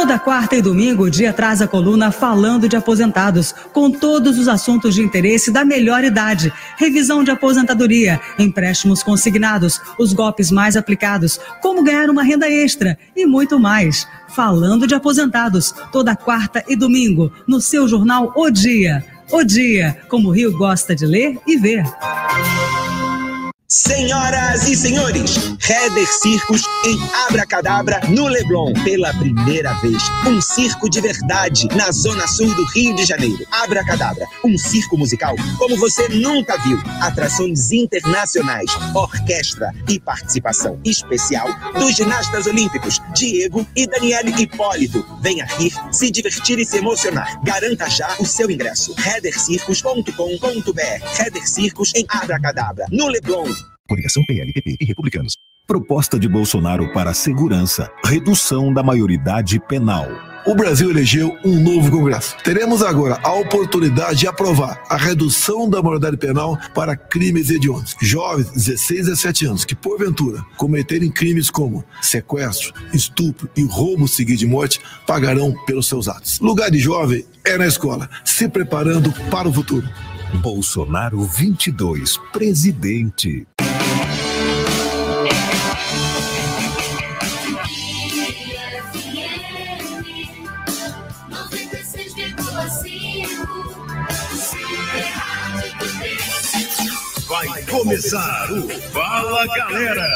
[0.01, 4.47] Toda quarta e domingo, o dia traz a coluna Falando de Aposentados, com todos os
[4.47, 6.51] assuntos de interesse da melhor idade.
[6.75, 13.27] Revisão de aposentadoria, empréstimos consignados, os golpes mais aplicados, como ganhar uma renda extra e
[13.27, 14.07] muito mais.
[14.29, 19.05] Falando de Aposentados, toda quarta e domingo, no seu jornal O Dia.
[19.31, 21.83] O Dia, como o Rio gosta de ler e ver.
[23.73, 26.99] Senhoras e senhores, Heather Circos em
[27.29, 30.03] Abracadabra, no Leblon, pela primeira vez.
[30.27, 33.47] Um circo de verdade na zona sul do Rio de Janeiro.
[33.49, 36.77] Abracadabra, um circo musical como você nunca viu.
[36.99, 45.01] Atrações internacionais, orquestra e participação especial dos ginastas olímpicos Diego e Daniele Hipólito.
[45.21, 47.41] Venha rir, se divertir e se emocionar.
[47.41, 48.93] Garanta já o seu ingresso.
[48.97, 50.11] heathercircos.com.br
[51.17, 53.60] Heather Circos em Abracadabra, no Leblon.
[53.91, 55.35] Coligação PLPP e Republicanos.
[55.67, 60.07] Proposta de Bolsonaro para segurança, redução da maioridade penal.
[60.47, 62.37] O Brasil elegeu um novo Congresso.
[62.41, 67.93] Teremos agora a oportunidade de aprovar a redução da maioridade penal para crimes hediondos.
[68.01, 74.39] Jovens, 16 a 17 anos, que porventura cometerem crimes como sequestro, estupro e roubo seguido
[74.39, 76.39] de morte, pagarão pelos seus atos.
[76.39, 79.87] Lugar de jovem é na escola, se preparando para o futuro.
[80.41, 83.45] Bolsonaro 22, presidente.
[97.27, 100.07] Vai começar o Fala Galera.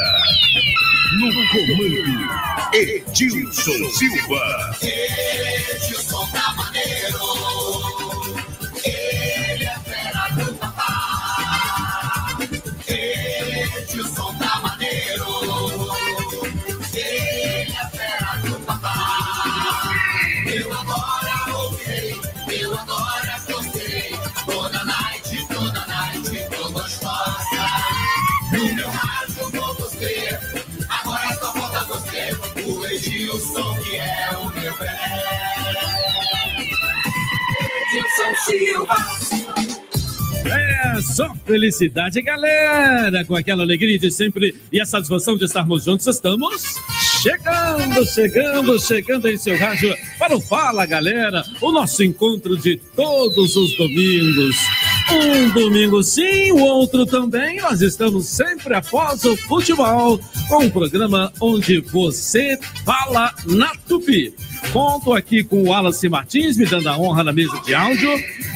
[1.18, 4.76] No comando, Edilson Silva.
[4.82, 6.54] Edilson tá
[33.36, 34.50] Edilson que é o.
[37.82, 38.96] Edilson Silva.
[40.46, 43.26] É só felicidade, galera!
[43.26, 46.76] Com aquela alegria de sempre e a satisfação de estarmos juntos, estamos
[47.20, 51.44] chegando, chegando, chegando em seu rádio para o Fala, galera!
[51.60, 54.56] O nosso encontro de todos os domingos.
[55.18, 57.58] Um domingo sim, o outro também.
[57.62, 64.34] Nós estamos sempre após o futebol com um programa onde você fala na Tupi.
[64.74, 68.10] Conto aqui com o Wallace Martins, me dando a honra na mesa de áudio.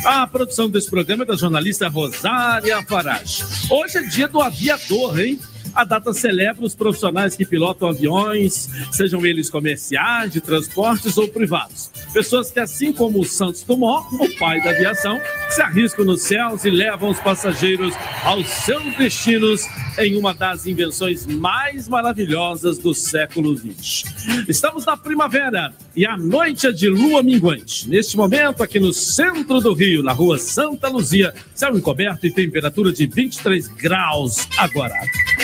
[0.05, 3.43] A produção desse programa é da jornalista Rosária Farage.
[3.71, 5.41] Hoje é dia do aviador, hein?
[5.75, 11.91] A data celebra os profissionais que pilotam aviões, sejam eles comerciais, de transportes ou privados.
[12.13, 16.65] Pessoas que, assim como o Santos Dumont, o pai da aviação, se arriscam nos céus
[16.65, 17.95] e levam os passageiros
[18.25, 19.67] aos seus destinos
[19.99, 24.05] em uma das invenções mais maravilhosas do século XX.
[24.49, 27.89] Estamos na primavera e a noite é de lua minguante.
[27.89, 32.93] Neste momento, aqui no centro do Rio, na rua Santa Luzia, céu encoberto e temperatura
[32.93, 34.95] de 23 graus agora.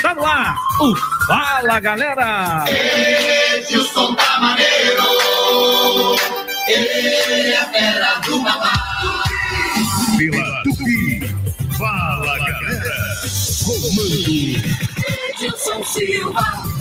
[0.00, 0.96] Tá no ar o
[1.26, 2.64] Fala Galera!
[2.68, 6.16] Edilson tá maneiro.
[6.66, 8.72] Ele é fera do papá.
[10.16, 11.20] Pela Tupi.
[11.76, 13.16] Fala Galera.
[13.64, 14.30] Comando.
[15.28, 16.76] Edilson Silva.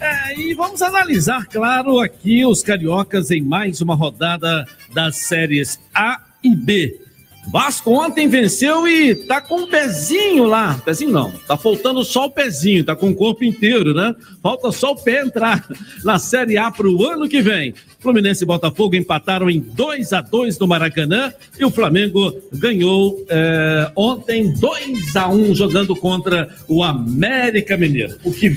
[0.00, 6.20] É, e vamos analisar, claro, aqui os cariocas em mais uma rodada das séries A
[6.42, 7.05] e B.
[7.48, 10.80] Vasco ontem venceu e tá com um pezinho lá.
[10.84, 14.14] Pezinho não, tá faltando só o pezinho, tá com o corpo inteiro, né?
[14.42, 15.64] Falta só o pé entrar
[16.04, 17.72] na Série A para o ano que vem.
[18.00, 23.90] Fluminense e Botafogo empataram em 2 a 2 no Maracanã e o Flamengo ganhou é,
[23.94, 28.16] ontem 2 a 1 jogando contra o América Mineiro.
[28.24, 28.56] O que,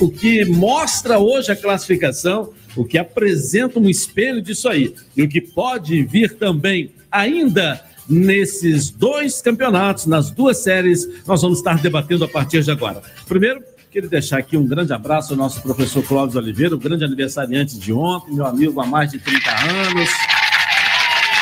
[0.00, 4.94] o que mostra hoje a classificação, o que apresenta um espelho disso aí.
[5.16, 11.58] E o que pode vir também ainda nesses dois campeonatos, nas duas séries, nós vamos
[11.58, 13.02] estar debatendo a partir de agora.
[13.26, 17.78] Primeiro, queria deixar aqui um grande abraço ao nosso professor Cláudio Oliveira, o grande aniversariante
[17.78, 20.10] de ontem, meu amigo há mais de 30 anos,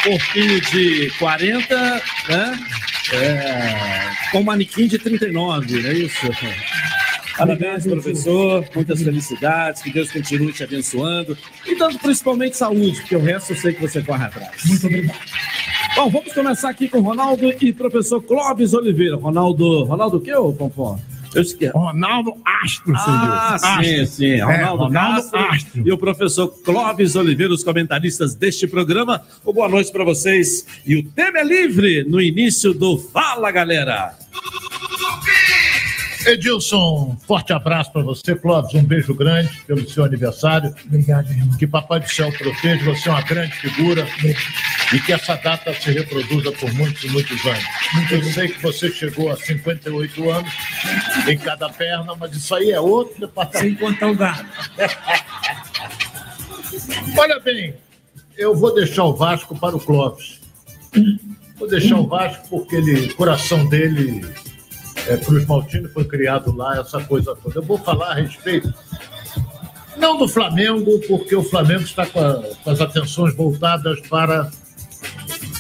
[0.03, 2.59] corpinho de 40, né?
[3.13, 6.27] É, com manequim de 39, não é isso?
[7.37, 8.67] Parabéns, professor.
[8.75, 9.83] Muitas felicidades.
[9.83, 11.37] Que Deus continue te abençoando.
[11.67, 14.65] E dando principalmente saúde, porque o resto eu sei que você corre atrás.
[14.65, 15.19] Muito obrigado.
[15.97, 19.17] Bom, vamos começar aqui com Ronaldo e professor Clóvis Oliveira.
[19.17, 19.85] Ronaldo.
[19.85, 20.99] Ronaldo o quê, ô Pompom?
[21.35, 21.73] Eu esqueci.
[21.73, 23.85] Ronaldo Astro, Ah, senhor.
[23.85, 24.07] sim, Astro.
[24.17, 24.27] sim.
[24.33, 25.83] É, Ronaldo, Ronaldo Castro Astro.
[25.89, 29.23] e o professor Clóvis Oliveira, os comentaristas deste programa.
[29.45, 30.67] Uma boa noite para vocês.
[30.87, 34.15] E o tema é livre no início do Fala, galera.
[36.27, 38.75] Edilson, forte abraço para você, Clóvis.
[38.75, 40.75] Um beijo grande pelo seu aniversário.
[40.85, 41.57] Obrigado, irmão.
[41.57, 42.85] Que Papai do Céu proteja.
[42.85, 44.05] Você é uma grande figura.
[44.93, 47.65] E que essa data se reproduza por muitos e muitos anos.
[48.11, 50.53] Eu sei que você chegou a 58 anos
[51.29, 53.69] em cada perna, mas isso aí é outro departamento.
[53.69, 54.49] Sem contar o gado.
[57.17, 57.75] Olha bem,
[58.37, 60.41] eu vou deixar o Vasco para o Clóvis.
[61.57, 64.23] Vou deixar o Vasco porque ele, o coração dele
[65.09, 67.59] é, Cruz Maltino foi criado lá, essa coisa toda.
[67.59, 68.73] Eu vou falar a respeito,
[69.97, 74.51] não do Flamengo, porque o Flamengo está com, a- com as atenções voltadas para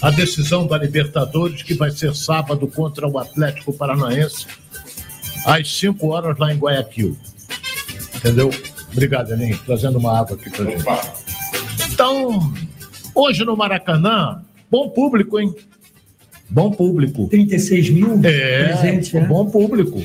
[0.02, 4.46] a decisão da Libertadores, que vai ser sábado contra o Atlético Paranaense,
[5.46, 7.16] às 5 horas lá em Guayaquil.
[8.14, 8.50] Entendeu?
[8.92, 10.84] Obrigado, Enem, trazendo uma água aqui pra gente.
[11.92, 12.52] Então,
[13.14, 15.54] hoje no Maracanã, bom público, hein?
[16.48, 17.26] Bom público.
[17.28, 19.20] 36 mil É, presentes, né?
[19.22, 20.02] bom público.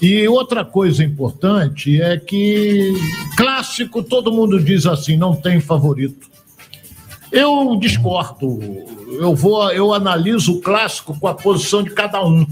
[0.00, 2.92] E outra coisa importante é que
[3.36, 6.28] clássico todo mundo diz assim, não tem favorito.
[7.32, 8.58] Eu discordo.
[9.20, 12.46] Eu vou, eu analiso o clássico com a posição de cada um.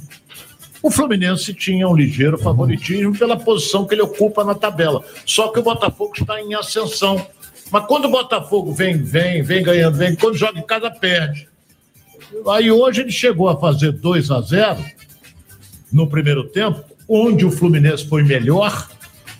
[0.83, 5.03] O Fluminense tinha um ligeiro favoritismo pela posição que ele ocupa na tabela.
[5.25, 7.25] Só que o Botafogo está em ascensão.
[7.71, 11.49] Mas quando o Botafogo vem, vem, vem ganhando, vem, quando joga em casa, perde.
[12.49, 14.85] Aí hoje ele chegou a fazer 2 a 0
[15.93, 18.89] no primeiro tempo, onde o Fluminense foi melhor.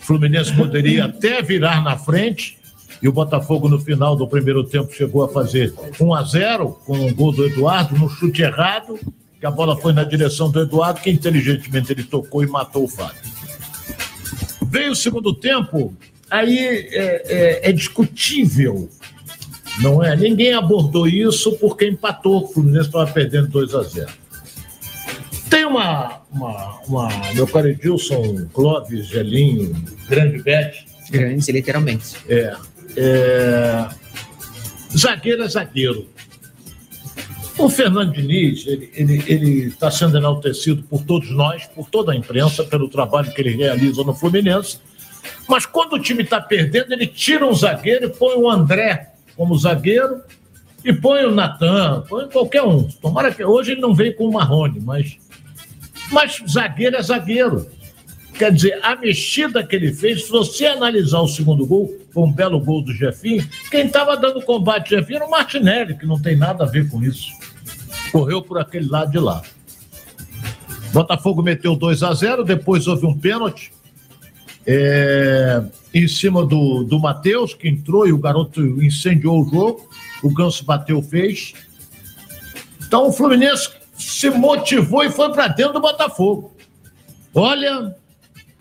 [0.01, 2.57] O Fluminense poderia até virar na frente.
[3.01, 7.05] E o Botafogo, no final do primeiro tempo, chegou a fazer 1 a 0 com
[7.07, 8.99] o gol do Eduardo, no chute errado,
[9.39, 12.87] que a bola foi na direção do Eduardo, que inteligentemente ele tocou e matou o
[12.87, 13.21] Fábio.
[14.65, 15.93] Veio o segundo tempo,
[16.29, 17.23] aí é,
[17.61, 18.89] é- é discutível,
[19.79, 20.15] não é?
[20.15, 22.43] Ninguém abordou isso porque empatou.
[22.43, 24.07] O Fluminense estava perdendo 2 a 0.
[25.49, 29.73] Tem uma, uma, uma meu caro Edilson, Clóvis, Gelinho,
[30.09, 32.17] grande Bete, Grande, literalmente.
[32.27, 32.53] é,
[32.97, 33.87] é,
[34.95, 36.07] zagueiro é zagueiro.
[37.57, 42.63] O Fernando Diniz, ele está tá sendo enaltecido por todos nós, por toda a imprensa,
[42.63, 44.79] pelo trabalho que ele realiza no Fluminense.
[45.47, 49.57] Mas quando o time está perdendo, ele tira um zagueiro e põe o André como
[49.57, 50.21] zagueiro
[50.83, 52.83] e põe o Natan, põe qualquer um.
[52.83, 55.17] Tomara que hoje ele não veio com o Marrone, mas,
[56.11, 57.67] mas zagueiro é zagueiro.
[58.33, 62.31] Quer dizer, a mexida que ele fez, se você analisar o segundo gol, foi um
[62.31, 66.21] belo gol do Jefinho, quem estava dando combate ao Jefinho era o Martinelli, que não
[66.21, 67.31] tem nada a ver com isso.
[68.11, 69.41] Correu por aquele lado de lá.
[70.93, 73.71] Botafogo meteu 2 a 0 depois houve um pênalti
[74.67, 79.89] é, em cima do, do Matheus, que entrou e o garoto incendiou o jogo.
[80.21, 81.53] O Ganso bateu, fez.
[82.85, 86.53] Então o Fluminense se motivou e foi para dentro do Botafogo.
[87.33, 87.95] Olha,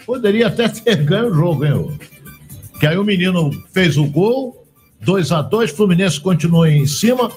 [0.06, 1.98] poderia até ter ganho o jogo, hein?
[2.78, 4.64] Que aí o menino fez o gol,
[5.00, 7.32] 2 a 2 Fluminense continuou em cima.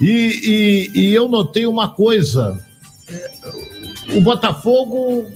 [0.00, 2.62] E, e- e eu notei uma coisa:
[3.08, 5.26] é, o Botafogo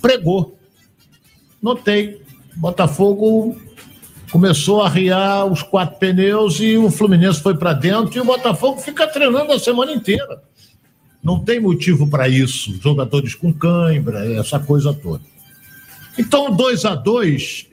[0.00, 0.53] pregou.
[1.64, 2.20] Notei.
[2.54, 3.56] Botafogo
[4.30, 8.80] começou a arriar os quatro pneus e o Fluminense foi para dentro e o Botafogo
[8.80, 10.42] fica treinando a semana inteira.
[11.22, 12.78] Não tem motivo para isso.
[12.82, 15.22] Jogadores com cãibra, essa coisa toda.
[16.18, 17.66] Então, 2 a 2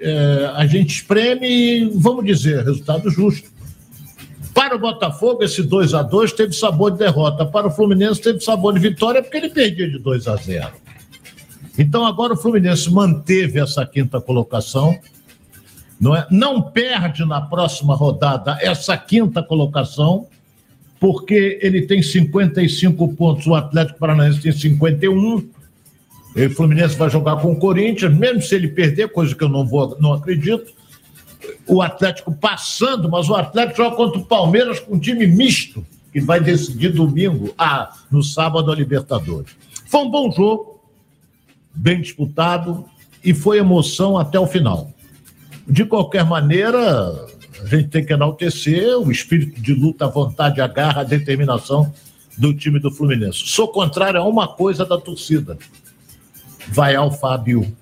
[0.55, 3.51] a gente espreme e, vamos dizer, resultado justo.
[4.53, 7.45] Para o Botafogo, esse 2 a 2 teve sabor de derrota.
[7.45, 10.71] Para o Fluminense, teve sabor de vitória, porque ele perdia de 2 a 0.
[11.77, 14.97] Então, agora o Fluminense manteve essa quinta colocação.
[15.99, 16.25] Não, é?
[16.31, 20.27] não perde na próxima rodada essa quinta colocação,
[20.99, 25.49] porque ele tem 55 pontos, o Atlético Paranaense tem 51.
[26.35, 29.49] E o Fluminense vai jogar com o Corinthians, mesmo se ele perder, coisa que eu
[29.49, 30.73] não, vou, não acredito.
[31.67, 36.19] O Atlético passando, mas o Atlético joga contra o Palmeiras com um time misto, que
[36.19, 39.55] vai decidir domingo, ah, no sábado, a Libertadores.
[39.85, 40.80] Foi um bom jogo,
[41.73, 42.85] bem disputado,
[43.23, 44.91] e foi emoção até o final.
[45.67, 46.79] De qualquer maneira,
[47.61, 51.93] a gente tem que enaltecer o espírito de luta, a vontade, a garra, a determinação
[52.37, 53.43] do time do Fluminense.
[53.45, 55.57] Sou contrário a uma coisa da torcida.
[56.67, 57.75] vai ao Fábio.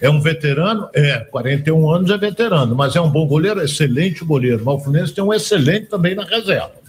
[0.00, 0.88] É um veterano?
[0.92, 4.62] É, 41 anos é veterano, mas é um bom goleiro, excelente goleiro.
[4.64, 6.81] Mas o Fluminense tem um excelente também na reserva.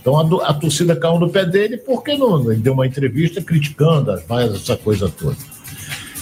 [0.00, 4.10] Então a, a torcida caiu no pé dele porque não, ele deu uma entrevista criticando
[4.10, 5.36] as vaias, essa coisa toda.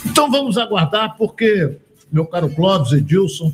[0.07, 1.77] Então vamos aguardar, porque,
[2.11, 3.53] meu caro Clóvis Edilson,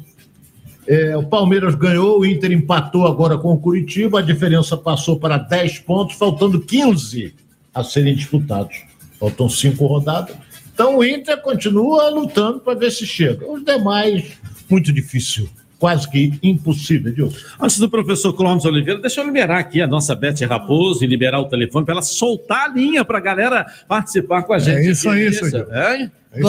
[0.87, 5.38] é, o Palmeiras ganhou, o Inter empatou agora com o Curitiba, a diferença passou para
[5.38, 7.35] 10 pontos, faltando 15
[7.75, 8.83] a serem disputados.
[9.19, 10.37] Faltam cinco rodadas.
[10.73, 13.50] Então o Inter continua lutando para ver se chega.
[13.50, 14.38] Os demais,
[14.69, 15.49] muito difícil.
[15.85, 17.37] Quase que impossível, Edilson.
[17.61, 21.38] Antes do professor Clóvis Oliveira, deixa eu liberar aqui a nossa Beth Raposo e liberar
[21.41, 24.93] o telefone para ela soltar a linha para a galera participar com a gente.
[24.93, 25.50] isso aqui, aí, beleza?
[25.50, 25.75] senhor.
[25.75, 26.11] É?
[26.35, 26.41] É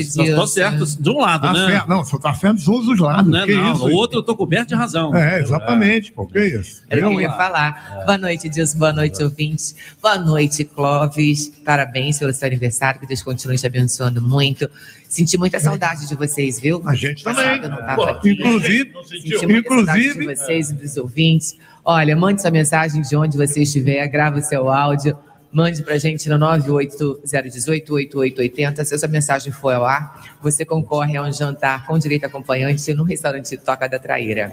[0.00, 0.28] isso aí.
[0.30, 1.66] É, só tô certo de um lado, Tá né?
[1.66, 1.88] certo.
[1.88, 3.30] Não, você tá certo de todos os lados.
[3.30, 3.86] Não, é que não, isso?
[3.88, 5.14] o outro eu tô coberto de razão.
[5.14, 6.82] É, exatamente, pô, que isso?
[6.88, 8.02] Era que eu ia Eu- falar.
[8.06, 8.78] Boa noite, Dilson.
[8.78, 9.74] Boa noite, ouvintes.
[10.02, 11.52] Boa noite, Clóvis.
[11.64, 13.00] Parabéns pelo seu aniversário.
[13.00, 14.68] Que Deus continue te abençoando muito.
[15.08, 16.82] Senti muita saudade de vocês, viu?
[16.86, 17.60] A gente também.
[17.62, 18.30] Eu Pô, aqui.
[18.32, 21.56] inclusive- Senti muita saudade inclusive- de vocês e dos ouvintes.
[21.84, 25.16] Olha, mande sua mensagem de onde você estiver, grava o seu áudio.
[25.52, 28.84] Mande pra gente no 980188880.
[28.84, 32.92] Se essa mensagem for ao ar, você concorre a um jantar com direito a acompanhante
[32.92, 34.52] no restaurante Toca da Traíra.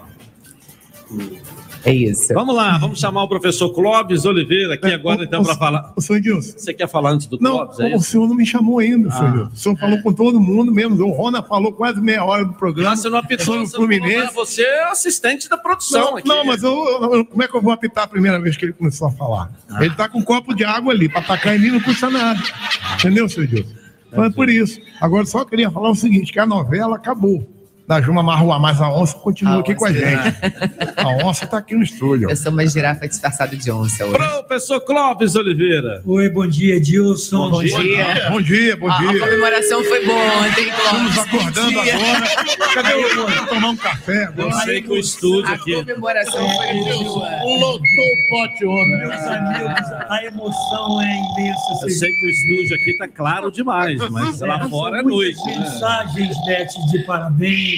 [1.86, 2.34] É isso.
[2.34, 5.92] Vamos lá, vamos chamar o professor Clóvis Oliveira aqui agora, então, para falar.
[5.96, 6.42] O senhor.
[6.42, 7.80] Você quer falar antes do Não, Clóvis?
[7.80, 8.12] É o isso?
[8.12, 9.12] senhor não me chamou ainda, Ah.
[9.12, 9.30] senhor.
[9.34, 9.52] Edilson.
[9.54, 10.96] O senhor falou com todo mundo mesmo.
[11.06, 12.96] O Rona falou quase meia hora do programa.
[12.96, 14.18] Você não apitou, sobre o não falou Fluminense.
[14.18, 16.28] nada, você é assistente da produção Não, aqui.
[16.28, 16.72] não, mas eu,
[17.14, 19.52] eu- como é que eu vou apitar a primeira vez que ele começou a falar?
[19.70, 19.84] Ah.
[19.84, 22.40] Ele tá com um copo de água ali, para atacar em mim não custa nada.
[22.98, 23.74] Entendeu, senhor Edilson?
[24.10, 24.80] Então é por isso.
[25.02, 27.50] Agora só queria falar o seguinte, que a novela acabou.
[27.86, 30.00] Da Juma Marruá, mas a onça continua A aqui com a onça.
[30.00, 30.38] gente.
[30.96, 32.30] A onça tá aqui no estúdio.
[32.30, 34.18] Eu sou uma girafa disfarçada de onça hoje.
[34.18, 36.02] Professor Clóvis Oliveira.
[36.06, 37.50] Oi, bom dia, Edilson.
[37.50, 38.30] Bom dia.
[38.32, 39.20] Bom dia, bom A, a dia.
[39.20, 41.10] comemoração foi boa ontem, Clóvis.
[41.10, 41.94] Estamos acordando Bom dia.
[41.96, 42.74] agora.
[42.74, 44.52] Cadê o Vou tomar um café Eu agora?
[44.64, 45.76] sei que o estúdio A aqui.
[45.76, 46.74] comemoração foi
[47.04, 47.30] boa.
[47.44, 48.98] Lotou o pote ontem.
[48.98, 51.62] Meus amigos, a emoção é imensa.
[51.84, 55.46] Eu sei que o estúdio aqui tá claro demais, mas lá fora é noite.
[55.48, 55.58] né?
[55.60, 57.73] Mensagens, Beth, de parabéns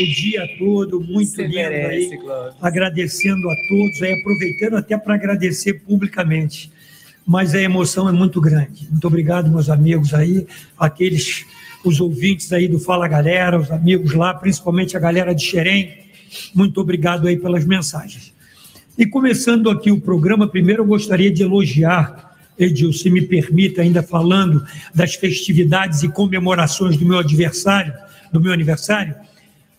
[0.00, 2.20] o dia todo, muito Você lindo merece, aí.
[2.60, 6.70] Agradecendo a todos, aí aproveitando até para agradecer publicamente.
[7.26, 8.88] Mas a emoção é muito grande.
[8.90, 10.46] Muito obrigado, meus amigos aí,
[10.78, 11.44] aqueles,
[11.84, 15.98] os ouvintes aí do Fala Galera, os amigos lá, principalmente a galera de Xerém.
[16.54, 18.32] Muito obrigado aí pelas mensagens.
[18.96, 24.02] E começando aqui o programa, primeiro eu gostaria de elogiar, Edil, se me permita, ainda
[24.02, 27.94] falando das festividades e comemorações do meu adversário,
[28.32, 29.14] do meu aniversário,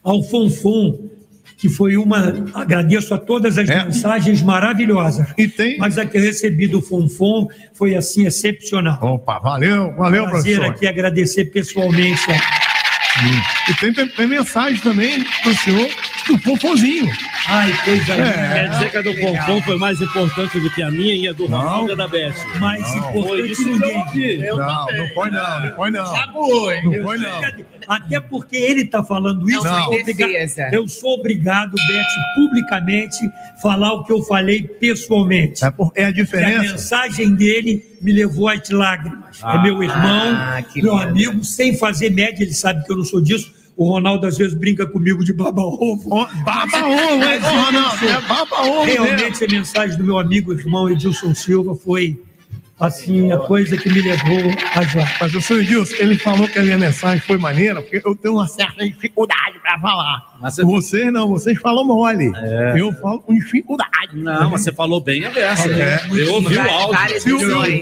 [0.04, 1.10] ao Fonfon,
[1.58, 2.34] que foi uma.
[2.54, 3.84] Agradeço a todas as É.
[3.84, 5.28] mensagens maravilhosas.
[5.38, 5.78] E tem.
[5.78, 8.98] Mas a que eu recebi do Fonfon foi assim excepcional.
[9.02, 10.76] Opa, valeu, valeu, Prazer professor.
[10.76, 12.22] aqui agradecer pessoalmente.
[13.70, 15.90] E tem, tem, tem mensagem também pro senhor
[16.30, 17.12] do Popozinho.
[17.48, 18.32] Ai, coisa linda.
[18.54, 21.34] Quer dizer que a do Pompom foi mais importante do que a minha e a
[21.34, 22.34] do Ronaldo e a da Beth.
[22.60, 24.38] Mais Foi importante que ninguém.
[24.50, 26.16] Não, não põe não, não põe não.
[26.16, 26.82] Acabou, hein?
[26.84, 27.42] Não põe não.
[27.88, 30.70] Até porque ele está falando isso, Não, eu, sou foi obriga- defesa.
[30.72, 32.06] eu sou obrigado, Beth,
[32.36, 33.18] publicamente,
[33.62, 35.66] falar o que eu falei pessoalmente.
[35.66, 36.62] É, por- é a Que a diferença.
[36.74, 39.20] mensagem dele me levou às lágrimas.
[39.42, 39.56] Ah.
[39.56, 41.04] é meu irmão, Ah, meu lindo.
[41.04, 43.54] amigo, sem fazer média, ele sabe que eu não sou disso.
[43.80, 46.10] O Ronaldo às vezes brinca comigo de baba-ovo.
[46.12, 48.06] Ó, Baba ovo, hein, ô, Ronaldo?
[48.06, 49.06] É baba ovo mesmo.
[49.06, 52.22] Realmente a mensagem do meu amigo irmão Edilson Silva foi
[52.80, 54.38] assim a coisa que me levou
[54.76, 55.10] às lágrimas.
[55.20, 58.36] Mas o senhor Edilson, ele falou que a minha mensagem foi maneira, porque eu tenho
[58.36, 60.38] uma certa dificuldade para falar.
[60.42, 62.32] Mas você- Vocês não, vocês falam mole.
[62.36, 62.74] É.
[62.80, 63.90] Eu falo com dificuldade.
[64.14, 65.70] Não, mas você falou bem a versa.
[65.70, 66.00] É.
[66.12, 67.38] Eu ouvi o áudio.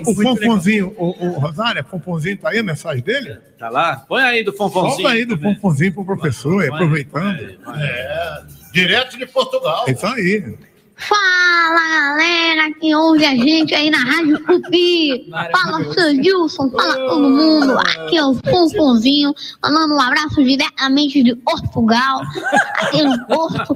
[0.06, 3.38] o, o, o Fonfonzinho, o, o Rosário, Fonfonzinho, tá aí a mensagem dele?
[3.60, 3.98] Tá lá?
[4.08, 4.96] Põe aí do Fonfonzinho.
[4.96, 5.56] Solta aí do também.
[5.56, 7.58] Fonfonzinho pro professor, Vai, aproveitando.
[7.64, 7.84] vai.
[7.84, 8.42] É,
[8.74, 9.86] direto de Portugal.
[9.88, 10.56] É isso aí.
[10.98, 15.30] Fala galera que ouve a gente aí na Rádio Tupi.
[15.30, 17.78] Fala seu Gilson, fala todo mundo.
[17.80, 22.22] Aqui é o Fonfonzinho, mandando um abraço diretamente de Portugal,
[22.80, 23.76] aqui no Porto.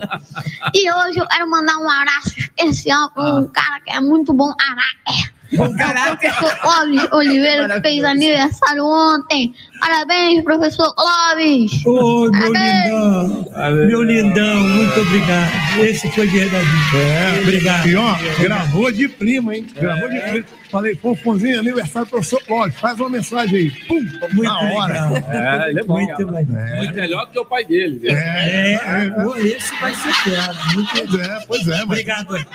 [0.74, 4.52] E hoje eu quero mandar um abraço especial para um cara que é muito bom,
[4.60, 5.41] Araque.
[5.78, 6.18] Caraca.
[6.32, 9.54] Professor Clóvis Oliveira fez aniversário ontem.
[9.80, 11.86] Parabéns, professor Clóvis.
[11.86, 12.86] Ô, meu Parabéns.
[12.86, 13.48] lindão,
[13.88, 15.52] meu lindão, muito obrigado.
[15.80, 16.70] Esse foi verdadeiro.
[16.96, 17.88] É, Obrigado.
[17.88, 19.66] E ó, gravou de prima, hein?
[19.76, 20.46] Gravou de prima.
[20.72, 23.72] Falei, Fonfonzinho, aniversário do professor Cláudio, faz uma mensagem aí.
[23.88, 24.02] Pum,
[24.34, 25.10] Muito na hora.
[25.10, 25.32] legal.
[25.32, 25.94] É, ele é bom.
[25.96, 26.78] Muito legal.
[26.78, 28.00] Muito melhor do que o pai dele.
[28.00, 28.12] viu?
[28.12, 30.74] É, É, pô, esse vai ser.
[30.74, 31.72] Muito pois é, pois é.
[31.72, 31.84] Mas...
[31.84, 32.48] Obrigado.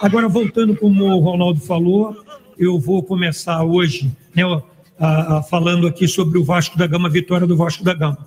[0.00, 2.16] Agora, voltando como o Ronaldo falou,
[2.58, 4.42] eu vou começar hoje né,
[4.98, 8.26] ah, ah, falando aqui sobre o Vasco da Gama, a vitória do Vasco da Gama.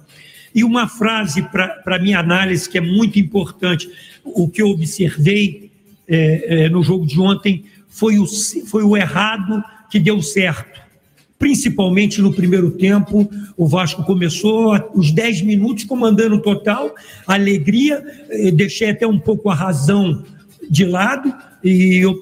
[0.53, 3.89] E uma frase para minha análise que é muito importante,
[4.23, 5.71] o que eu observei
[6.07, 8.25] é, é, no jogo de ontem foi o,
[8.65, 10.81] foi o errado que deu certo.
[11.37, 16.95] Principalmente no primeiro tempo, o Vasco começou os 10 minutos comandando total,
[17.27, 20.23] alegria, eh, deixei até um pouco a razão
[20.69, 21.33] de lado
[21.63, 22.15] e eu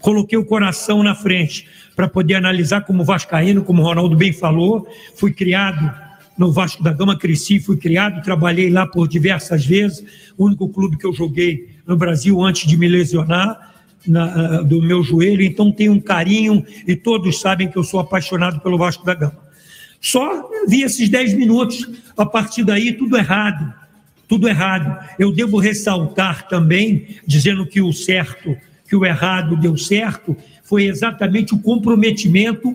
[0.00, 4.88] coloquei o coração na frente para poder analisar como Vascaíno, como o Ronaldo bem falou,
[5.14, 5.92] fui criado
[6.38, 10.02] no Vasco da Gama, cresci, fui criado, trabalhei lá por diversas vezes,
[10.38, 13.69] o único clube que eu joguei no Brasil antes de me lesionar
[14.06, 18.60] na, do meu joelho, então tenho um carinho e todos sabem que eu sou apaixonado
[18.60, 19.38] pelo Vasco da Gama.
[20.00, 23.72] Só vi esses 10 minutos, a partir daí tudo errado,
[24.26, 24.98] tudo errado.
[25.18, 28.56] Eu devo ressaltar também, dizendo que o certo,
[28.88, 32.72] que o errado deu certo, foi exatamente o comprometimento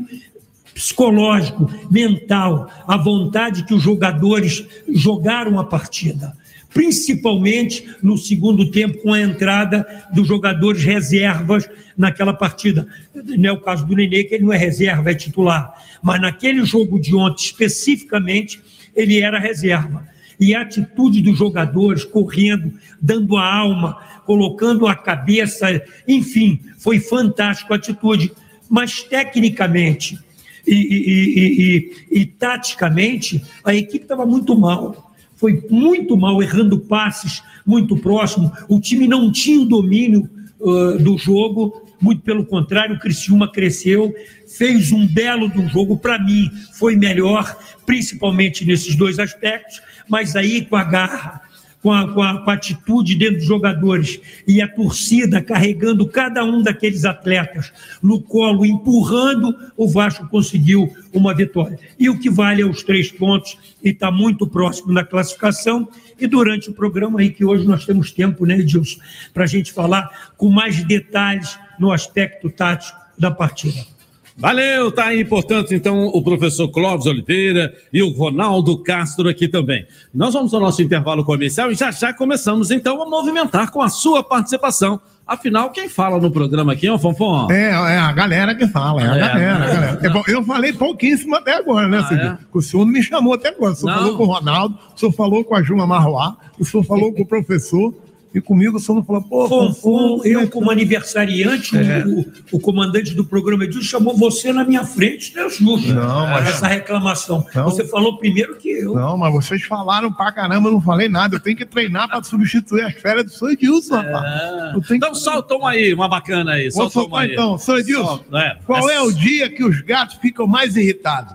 [0.74, 6.36] psicológico, mental, a vontade que os jogadores jogaram a partida.
[6.76, 12.86] Principalmente no segundo tempo, com a entrada dos jogadores reservas naquela partida.
[13.14, 15.74] Não é o caso do Nenê, que ele não é reserva, é titular.
[16.04, 18.60] Mas naquele jogo de ontem, especificamente,
[18.94, 20.06] ele era reserva.
[20.38, 23.94] E a atitude dos jogadores correndo, dando a alma,
[24.26, 28.34] colocando a cabeça, enfim, foi fantástico a atitude.
[28.70, 30.20] Mas tecnicamente,
[30.68, 35.05] e, e, e, e taticamente, a equipe estava muito mal.
[35.36, 38.52] Foi muito mal, errando passes muito próximo.
[38.70, 44.14] O time não tinha o domínio uh, do jogo, muito pelo contrário, o Criciúma cresceu,
[44.58, 45.98] fez um belo um jogo.
[45.98, 51.42] Para mim, foi melhor, principalmente nesses dois aspectos, mas aí com a garra,
[51.86, 56.44] com a, com, a, com a, atitude dentro dos jogadores e a torcida carregando cada
[56.44, 61.78] um daqueles atletas no colo, empurrando, o Vasco conseguiu uma vitória.
[62.00, 65.88] E o que vale é os três pontos e está muito próximo da classificação.
[66.20, 69.00] E durante o programa aí, que hoje nós temos tempo, né, Edilson,
[69.32, 73.95] para a gente falar com mais detalhes no aspecto tático da partida.
[74.38, 79.88] Valeu, tá aí, portanto, então, o professor Clóvis Oliveira e o Ronaldo Castro aqui também.
[80.14, 83.88] Nós vamos ao nosso intervalo comercial e já já começamos, então, a movimentar com a
[83.88, 85.00] sua participação.
[85.26, 87.50] Afinal, quem fala no programa aqui é o Fonfon?
[87.50, 89.56] É, é a galera que fala, é a é, galera.
[89.56, 90.00] A galera.
[90.04, 92.46] É bom, eu falei pouquíssimo até agora, né, ah, é?
[92.54, 93.72] O senhor não me chamou até agora.
[93.72, 94.00] O senhor não.
[94.00, 97.22] falou com o Ronaldo, o senhor falou com a Juma Marroá, o senhor falou com
[97.22, 97.94] o professor.
[98.36, 102.04] E comigo só não falou, pô, Fonfon, eu como aniversariante, é.
[102.06, 105.94] o, o, comandante do programa Edilson chamou você na minha frente, Deus justo.
[105.94, 106.50] Não, mas...
[106.50, 107.46] Essa reclamação.
[107.56, 107.64] Não.
[107.64, 108.94] Você falou primeiro que eu.
[108.94, 111.38] Não, mas vocês falaram pra caramba, eu não falei nada.
[111.38, 113.52] Eu tenho que treinar para substituir as férias do Sr.
[113.52, 114.12] Edilson, é.
[114.12, 114.92] rapaz.
[114.92, 115.18] Então que...
[115.18, 116.70] solta uma aí, uma bacana aí.
[116.72, 117.32] Vou soltar aí.
[117.32, 117.58] então.
[117.58, 117.78] Sr.
[117.78, 118.58] Edilson, é.
[118.66, 121.34] qual é o dia que os gatos ficam mais irritados?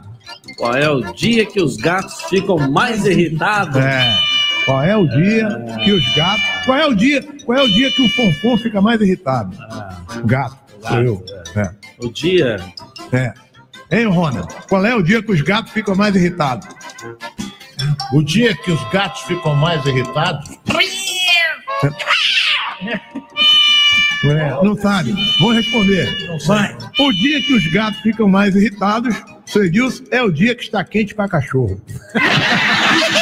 [0.59, 3.77] Qual é o dia que os gatos ficam mais irritados?
[3.77, 4.40] É.
[4.71, 5.49] Qual é o dia
[5.83, 6.45] que os gatos.
[6.65, 9.57] Qual é o dia, qual é o dia que o Fonfon fica mais irritado?
[9.69, 10.57] Ah, gato,
[10.87, 11.25] sou eu.
[11.57, 11.71] É.
[11.99, 12.57] O dia.
[13.11, 13.35] É.
[13.91, 14.47] Hein, Rona?
[14.69, 16.69] Qual é o dia que os gatos ficam mais irritados?
[18.13, 20.49] O dia que os gatos ficam mais irritados?
[24.23, 25.13] É, não sabe.
[25.41, 26.39] Vou responder.
[26.47, 26.77] Vai.
[26.97, 30.85] O dia que os gatos ficam mais irritados, seu Edilson, é o dia que está
[30.85, 31.83] quente para cachorro.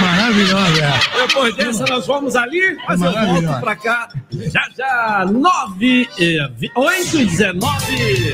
[0.00, 1.00] Maravilhosa.
[1.26, 4.08] Depois dessa, nós vamos ali, mas eu volto pra cá.
[4.30, 6.08] Já, já, 9,
[6.74, 8.32] 8 e 19.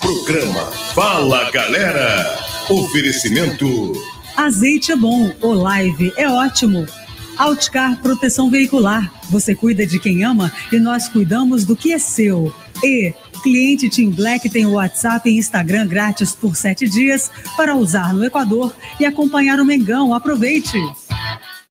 [0.00, 2.38] Programa Fala Galera.
[2.68, 3.92] Oferecimento.
[4.36, 6.86] Azeite é bom, o live é ótimo.
[7.38, 9.10] Outcar Proteção Veicular.
[9.30, 12.54] Você cuida de quem ama e nós cuidamos do que é seu.
[12.82, 13.12] E
[13.42, 18.74] cliente Team Black tem WhatsApp e Instagram grátis por sete dias para usar no Equador
[18.98, 20.14] e acompanhar o Mengão.
[20.14, 20.78] Aproveite!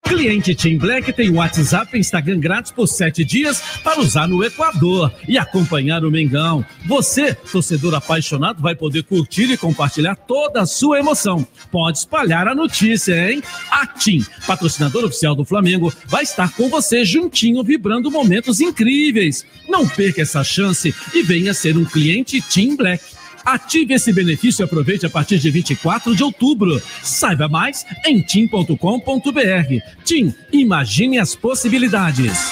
[0.10, 5.14] Cliente Team Black tem WhatsApp e Instagram grátis por sete dias para usar no Equador
[5.28, 6.66] e acompanhar o Mengão.
[6.88, 11.48] Você, torcedor apaixonado, vai poder curtir e compartilhar toda a sua emoção.
[11.72, 13.44] Pode espalhar a notícia, hein?
[13.70, 19.46] A TIM, patrocinador oficial do Flamengo, vai estar com você juntinho, vibrando momentos incríveis.
[19.70, 23.19] Não perca essa chance e venha ser um cliente Team Black.
[23.50, 26.80] Ative esse benefício e aproveite a partir de 24 de outubro.
[27.02, 28.76] Saiba mais em tim.com.br.
[30.06, 32.52] Tim, imagine as possibilidades.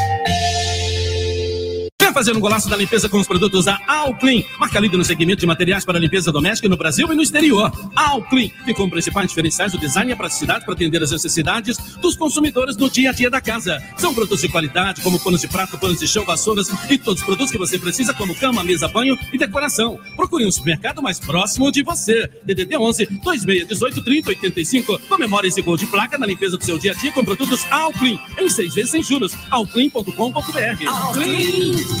[2.11, 4.43] Quer fazer um golaço da limpeza com os produtos da Alclean?
[4.59, 7.71] Marca líder no segmento de materiais para limpeza doméstica no Brasil e no exterior.
[7.95, 12.17] Alclean fica com principais diferenciais do design e a praticidade para atender as necessidades dos
[12.17, 13.81] consumidores no dia a dia da casa.
[13.95, 17.25] São produtos de qualidade, como panos de prato, panos de chão, vassouras e todos os
[17.25, 19.97] produtos que você precisa, como cama, mesa, banho e decoração.
[20.17, 22.29] Procure um supermercado mais próximo de você.
[22.43, 24.99] DDD 11 2618 30 85.
[25.07, 28.19] Comemore esse gol de placa na limpeza do seu dia a dia com produtos Alclean.
[28.37, 29.33] Em seis vezes sem juros.
[29.49, 30.87] Alclean.com.br.
[30.87, 32.00] Alclean.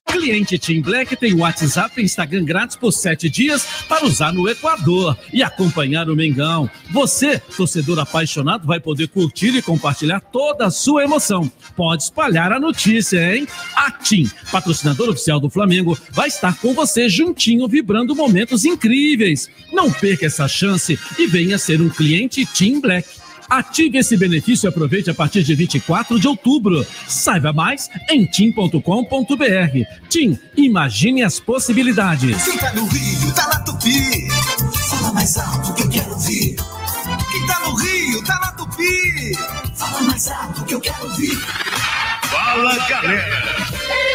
[0.21, 5.17] Cliente Team Black tem WhatsApp e Instagram grátis por sete dias para usar no Equador
[5.33, 6.69] e acompanhar o Mengão.
[6.91, 11.51] Você, torcedor apaixonado, vai poder curtir e compartilhar toda a sua emoção.
[11.75, 13.47] Pode espalhar a notícia, hein?
[13.75, 19.49] A TIM, patrocinador oficial do Flamengo, vai estar com você juntinho, vibrando momentos incríveis.
[19.71, 23.20] Não perca essa chance e venha ser um cliente Team Black.
[23.51, 26.87] Ative esse benefício e aproveite a partir de 24 de outubro.
[27.05, 28.79] Saiba mais em tim.com.br.
[30.07, 32.45] Tim, imagine as possibilidades.
[32.45, 34.29] Quem tá no Rio, tá na Tupi.
[34.87, 36.55] Fala mais alto que eu quero ouvir.
[36.55, 39.35] Quem tá no Rio, tá na Tupi.
[39.75, 41.37] Fala mais alto que eu quero ouvir.
[42.31, 43.43] Fala galera.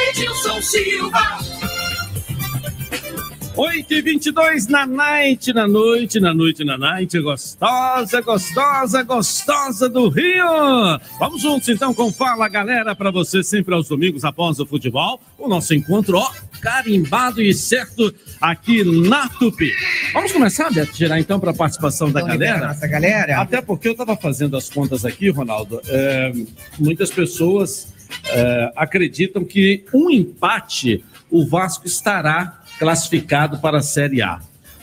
[0.09, 1.76] Edilson Silva.
[3.59, 10.11] 8 e 22 na night, na noite, na noite, na night, gostosa, gostosa, gostosa do
[10.11, 11.01] Rio.
[11.19, 15.49] Vamos juntos então com Fala Galera, para você sempre aos domingos após o futebol, o
[15.49, 19.73] nosso encontro, ó, carimbado e certo aqui na Tupi.
[20.13, 22.69] Vamos começar, Beto, tirar então para a participação da galera?
[22.69, 23.41] nossa galera?
[23.41, 26.31] Até porque eu estava fazendo as contas aqui, Ronaldo, é,
[26.79, 27.91] muitas pessoas
[28.29, 34.41] é, acreditam que um empate o Vasco estará classificado para a Série A.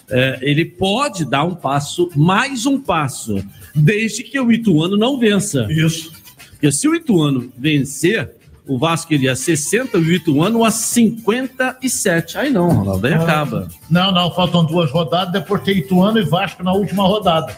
[0.10, 5.65] É, ele pode dar um passo, mais um passo, desde que o Ituano não vença.
[5.71, 6.12] Isso.
[6.51, 8.32] Porque se o Ituano vencer,
[8.67, 12.38] o Vasco iria a 60 e o Ituano a 57.
[12.38, 13.23] Aí não, Ronaldo, aí Ah.
[13.23, 13.67] acaba.
[13.89, 17.56] Não, não, faltam duas rodadas, depois tem Ituano e Vasco na última rodada.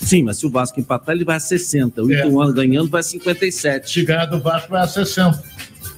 [0.00, 2.02] Sim, mas se o Vasco empatar, ele vai a 60.
[2.02, 2.20] O É.
[2.26, 3.90] Ituano ganhando vai a 57.
[3.90, 5.42] Se ganhar do Vasco, vai a 60.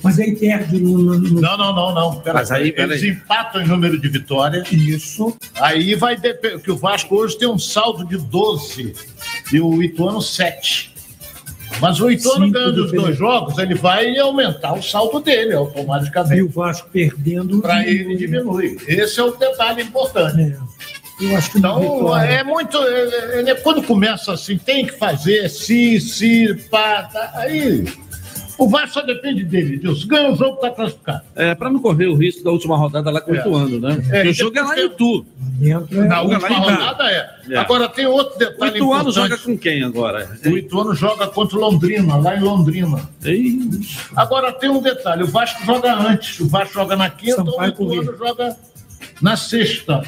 [0.02, 0.98] Mas aí perde no.
[0.98, 2.16] no- no- Não, não, não, não.
[2.20, 3.10] Pera Mas aí, pera eles aí.
[3.10, 4.70] empatam em número de vitórias.
[4.72, 5.36] Isso.
[5.60, 8.94] Aí vai depender, que o Vasco hoje tem um saldo de 12
[9.52, 10.90] e o Ituano 7.
[11.80, 16.42] Mas o Ituano ganhando os dois jogos, ele vai aumentar o saldo dele E automaticamente.
[16.42, 17.60] o Vasco perdendo.
[17.60, 18.76] Para ele diminui.
[18.88, 20.40] Esse é o detalhe importante.
[20.40, 20.70] É.
[21.22, 22.76] Eu acho que Então, é muito.
[22.78, 27.84] é- é- é- quando começa assim, tem que fazer, se, se, pá, tá, aí.
[28.61, 30.05] O Vasco só depende dele, Deus.
[30.05, 31.23] Ganha o jogo, tá classificado.
[31.35, 33.38] É, para não correr o risco da última rodada lá com o É.
[33.38, 34.03] Ituano, né?
[34.12, 35.25] É, o jogo é lá em Itu.
[35.62, 35.68] É-
[36.07, 37.31] Na Joga última rodada é.
[37.49, 37.57] É.
[37.57, 39.14] Agora tem outro O detalhe Ituano importante.
[39.14, 40.38] joga com quem agora?
[40.44, 43.01] O Ituano joga contra o Londrina, lá em Londrina.
[43.25, 43.59] Ei,
[44.14, 46.38] Agora tem um detalhe: o Vasco joga antes.
[46.40, 48.57] O Vasco joga na quinta, Sampaio o Ituano joga
[49.23, 50.03] na sexta.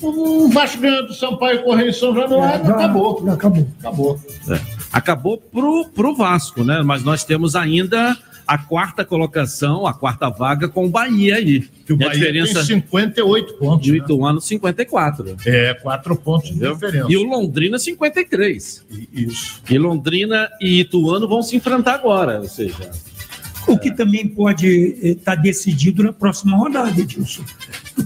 [0.00, 3.22] O Vasco ganha do Sampaio Correia em São Januário, Já- acabou.
[3.26, 3.68] já acabou.
[3.80, 4.20] Acabou.
[4.48, 4.77] É.
[4.92, 6.82] Acabou pro, pro Vasco, né?
[6.82, 11.68] Mas nós temos ainda a quarta colocação, a quarta vaga com o Bahia aí.
[11.84, 13.84] Que o E Bahia diferença tem 58 pontos.
[13.84, 13.98] de o né?
[14.00, 15.36] Ituano 54.
[15.44, 16.74] É, quatro pontos de entendeu?
[16.74, 17.06] diferença.
[17.10, 18.86] E o Londrina 53.
[19.12, 19.62] Isso.
[19.68, 22.90] E Londrina e Ituano vão se enfrentar agora, ou seja,
[23.66, 24.66] O que também pode
[25.02, 27.44] estar decidido na próxima rodada, Edilson.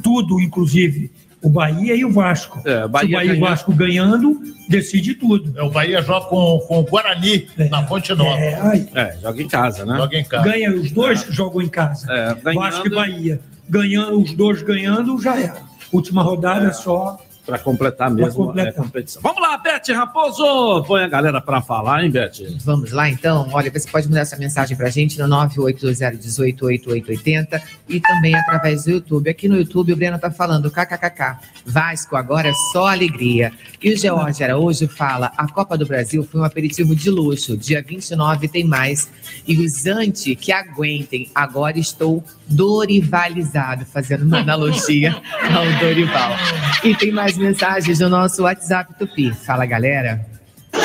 [0.02, 1.08] Tudo, inclusive
[1.42, 2.60] o Bahia e o Vasco.
[2.64, 3.40] É, Se Bahia o Bahia e o ganhando.
[3.40, 5.58] Vasco ganhando, decide tudo.
[5.58, 8.38] É, o Bahia joga com, com o Guarani na Fonte Nova.
[8.38, 9.96] É, é, joga em casa, né?
[9.96, 10.44] Joga em casa.
[10.44, 12.06] ganha, os dois jogam em casa.
[12.12, 13.40] É, ganhando- Vasco e Bahia.
[13.68, 15.56] Ganhando, os dois ganhando, já era.
[15.92, 18.70] Última rodada é só Para completar mesmo completar.
[18.70, 19.20] a competição.
[19.20, 20.84] Vamos lá, Beth Raposo!
[20.84, 22.34] Põe a galera para falar, hein, Beth?
[22.64, 23.48] Vamos lá, então.
[23.52, 29.28] Olha, você pode mandar essa mensagem pra gente no 982018880 e também através do YouTube.
[29.28, 31.38] Aqui no YouTube, o Breno tá falando kkkk.
[31.66, 33.52] Vasco agora é só alegria.
[33.82, 37.56] E o George Araújo fala: a Copa do Brasil foi um aperitivo de luxo.
[37.56, 39.10] Dia 29 tem mais.
[39.46, 41.30] E os anti que aguentem.
[41.34, 45.20] Agora estou dorivalizado, fazendo uma analogia
[45.54, 46.36] ao Dorival.
[46.84, 49.32] E tem mais mensagens no nosso WhatsApp Tupi.
[49.32, 50.24] Fala, galera.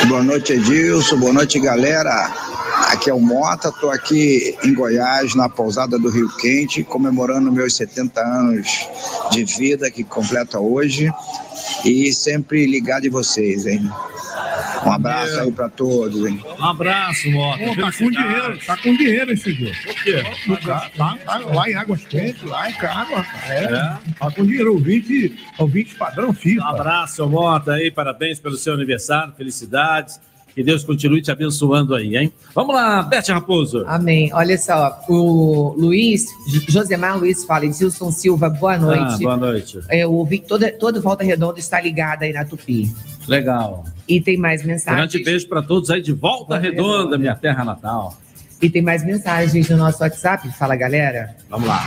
[0.06, 1.18] Boa noite, Edilson.
[1.18, 2.30] Boa noite, galera.
[2.90, 7.76] Aqui é o Mota, estou aqui em Goiás, na pousada do Rio Quente, comemorando meus
[7.76, 8.88] 70 anos
[9.30, 11.12] de vida que completa hoje
[11.84, 13.90] e sempre ligado em vocês, hein?
[14.84, 16.40] Um abraço aí para todos, hein?
[16.58, 17.64] Um abraço, Mota.
[17.64, 19.72] Pô, tá com dinheiro, tá com dinheiro esse dia.
[19.84, 20.22] Por quê?
[20.66, 23.26] Lá, lá, lá, lá em Águas Quentes, lá em rapaz.
[23.50, 23.64] É.
[23.64, 23.98] É.
[24.18, 26.64] Tá com dinheiro, ouvinte, ouvinte padrão Um FIFA.
[26.64, 30.20] abraço, seu Mota aí, parabéns pelo seu aniversário, felicidades.
[30.58, 32.32] Que Deus continue te abençoando aí, hein?
[32.52, 33.84] Vamos lá, Beth Raposo.
[33.86, 34.28] Amém.
[34.34, 36.26] Olha só, o Luiz,
[36.68, 39.14] Josemar Luiz fala, Edilson Silva, boa noite.
[39.14, 39.78] Ah, boa noite.
[39.88, 42.92] É, Eu ouvi toda, todo Volta Redonda está ligado aí na Tupi.
[43.28, 43.84] Legal.
[44.08, 45.12] E tem mais mensagens.
[45.12, 48.18] Grande beijo para todos aí de Volta Redonda, minha terra natal.
[48.60, 50.50] E tem mais mensagens no nosso WhatsApp.
[50.58, 51.36] Fala, galera.
[51.48, 51.84] Vamos lá.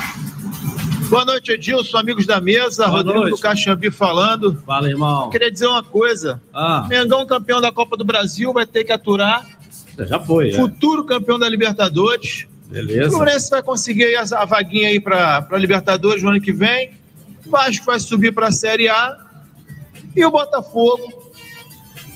[1.12, 2.86] Boa noite, Edilson, amigos da mesa.
[2.86, 3.36] Boa Rodrigo noite.
[3.36, 4.56] do Caxambi falando.
[4.66, 5.30] Fala, irmão.
[5.30, 6.42] Queria dizer uma coisa.
[6.54, 9.46] Ah, Mengão, campeão da Copa do Brasil, vai ter que aturar.
[10.00, 10.54] já foi, é.
[10.54, 12.48] Futuro campeão da Libertadores.
[12.70, 13.10] O Beleza.
[13.12, 16.94] Fluminense vai conseguir aí a, a vaguinha aí para Libertadores no ano que vem.
[17.46, 19.18] O Vasco vai subir para a Série A.
[20.16, 21.30] E o Botafogo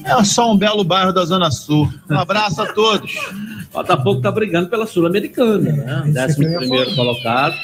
[0.06, 1.92] é só um belo bairro da Zona Sul.
[2.10, 3.14] Um abraço a todos.
[3.74, 6.04] Botafogo tá brigando pela Sul-Americana, né?
[6.14, 7.58] Décimo primeiro colocado.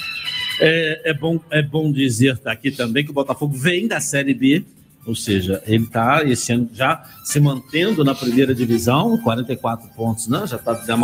[0.61, 4.33] É, é bom, é bom dizer tá aqui também que o Botafogo vem da Série
[4.33, 4.63] B,
[5.05, 10.45] ou seja, ele está esse ano já se mantendo na primeira divisão, 44 pontos, né?
[10.45, 10.95] Já está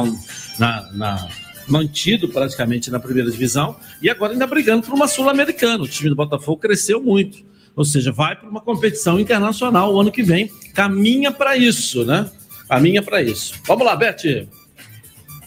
[0.59, 1.27] na, na-
[1.67, 5.83] mantido praticamente na primeira divisão e agora ainda brigando por uma Sul-Americana.
[5.83, 7.39] O time do Botafogo cresceu muito,
[7.75, 12.29] ou seja, vai para uma competição internacional o ano que vem, caminha para isso, né?
[12.69, 13.55] Caminha para isso.
[13.65, 14.47] Vamos lá, Beth.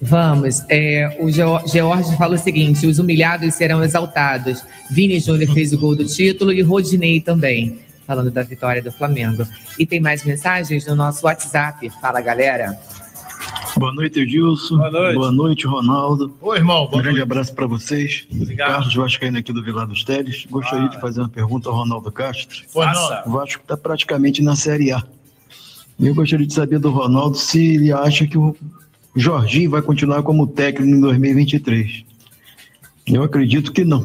[0.03, 0.63] Vamos.
[0.69, 4.65] É, o Geo- George fala o seguinte: os humilhados serão exaltados.
[4.91, 7.79] Vini Júnior fez o gol do título e Rodinei também.
[8.07, 9.47] Falando da vitória do Flamengo.
[9.79, 11.89] E tem mais mensagens no nosso WhatsApp.
[12.01, 12.77] Fala, galera.
[13.77, 14.79] Boa noite, Edilson.
[15.15, 15.65] Boa noite.
[15.67, 16.35] Ronaldo.
[16.41, 16.89] Oi, irmão.
[16.93, 18.27] Um grande abraço para vocês.
[18.33, 18.69] Obrigado.
[18.73, 20.45] Carlos Vascaíno aqui do Vilar dos Teles.
[20.51, 20.89] Gostaria Ah.
[20.89, 22.59] de fazer uma pergunta ao Ronaldo Castro.
[22.75, 23.23] Não.
[23.27, 25.03] O Vasco está praticamente na Série A.
[26.01, 28.57] Eu gostaria de saber do Ronaldo se ele acha que o
[29.15, 32.05] Jorginho vai continuar como técnico em 2023.
[33.07, 34.05] Eu acredito que não.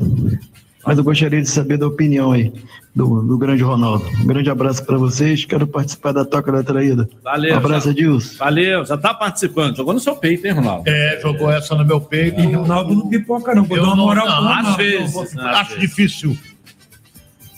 [0.86, 2.52] Mas eu gostaria de saber da opinião aí
[2.96, 4.06] do, do grande Ronaldo.
[4.22, 5.44] Um grande abraço para vocês.
[5.46, 7.10] Quero participar da Toca da Traída.
[7.24, 7.54] Valeu.
[7.54, 8.38] Um abraço, Edilson.
[8.38, 9.76] Valeu, já tá participando.
[9.78, 10.88] Jogou no seu peito, hein, Ronaldo?
[10.90, 12.40] É, jogou essa no meu peito.
[12.40, 13.64] E o Ronaldo não pipoca, não.
[13.64, 15.90] Vou Eu dar uma não- moral não, pro às vezes, Vou ficar- Acho vezes.
[15.90, 16.38] difícil.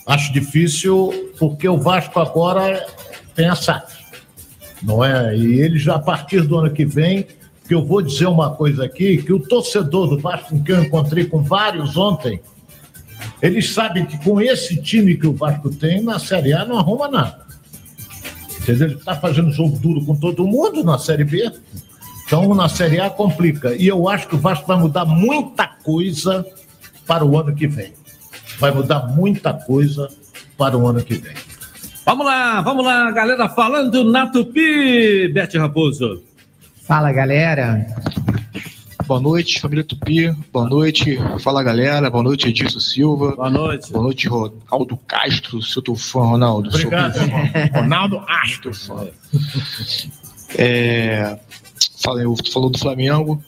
[0.06, 2.84] Acho difícil porque o Vasco agora
[3.34, 3.94] tem a SAF.
[4.82, 5.36] Não é?
[5.36, 7.26] E ele já a partir do ano que vem,
[7.68, 11.26] que eu vou dizer uma coisa aqui, que o torcedor do Vasco, quem eu encontrei
[11.26, 12.40] com vários ontem,
[13.42, 17.08] eles sabem que com esse time que o Vasco tem, na Série A não arruma
[17.08, 17.46] nada.
[18.62, 18.88] Entendeu?
[18.88, 21.52] Ele está fazendo jogo duro com todo mundo na Série B.
[22.24, 23.76] Então, na Série A complica.
[23.76, 26.46] E eu acho que o Vasco vai mudar muita coisa
[27.06, 27.92] para o ano que vem.
[28.58, 30.08] Vai mudar muita coisa
[30.56, 31.34] para o ano que vem.
[32.06, 36.27] Vamos lá, vamos lá, galera, falando na Tupi, Beth Raposo.
[36.88, 37.86] Fala, galera.
[39.06, 40.30] Boa noite, família Tupi.
[40.50, 42.08] Boa noite, fala galera.
[42.08, 43.36] Boa noite, Edilson Silva.
[43.36, 43.92] Boa noite.
[43.92, 45.60] Boa noite, Ronaldo Castro.
[45.60, 46.70] Seu teu fã, Ronaldo.
[46.70, 47.40] Obrigado, irmão.
[47.74, 48.70] Ronaldo Astro.
[50.56, 51.38] É,
[52.02, 53.38] falei, falou do Flamengo.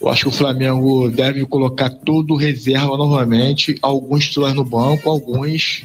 [0.00, 3.78] Eu acho que o Flamengo deve colocar todo reserva novamente.
[3.82, 5.84] Alguns titulares no banco, alguns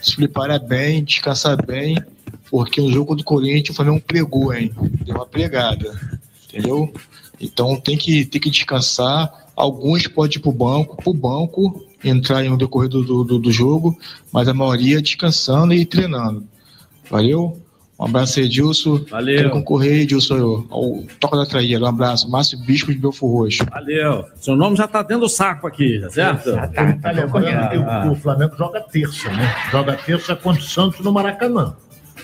[0.00, 1.96] se preparar bem, descansar bem.
[2.52, 4.70] Porque no jogo do Corinthians o Flamengo pregou, hein?
[5.06, 5.98] Deu uma pregada.
[6.46, 6.92] Entendeu?
[7.40, 9.32] Então tem que, tem que descansar.
[9.56, 13.96] Alguns podem ir pro banco, pro banco, entrar no decorrer do, do, do jogo,
[14.30, 16.44] mas a maioria descansando e treinando.
[17.10, 17.58] Valeu?
[17.98, 19.04] Um abraço aí, Edilson.
[19.10, 19.36] Valeu.
[19.36, 21.84] Quero concorrer, Edilson, eu, ao Toca da Traíra.
[21.84, 22.28] Um abraço.
[22.30, 23.64] Márcio Bispo de Belfo Roxo.
[23.70, 24.24] Valeu.
[24.40, 26.48] Seu nome já tá dentro do saco aqui, tá certo?
[26.50, 29.54] Ele tá lembrando que o- Ah, o Flamengo joga terça, né?
[29.70, 31.74] Joga terça contra o Santos no Maracanã.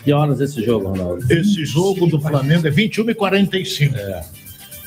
[0.05, 1.25] Que horas esse jogo, Ronaldo?
[1.33, 3.97] Esse jogo do Flamengo é 21 e 45.
[3.97, 4.25] É,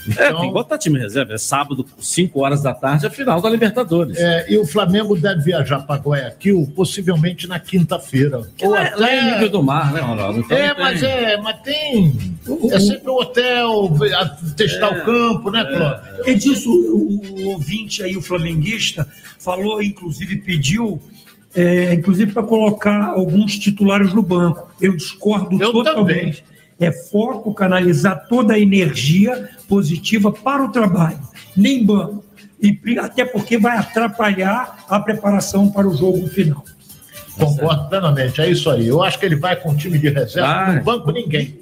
[0.08, 1.34] Então- tem que botar time reserva.
[1.34, 4.18] É sábado, 5 horas da tarde, a final da Libertadores.
[4.18, 8.42] É, e o Flamengo deve viajar para Guayaquil possivelmente na quinta-feira.
[8.64, 10.40] Ou lá, lá é nível do mar, né, Ronaldo?
[10.40, 12.14] Então é, tem- mas é, mas tem.
[12.72, 16.02] É sempre o hotel, a- testar o campo, né, Cláudio?
[16.26, 21.00] É disso, o, o ouvinte aí, o flamenguista, falou, inclusive pediu,
[21.56, 24.70] é, inclusive para colocar alguns titulares no banco.
[24.80, 26.44] Eu discordo totalmente.
[26.80, 31.20] É foco canalizar toda a energia positiva para o trabalho,
[31.56, 32.24] nem banco.
[32.60, 36.64] E, até porque vai atrapalhar a preparação para o jogo final.
[37.38, 38.88] Concordo plenamente, é isso aí.
[38.88, 40.76] Eu acho que ele vai com o time de reserva, Vai.
[40.76, 41.60] não banco ninguém.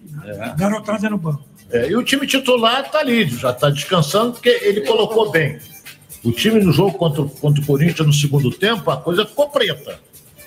[0.57, 1.43] Garotada é no banco.
[1.71, 5.59] É, e o time titular está ali, já está descansando, porque ele colocou bem.
[6.23, 9.99] O time no jogo contra, contra o Corinthians no segundo tempo, a coisa ficou preta.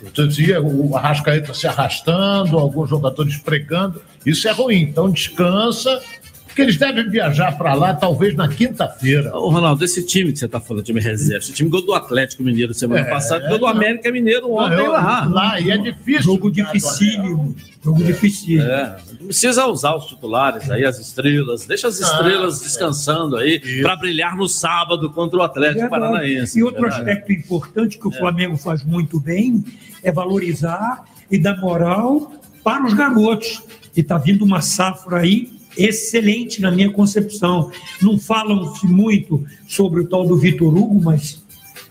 [0.02, 4.02] Você dizia o Arrascaeta se arrastando, alguns jogadores pregando.
[4.26, 4.82] Isso é ruim.
[4.82, 6.02] Então descansa,
[6.52, 9.34] porque eles devem viajar para lá talvez na quinta-feira.
[9.34, 12.42] Ô, Ronaldo, esse time que você está falando, time reserva, esse time ganhou do Atlético
[12.42, 13.66] Mineiro semana É, passada, ganhou do.
[13.66, 15.24] América Mineiro ontem Não, eu- lá.
[15.24, 16.22] lá, e é difícil.
[16.22, 17.56] Jogo dificílimo.
[17.82, 18.68] Jogo dificílimo.
[18.70, 21.64] É, não precisa usar os titulares aí, as estrelas.
[21.64, 22.64] Deixa as Ah, estrelas é.
[22.64, 25.88] descansando aí para brilhar no sábado contra o Atlético.
[25.88, 26.58] Paranaense.
[26.58, 27.00] E outro Verdade.
[27.00, 29.64] aspecto importante que o Flamengo faz muito bem
[30.02, 32.30] é valorizar e dar moral
[32.62, 33.62] para os garotos.
[33.96, 37.70] E está vindo uma safra aí excelente na minha concepção.
[38.00, 41.42] Não falam-se muito sobre o tal do Vitor Hugo, mas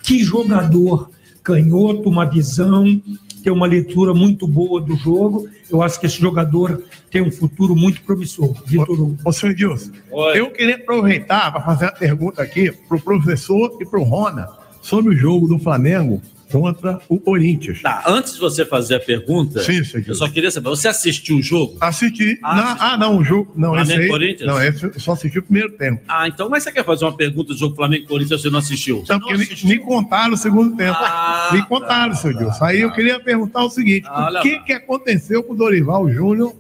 [0.04, 1.10] que jogador
[1.44, 3.02] canhoto, uma visão,
[3.44, 5.48] tem uma leitura muito boa do jogo.
[5.70, 8.54] Eu acho que esse jogador tem um futuro muito promissor.
[8.66, 9.18] Vitor Hugo.
[9.26, 9.92] Ô, senhor Edilson,
[10.36, 14.48] eu queria aproveitar para fazer uma pergunta aqui para o professor e para o Rona
[14.82, 17.82] sobre o jogo do Flamengo contra o Corinthians.
[17.82, 21.42] Tá, antes de você fazer a pergunta, Sim, eu só queria saber, você assistiu o
[21.42, 21.78] jogo?
[21.80, 22.40] Assisti.
[22.44, 23.52] Ah, Na- ah, não, o jogo.
[23.56, 24.48] Não, esse Flamengo aí, e Corinthians?
[24.50, 26.02] Não, esse eu só assisti o primeiro tempo.
[26.08, 28.60] Ah, então, mas você quer fazer uma pergunta do jogo Flamengo e Corinthians você não
[28.60, 29.02] assistiu?
[29.04, 30.98] Então, porque me, me contaram o segundo tempo.
[31.00, 32.64] Ah, me contaram, senhor Edilson.
[32.66, 36.54] Aí eu queria perguntar o seguinte: Ah, o que, que aconteceu com o Dorival Júnior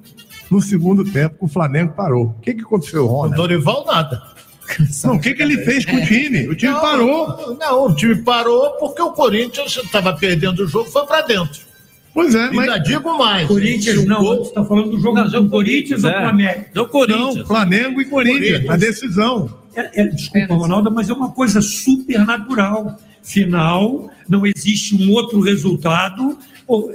[0.49, 2.25] no segundo tempo que o Flamengo parou?
[2.38, 3.34] O que, que aconteceu, Rona?
[3.34, 4.21] O Dorival nada.
[5.04, 6.48] Não, o que, que ele fez com o time?
[6.48, 7.58] O time Não, parou.
[7.60, 11.62] Não, o time parou porque o Corinthians estava perdendo o jogo, foi para dentro.
[12.14, 13.48] Pois é, Ainda digo mais.
[13.48, 16.22] Corinthians, não, você está falando do jogo do Corinthians ou é.
[16.22, 16.66] Flamengo?
[16.74, 17.36] Do Corinthians.
[17.36, 19.62] Não, Flamengo e Corinthians, a decisão.
[19.76, 22.98] É, é, desculpa, Ronaldo, mas é uma coisa super natural.
[23.24, 26.38] Final, não existe um outro resultado.
[26.68, 26.92] Pô,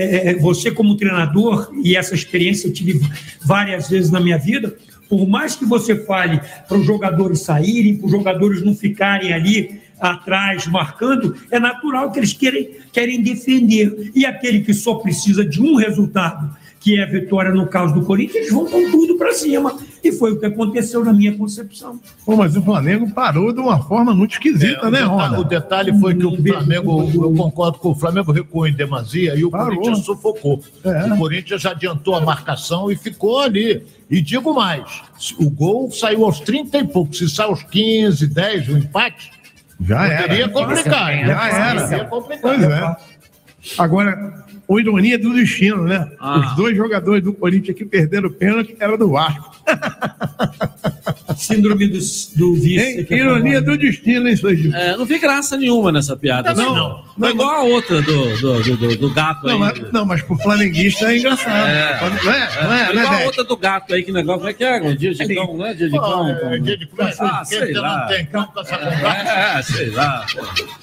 [0.00, 3.00] é, é, você, como treinador, e essa experiência eu tive
[3.44, 4.76] várias vezes na minha vida,
[5.08, 9.80] por mais que você fale para os jogadores saírem, para os jogadores não ficarem ali
[9.98, 14.12] atrás marcando, é natural que eles querem, querem defender.
[14.14, 16.54] E aquele que só precisa de um resultado,
[16.88, 19.76] que é a vitória no caso do Corinthians, eles vão com tudo para cima.
[20.02, 22.00] E foi o que aconteceu na minha concepção.
[22.24, 25.38] Pô, mas o Flamengo parou de uma forma muito esquisita, É, o né, detalhe- Rona?
[25.40, 29.44] O detalhe foi que o Flamengo, eu concordo com o Flamengo recuou em demasia e
[29.44, 29.66] o Parou.
[29.76, 30.62] Corinthians sufocou.
[30.82, 31.12] É.
[31.12, 33.84] O Corinthians já adiantou a marcação e ficou ali.
[34.08, 35.02] E digo mais,
[35.38, 37.14] o gol saiu aos 30 e pouco.
[37.14, 39.30] Se sai aos 15, 10, o empate,
[39.78, 40.22] Já era.
[40.22, 41.14] poderia complicar.
[41.14, 41.26] hein?
[41.26, 41.80] Já era.
[41.82, 42.40] Poderia complicar.
[42.40, 42.96] Pois é.
[43.76, 46.08] Agora, o ironia do destino, né?
[46.20, 46.38] Ah.
[46.50, 49.56] Os dois jogadores do Corinthians que perderam o pênalti era do Vasco.
[51.36, 51.98] Síndrome do,
[52.36, 54.76] do é Ironia do destino, hein, Edilson?
[54.76, 56.52] É, não vi graça nenhuma nessa piada.
[56.54, 57.04] Não, assim, não.
[57.16, 59.58] Não é igual a outra do, do, do, do- do gato Não, aí.
[59.58, 61.68] mas, não, mas pro flamenguista é engraçado.
[61.68, 62.00] É.
[62.24, 62.64] Não é?
[62.64, 64.38] Não é, É, né, igual a outra do gato aí, que negócio.
[64.38, 64.80] Como é que é?
[64.82, 65.74] Um dia de cão, né?
[65.74, 66.34] Dia de cão.
[66.40, 68.06] Pô, é, dia de cão, Ah, sei não lá.
[68.06, 68.74] tem cão com essa?
[68.74, 70.26] É, sei lá.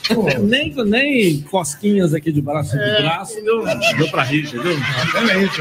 [0.07, 0.25] pô.
[0.41, 2.95] Nem, nem cosquinhas aqui de braço É.
[2.97, 3.67] de braço deu,
[3.97, 4.77] deu pra rir, entendeu?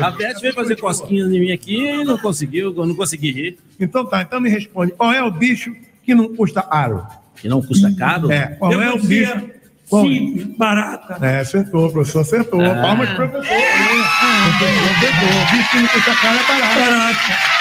[0.03, 3.59] A Beth veio fazer cosquinhas em mim aqui e não conseguiu, não consegui rir.
[3.79, 4.93] Então tá, então me responde.
[4.93, 7.07] Qual é o bicho que não custa aro?
[7.37, 8.31] Que não custa caro?
[8.31, 9.33] É, qual Eu é o bicho?
[9.33, 9.65] É?
[9.85, 11.25] Simples, barata.
[11.25, 12.61] É, acertou, professor, acertou.
[12.65, 12.75] Ah.
[12.81, 13.57] Palmas pro professor.
[13.57, 15.29] Acertou.
[15.29, 16.81] O bicho que não custa caro é barato.
[16.81, 17.55] Barata.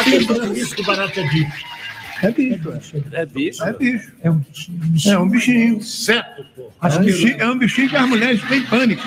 [0.00, 1.75] Atenção, isso que barato é bicho.
[2.22, 2.72] É bicho.
[3.12, 3.64] É bicho.
[3.64, 4.12] É bicho.
[4.22, 5.14] É um bichinho.
[5.14, 5.82] É um bichinho.
[5.82, 6.72] Certo, pô.
[6.82, 9.02] É um bichinho, é um bichinho que as mulheres têm pânico.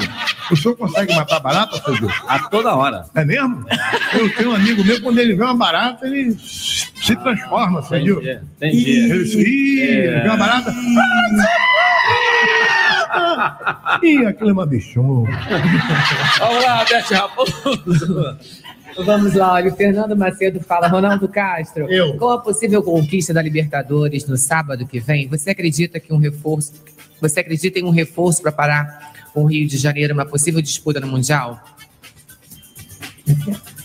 [0.52, 2.14] O senhor consegue matar barata, seu Deus?
[2.28, 3.06] A toda hora.
[3.16, 3.66] É mesmo?
[4.14, 8.20] Eu tenho um amigo meu, quando ele vê uma barata, ele se transforma, você viu?
[8.22, 8.40] Entendi.
[8.58, 8.90] Entendi.
[9.12, 10.22] Ele se, ih, É.
[10.22, 10.74] vê uma barata.
[14.04, 15.30] Ih, aquilo é uma bichona.
[16.40, 18.38] Vamos lá, Beth Raposo.
[19.06, 22.16] Vamos lá, olha, o Fernando Macedo fala, Ronaldo Castro, Eu.
[22.18, 26.74] com a possível conquista da Libertadores no sábado que vem, você acredita que um reforço,
[27.22, 31.08] você acredita em um reforço para parar o Rio de Janeiro, uma possível disputa no
[31.08, 31.62] Mundial?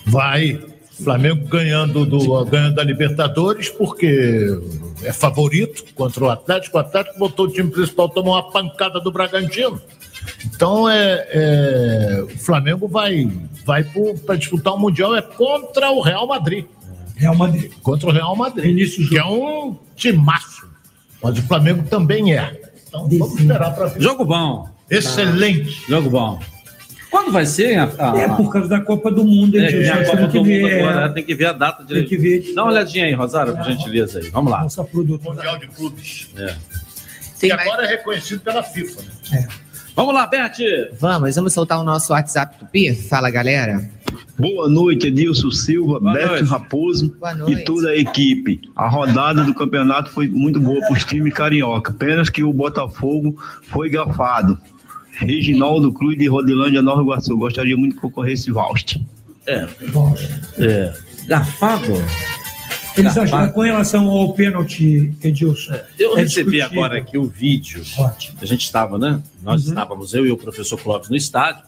[0.06, 0.62] Vai.
[1.02, 4.46] Flamengo ganhando, do, ganhando a Libertadores, porque
[5.02, 6.76] é favorito contra o Atlético.
[6.76, 9.80] O Atlético botou o time principal, tomou uma pancada do Bragantino.
[10.46, 13.30] Então é, é, o Flamengo vai,
[13.64, 13.84] vai
[14.26, 16.64] para disputar o Mundial é contra o Real Madrid.
[17.16, 17.72] Real Madrid.
[17.82, 19.08] Contra o Real Madrid.
[19.08, 20.68] que é um timaço.
[21.22, 22.60] Mas o Flamengo também é.
[22.88, 24.00] Então vamos esperar para ver.
[24.02, 24.68] Jogo bom.
[24.90, 25.82] Excelente.
[25.88, 26.40] Jogo bom.
[27.10, 29.56] Quando vai ser a, a- É por causa da Copa do Mundo.
[29.58, 32.08] É, a Copa do que Mundo ver, agora, é, tem que ver a data direito.
[32.08, 32.54] Tem que ver.
[32.54, 34.28] Dá uma olhadinha aí, Rosário, por gentileza aí.
[34.30, 34.62] Vamos lá.
[34.62, 35.34] Nossa produtora.
[35.36, 36.28] Mundial de Clubes.
[36.36, 36.54] É.
[37.38, 39.02] Que agora é reconhecido pela FIFA.
[39.30, 39.48] Né?
[39.96, 40.56] Vamos lá, Beth.
[40.98, 42.92] Vamos, vamos soltar o nosso WhatsApp Tupi?
[42.94, 43.88] Fala, galera.
[44.36, 47.16] Boa noite, Edilson Silva, Beto Raposo
[47.46, 48.60] e toda a equipe.
[48.74, 51.92] A rodada do campeonato foi muito boa para os times carioca.
[51.92, 53.40] Apenas que o Botafogo
[53.70, 54.58] foi gafado.
[55.12, 57.36] Reginaldo Cruz de Rodilândia, Nova Iguaçu.
[57.36, 58.96] Gostaria muito que ocorresse Valst.
[59.46, 59.68] É.
[60.58, 60.92] É.
[61.28, 61.92] Gafado?
[62.96, 63.36] Eles Gafado.
[63.36, 65.74] acham, com relação ao pênalti, Edilson.
[65.98, 66.84] Eu é recebi discutível.
[66.84, 67.82] agora aqui o vídeo.
[68.40, 69.20] A gente estava, né?
[69.42, 71.62] Nós estávamos, eu e o professor Clóvis, no estádio.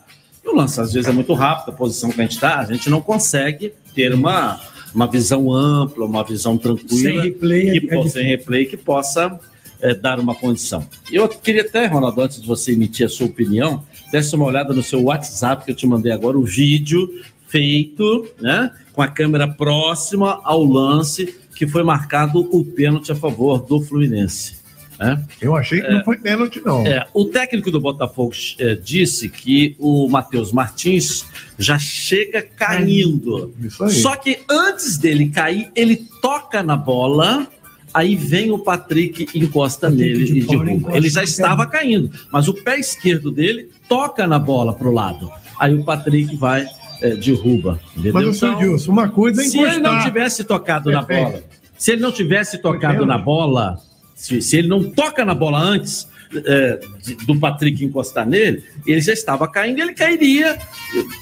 [0.44, 2.64] E o lance, às vezes, é muito rápido, a posição que a gente está, a
[2.64, 4.60] gente não consegue ter uma,
[4.94, 7.00] uma visão ampla, uma visão tranquila.
[7.00, 9.40] Sem replay, é que, po- sem replay que possa
[9.80, 10.86] eh, dar uma condição.
[11.10, 14.82] Eu queria até, Ronaldo, antes de você emitir a sua opinião, desse uma olhada no
[14.84, 17.10] seu WhatsApp, que eu te mandei agora, o vídeo
[17.48, 18.70] feito, né?
[18.92, 24.56] Com a câmera próxima ao lance que foi marcado o pênalti a favor do Fluminense.
[24.98, 25.22] né?
[25.40, 26.86] Eu achei que não foi pênalti, não.
[26.86, 31.24] É, o técnico do Botafogo eh, disse que o Matheus Martins
[31.58, 33.54] já chega caindo.
[33.80, 33.90] aí.
[33.90, 37.46] Só que antes dele cair, ele toca na bola.
[37.94, 40.94] Aí vem o Patrick encosta nele e derruba.
[40.94, 45.30] Ele já estava caindo, mas o pé esquerdo dele toca na bola pro lado.
[45.58, 46.66] Aí o Patrick vai
[47.02, 47.80] eh, derruba.
[47.92, 48.12] Entendeu?
[48.14, 50.04] Mas, Então, Edilson, uma coisa é se ele não encostar.
[50.04, 51.30] tivesse tocado na Perfeito.
[51.32, 51.44] bola,
[51.78, 53.78] se ele não tivesse tocado na bola,
[54.14, 56.08] se, se ele não toca na bola antes
[56.44, 60.58] é, de- do Patrick encostar nele, ele já estava caindo, ele cairia,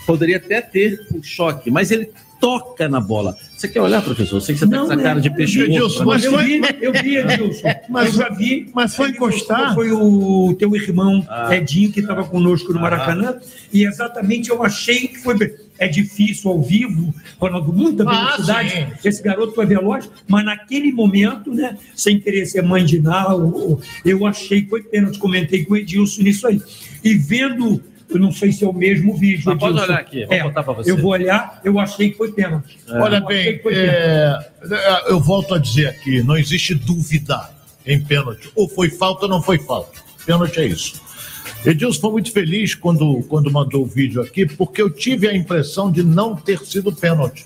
[0.07, 2.09] poderia até ter um choque, mas ele
[2.41, 3.37] toca na bola.
[3.57, 4.37] Você quer olhar, professor?
[4.37, 6.29] Eu sei que você está com essa cara de peixe Edilson, morto, mas né?
[6.29, 7.68] eu vi, eu vi, Edilson.
[7.89, 8.70] Mas- eu já vi.
[8.75, 9.75] mas foi encostar?
[9.75, 11.55] Foi o teu irmão Ah.
[11.57, 13.37] Edinho que estava conosco no Maracanã.
[13.72, 15.37] E exatamente eu achei que foi.
[15.79, 18.70] É difícil ao vivo, Ronaldo, muita Ah, velocidade.
[18.70, 18.87] sim.
[19.09, 24.25] Esse garoto foi veloz, mas naquele momento, né, sem querer ser mandinar, o- o- eu
[24.25, 25.18] achei que foi pênalti.
[25.18, 26.62] Comentei com o Edilson nisso aí.
[27.03, 29.43] E vendo, eu não sei se é o mesmo vídeo.
[29.47, 30.91] Mas pode olhar aqui, vou É, botar pra você.
[30.93, 32.79] Eu vou olhar, eu achei que foi pênalti.
[32.89, 33.97] Olha Eu achei bem, que foi pênalti.
[33.97, 37.51] é, eu volto a dizer aqui, não existe dúvida
[37.85, 38.49] em pênalti.
[38.55, 40.01] Ou foi falta ou não foi falta.
[40.25, 41.03] Pênalti é isso.
[41.64, 45.90] Edilson foi muito feliz quando, quando mandou o vídeo aqui, porque eu tive a impressão
[45.90, 47.44] de não ter sido pênalti.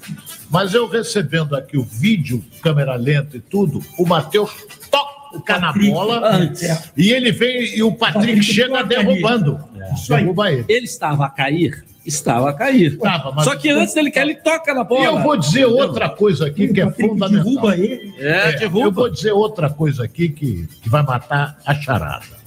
[0.50, 4.50] Mas eu recebendo aqui o vídeo, câmera lenta e tudo, o Matheus
[4.90, 6.90] toca na bola Antes.
[6.96, 9.60] e ele vem e o Patrick chega derrubando.
[10.08, 10.64] Derruba ele.
[10.68, 11.84] Ele estava a cair?
[12.04, 12.94] Estava a cair.
[12.94, 15.02] Estava, mas- Só que antes dele cair, ele toca na bola.
[15.02, 17.28] E eu vou dizer outra coisa aqui que é fundamental.
[17.44, 18.14] derruba ele.
[18.18, 18.86] É, derruba.
[18.86, 22.37] Eu vou dizer outra coisa aqui que, que vai matar a charada.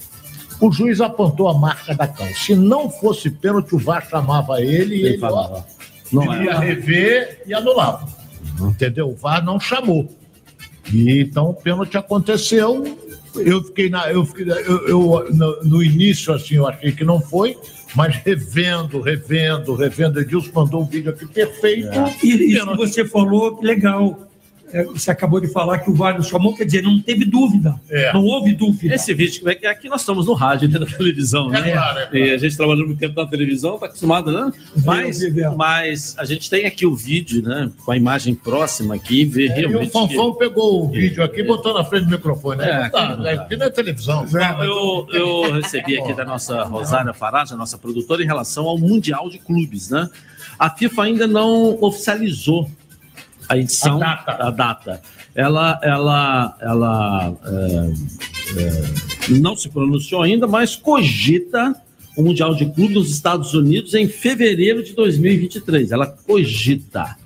[0.62, 2.34] O juiz apontou a marca da calça.
[2.34, 5.66] Se não fosse pênalti, o VAR chamava ele e Ele falava.
[6.12, 6.58] Não ia é.
[6.58, 8.06] rever e anulava.
[8.60, 9.08] Entendeu?
[9.10, 10.08] O VAR não chamou.
[10.92, 12.96] E então o pênalti aconteceu.
[13.34, 14.10] Eu fiquei na.
[14.12, 17.56] Eu, fiquei, eu, eu- no, no início, assim, eu achei que não foi,
[17.96, 20.20] mas revendo, revendo, revendo.
[20.20, 21.88] Edilson mandou um vídeo aqui perfeito.
[22.22, 24.28] E isso que você falou, legal.
[24.72, 27.78] É, Você acabou de falar que o VAR chamou, quer dizer, não teve dúvida.
[27.90, 28.12] É.
[28.12, 28.94] Não houve dúvida.
[28.94, 31.58] Esse vídeo, é que aqui nós estamos no rádio, né, na televisão, né?
[31.58, 32.18] É claro, é claro.
[32.18, 34.52] E a gente trabalhou muito tempo na televisão, tá acostumado, né?
[34.84, 35.20] Mas,
[35.56, 37.70] mas a gente tem aqui o vídeo, né?
[37.84, 39.92] Com a imagem próxima aqui, ver E o realmente.
[39.92, 42.58] Fonfon pegou o vídeo aqui e botou na frente do microfone.
[42.58, 42.70] Né?
[42.70, 43.34] É, dá, aqui não né?
[43.34, 43.42] dá.
[43.42, 44.26] Aqui não é televisão.
[44.62, 49.28] Eu, eu recebi aqui da nossa Rosária Farage, a nossa produtora, em relação ao Mundial
[49.28, 50.08] de Clubes, né?
[50.58, 52.70] A FIFA ainda não oficializou
[53.52, 55.00] a edição, a data.
[55.34, 61.74] Ela, ela, ela é, é, não se pronunciou ainda, mas cogita
[62.16, 65.92] o Mundial de Clubes nos Estados Unidos em fevereiro de 2023.
[65.92, 67.16] Ela cogita.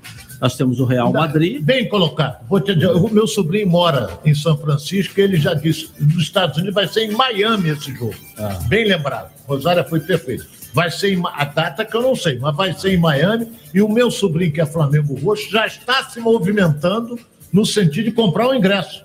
[0.40, 1.62] Nós temos o Real Madrid.
[1.62, 2.46] Bem colocado.
[2.46, 6.22] Vou te dizer, o meu sobrinho mora em São Francisco e ele já disse: nos
[6.22, 8.14] Estados Unidos vai ser em Miami esse jogo.
[8.36, 8.58] Ah.
[8.68, 9.30] Bem lembrado.
[9.46, 10.55] Rosária foi perfeito.
[10.76, 13.50] Vai ser em, a data que eu não sei, mas vai ser em Miami.
[13.72, 17.18] E o meu sobrinho, que é Flamengo Roxo, já está se movimentando
[17.50, 19.02] no sentido de comprar o ingresso,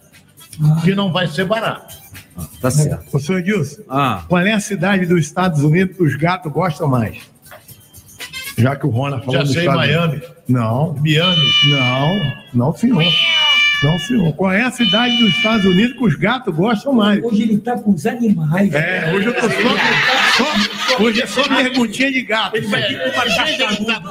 [0.84, 1.96] que não vai ser barato.
[2.60, 3.16] Tá certo.
[3.16, 4.26] Ô, senhor Edilson, Ah.
[4.28, 7.20] qual é a cidade dos Estados Unidos que os gatos gostam mais?
[8.58, 9.66] Já que o Rona falou Já sei.
[9.70, 10.22] Miami.
[10.50, 10.94] Não.
[10.96, 11.52] Miami.
[11.70, 13.02] Não, não, senhor.
[13.84, 14.34] Não, senhor.
[14.34, 17.24] Qual é a cidade dos Estados Unidos que os gatos gostam mais?
[17.24, 18.72] Hoje ele está com os animais.
[18.74, 22.56] É, hoje eu tô só, só- hoje é só perguntinha de gato.
[22.58, 24.02] Ele vai com uma gata, ele tá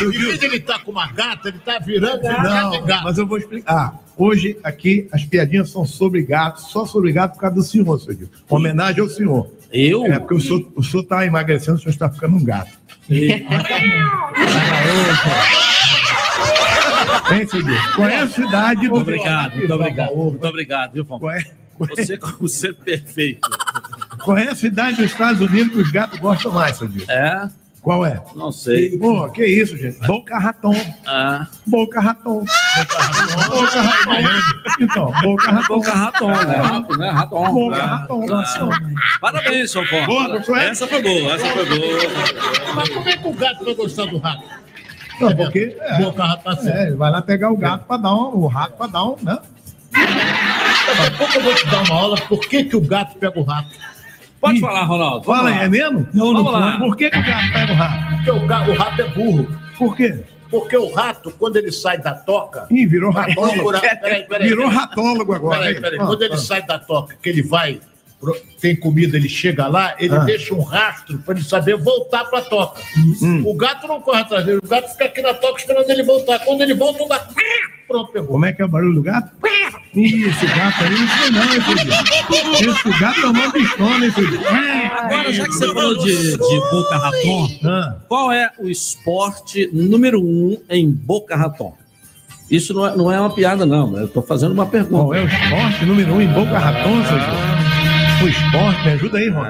[0.00, 3.04] eu em vez de ele tá com uma gata, ele tá virando gato Não, gato.
[3.04, 3.94] mas eu vou explicar.
[4.16, 8.14] Hoje, aqui, as piadinhas são sobre gato, só sobre gato por causa do senhor, seu
[8.14, 8.28] Gil.
[8.48, 9.50] Homenagem ao senhor.
[9.72, 10.06] Eu?
[10.06, 12.70] É porque o senhor, o senhor tá emagrecendo, o senhor está ficando um gato.
[13.10, 13.44] Hein,
[17.28, 17.76] Gil?
[17.94, 18.94] Qual é a cidade do...
[18.94, 20.16] Muito obrigado, muito obrigado.
[20.16, 21.44] Muito obrigado, viu, é,
[21.78, 23.48] Você como ser perfeito.
[24.24, 27.04] qual é a cidade dos Estados Unidos que os gatos gostam mais, seu Gil?
[27.08, 27.48] É?
[27.82, 28.20] Qual é?
[28.34, 28.98] Não sei.
[28.98, 30.04] Pô, que isso, gente?
[30.08, 30.74] Boca Raton.
[31.06, 31.46] Ah.
[31.64, 32.44] Boca Raton.
[33.48, 34.28] Boca Raton.
[34.80, 35.74] Então, Boca Raton.
[35.76, 36.56] Boca Raton, né?
[36.56, 37.10] Rato, né?
[37.10, 37.52] Raton.
[37.52, 37.86] Boca Ah.
[37.86, 38.26] Raton.
[39.20, 40.06] Parabéns, São Paulo.
[40.06, 40.62] Boa.
[40.62, 42.74] Essa foi boa, essa foi boa.
[42.74, 44.42] Mas como é que o gato vai gostar do rato?
[45.20, 45.76] Não, porque...
[45.80, 46.68] É, Boca Raton.
[46.68, 49.16] é, ele vai lá pegar o gato para dar um, o rato para dar um,
[49.22, 49.38] né?
[49.92, 53.38] Daqui a pouco eu vou te dar uma aula por que, que o gato pega
[53.38, 53.70] o rato.
[54.40, 55.24] Pode falar, Ronaldo.
[55.24, 55.64] Fala Vamos aí, lá.
[55.64, 56.08] é mesmo?
[56.12, 56.78] Não, não Vamos lá.
[56.78, 58.16] Por que, que o gato pega o rato?
[58.16, 59.60] Porque o, ga- o rato é burro.
[59.78, 60.24] Por quê?
[60.50, 62.66] Porque o rato, quando ele sai da toca.
[62.70, 63.72] Ih, virou ratólogo.
[63.72, 64.48] Peraí, peraí.
[64.48, 65.58] Virou ratólogo agora.
[65.58, 65.98] Peraí, peraí.
[66.00, 66.38] Ah, Quando ele ah.
[66.38, 67.80] sai da toca, que ele vai,
[68.60, 70.20] tem comida, ele chega lá, ele Ah.
[70.20, 72.80] deixa um rastro para ele saber voltar para a toca.
[73.22, 73.42] Hum.
[73.44, 76.38] O gato não corre atrás dele, o gato fica aqui na toca esperando ele voltar.
[76.40, 77.34] Quando ele volta, o gato.
[77.88, 78.28] Pronto, pegou.
[78.30, 79.30] Como é que é o barulho do gato?
[79.94, 82.70] Ih, esse gato aí não sei não, hein, filho?
[82.72, 84.40] Esse gato é uma pistola, hein, filho?
[84.98, 87.96] Agora, já que você falou de, de Boca Raton, Ah.
[88.08, 91.74] qual é o esporte número um em Boca Raton?
[92.50, 93.96] Isso não é, não é uma piada, não.
[93.96, 94.96] Eu estou fazendo uma pergunta.
[95.02, 97.55] Qual é o esporte número um em Boca Raton, seu?
[98.22, 99.44] O esporte, me ajuda aí, Ron.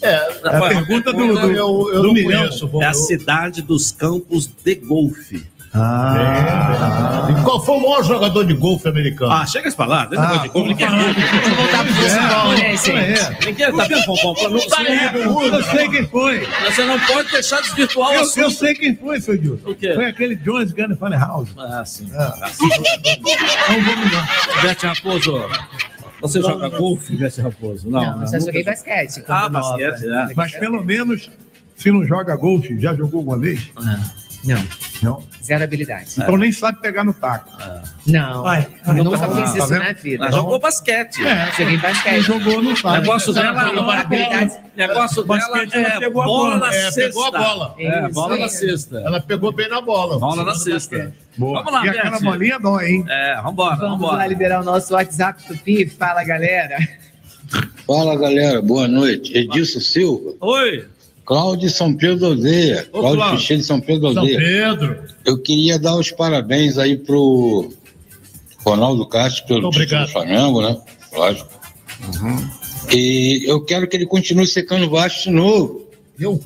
[0.00, 2.40] É, a pergunta do, do, eu, eu do não milhão.
[2.42, 2.66] conheço.
[2.68, 5.44] vou- É a cidade dos campos de golfe.
[5.74, 9.30] Ah, E Qual foi o maior jogador de golfe americano?
[9.32, 10.06] Ah, chega a falar.
[10.06, 10.68] Deixa Ah, eu de golfe.
[10.70, 12.90] Ninguém vamos é Voltar pro futebol, né, gente?
[12.92, 13.38] é.
[13.46, 14.34] Ninguém tá vendo, Pompom?
[14.34, 16.48] Pra não- aí, Eu sei quem foi.
[16.64, 18.38] Você não pode deixar desvirtuar o Eu, assunto.
[18.40, 19.60] eu sei quem foi, seu Gil.
[19.66, 19.92] O quê?
[19.94, 21.50] Foi aquele Jones Gunn Funny House.
[21.58, 22.08] Ah, sim.
[22.16, 22.34] Ah.
[22.42, 22.64] Assim.
[22.66, 24.28] Então vamos lá.
[24.62, 25.44] Bete Raposo,
[26.20, 27.88] você joga golfe, Bete Raposo?
[27.90, 29.22] Não, Não, já joguei basquete.
[29.28, 30.32] Ah, basquete, né?
[30.34, 31.30] Mas pelo menos,
[31.76, 33.70] se não joga golfe, já jogou uma vez?
[34.44, 34.64] Não,
[35.02, 35.22] Não.
[35.42, 36.10] zero habilidade.
[36.16, 37.50] Então nem sabe pegar no taco.
[38.06, 39.82] Não, Vai, eu nunca Então, fiz tá isso vendo?
[39.82, 40.24] na vida.
[40.26, 41.26] Ela jogou basquete.
[41.26, 42.20] É, Joguei quem basquete.
[42.22, 43.00] jogou não O sabe.
[43.00, 44.52] negócio dela, não vai habilidade.
[44.76, 46.58] negócio dela Basquete, ela é pegou a bola bola.
[46.70, 47.00] na É, cesta.
[47.00, 47.74] pegou a bola.
[47.78, 48.98] É, Isso bola na cesta.
[49.00, 50.18] Ela pegou bem na bola.
[50.20, 51.12] Bola na cesta.
[51.36, 51.58] Boa.
[51.62, 52.24] Vamos lá, e aquela Bete.
[52.24, 53.04] bolinha dói, hein?
[53.08, 54.26] É, vambora, Vamos lá vambora.
[54.26, 55.86] liberar o nosso WhatsApp Tupi.
[55.90, 56.76] Fala, galera.
[57.86, 59.36] Fala galera, boa noite.
[59.36, 60.86] Edilson Silva, Oi.
[61.28, 63.38] Cláudio de São Pedro Aldeia, Ô, Cláudio Cláudio.
[63.38, 64.38] Ficheiro de São Pedro da São Aldeia.
[64.38, 65.02] Pedro.
[65.26, 67.70] Eu queria dar os parabéns aí pro
[68.64, 70.74] Ronaldo Castro pelo título do Flamengo, né?
[71.14, 71.50] Lógico.
[72.90, 75.86] E eu quero que ele continue secando baixo de novo.
[76.18, 76.40] Eu?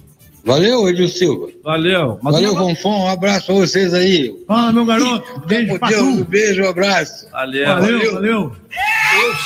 [0.44, 1.48] Valeu, Edilson Silva.
[1.62, 2.18] Valeu.
[2.20, 3.04] Mas Valeu, Fonfon.
[3.04, 4.34] Um abraço pra vocês aí.
[4.48, 5.46] Fala, meu garoto.
[5.46, 7.30] Beijo Deus, um beijo, um abraço.
[7.30, 7.66] Valeu.
[7.66, 8.32] Valeu, valeu.
[8.32, 8.52] Eu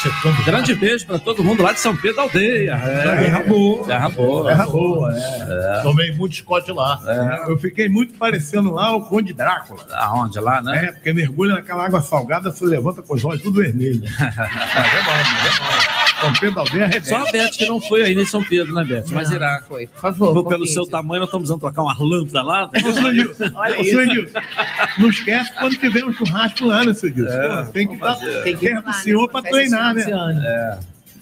[0.02, 0.44] secando.
[0.44, 2.76] Grande beijo pra todo mundo lá de São Pedro da Aldeia.
[2.78, 3.42] Terra É.
[3.44, 3.84] boa.
[3.86, 4.48] Terra boa.
[4.48, 5.80] Terra boa, é.
[5.82, 7.00] Tomei muito Scott lá.
[7.48, 9.84] Eu fiquei muito parecendo lá o Conde Drácula.
[9.92, 10.38] Aonde?
[10.40, 10.86] Lá, né?
[10.86, 14.02] É, porque mergulha naquela água salgada, se levanta com os olhos tudo vermelho.
[14.16, 15.24] É bom, é
[15.58, 15.95] bom.
[16.20, 17.06] São Pedro da Aldeia arrebenta.
[17.08, 19.04] Só a Beth que não foi ainda em São Pedro, né, Beth?
[19.10, 19.62] Mas Não, irá.
[19.68, 20.32] Foi, por favor.
[20.32, 20.66] Pelo confirme.
[20.68, 22.70] seu tamanho, nós estamos precisando trocar uma lâmpada lá.
[22.74, 23.90] Ô, seu Edilson, Olha ô, isso.
[23.90, 24.38] seu Edilson,
[24.98, 27.32] não esquece quando tiver um churrasco lá, né, seu Edilson?
[27.32, 28.42] É, Pô, tem que estar fazer.
[28.42, 30.04] Tem que do senhor para treinar, né?
[30.44, 30.78] É.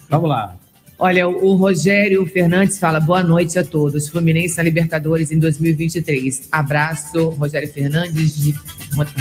[0.09, 0.55] Vamos lá.
[0.97, 4.07] Olha, o Rogério Fernandes fala boa noite a todos.
[4.07, 6.47] Fluminense na Libertadores em 2023.
[6.49, 8.55] Abraço, Rogério Fernandes de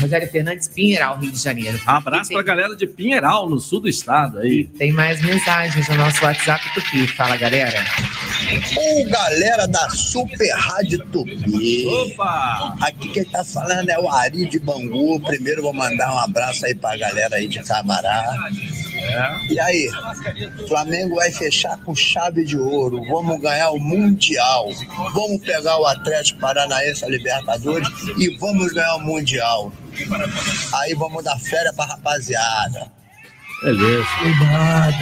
[0.00, 1.80] Rogério Fernandes Pinheiral, Rio de Janeiro.
[1.84, 4.64] Abraço E pra galera de Pinheiral, no sul do estado aí.
[4.78, 7.08] Tem mais mensagens no nosso WhatsApp Tupi.
[7.08, 7.84] Fala, galera.
[8.76, 11.86] Ô, galera da Super Rádio Tupi.
[11.88, 12.76] Opa!
[12.82, 15.18] Aqui quem tá falando é o Ari de Bangu.
[15.20, 18.48] Primeiro vou mandar um abraço aí pra galera aí de Camará.
[19.50, 19.90] E aí,
[20.68, 23.02] Flamengo vai fechar com chave de ouro.
[23.08, 24.68] Vamos ganhar o Mundial.
[25.12, 27.88] Vamos pegar o Atlético Paranaense a Libertadores
[28.18, 29.72] e vamos ganhar o Mundial.
[30.74, 32.90] Aí vamos dar férias pra rapaziada.
[33.62, 34.06] Beleza.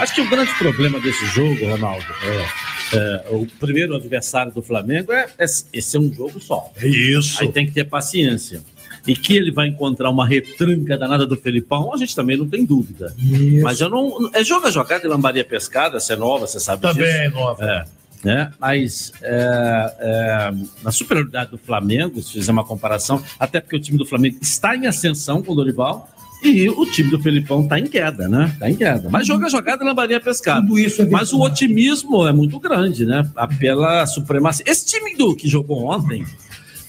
[0.00, 5.12] Acho que o grande problema desse jogo, Ronaldo, é, é, o primeiro adversário do Flamengo
[5.12, 6.70] é, é esse é um jogo só.
[6.76, 7.42] É isso.
[7.42, 8.62] Aí tem que ter paciência.
[9.06, 12.64] E que ele vai encontrar uma retranca danada do Felipão, a gente também não tem
[12.64, 13.14] dúvida.
[13.62, 14.30] Mas eu não.
[14.32, 17.16] É joga jogada e lambaria pescada, você é nova, você sabe Também disso.
[17.16, 17.64] é nova.
[17.64, 17.84] É.
[18.24, 18.52] né?
[18.60, 20.52] Mas é, é,
[20.84, 24.76] na superioridade do Flamengo, se fizer uma comparação, até porque o time do Flamengo está
[24.76, 26.08] em ascensão com o Dorival.
[26.44, 28.50] E o time do Felipão está em queda, né?
[28.52, 29.08] Está em queda.
[29.08, 30.60] Mas joga jogada na Maria Pescada.
[30.60, 33.24] Tudo isso é Mas o otimismo é muito grande, né?
[33.60, 34.64] Pela supremacia.
[34.68, 36.26] Esse time do que jogou ontem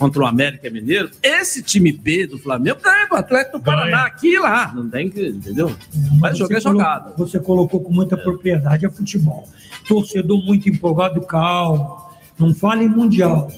[0.03, 4.33] contra o América Mineiro, esse time B do Flamengo ganha do Atlético do Paraná aqui
[4.33, 4.73] e lá.
[4.75, 5.73] Não tem que, entendeu?
[6.19, 7.13] Mas jogar é Você colo- jogada.
[7.17, 9.47] Você colocou com muita propriedade é futebol.
[9.87, 12.01] Torcedor muito empolgado, calmo.
[12.37, 13.49] Não fala em mundial.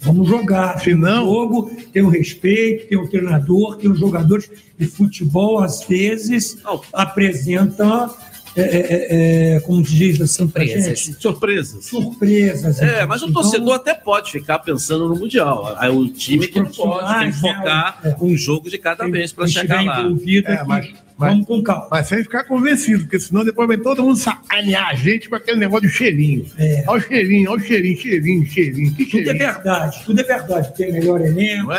[0.00, 0.78] Vamos jogar.
[0.82, 5.84] Tem um jogo, tem o respeito, tem o treinador, tem os jogadores de futebol, às
[5.84, 6.58] vezes,
[6.92, 8.10] apresenta,
[8.56, 11.84] é, é, é, é, como se diz assim, pra gente, Surpresas.
[11.84, 12.80] surpresas.
[12.80, 15.74] É, mas o Então, torcedor até pode ficar pensando no Mundial.
[15.76, 19.08] Aí o time que não pode, tem que profissionais, né, focar um jogo de cada
[19.08, 20.02] vez para chegar lá.
[20.02, 21.88] envolvido É, aqui, mas, vamos com calma.
[21.90, 25.58] Mas sem ficar convencido, porque senão depois vai todo mundo sacanear a gente com aquele
[25.58, 26.46] negócio de cheirinho.
[26.86, 28.94] Olha o cheirinho, olha o cheirinho, cheirinho, cheirinho.
[28.94, 30.76] Que Tudo é verdade, tudo é verdade.
[30.76, 31.70] Tem melhor elenco,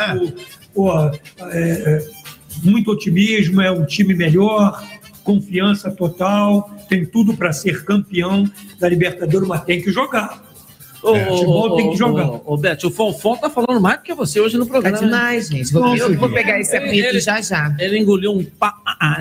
[0.74, 1.12] pô, é,
[1.54, 2.06] é,
[2.62, 4.82] muito otimismo, é um time melhor,
[5.26, 8.48] confiança total, tem tudo para ser campeão
[8.80, 10.46] da Libertadores, mas tem que jogar.
[11.02, 12.26] Ô, É, futebol tem que jogar.
[12.26, 14.96] Ô, ô, Beth, o Fonfon tá falando mais do que você hoje no programa.
[14.98, 15.72] Tá demais, gente.
[15.72, 17.76] Vou- Nossa, eu vou pegar esse apito já já.
[17.78, 18.74] Ele engoliu um pá.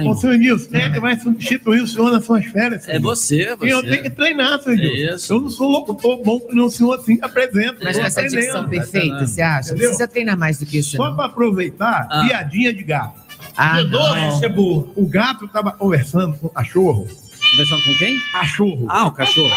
[0.04, 2.88] Ô, senhor Nilson, quem é que vai substituir o senhor nas suas férias?
[2.88, 3.88] É você, E eu você.
[3.90, 5.16] tenho que treinar, senhor Nilson.
[5.16, 5.34] Isso.
[5.34, 7.78] Eu não sou locutor bom que não o senhor assim apresenta.
[7.84, 9.68] Mas com essa dicção perfeita, você acha?
[9.70, 9.90] Não Entendeu?
[9.90, 12.26] precisa treinar mais do que isso, Só para aproveitar, Ah.
[12.28, 13.25] piadinha de gato.
[13.58, 14.50] Ah, isso é.
[14.96, 17.08] O gato estava conversando com o cachorro.
[17.52, 18.20] Conversando com quem?
[18.32, 18.88] Cachorro.
[18.90, 19.52] Ah, o cachorro.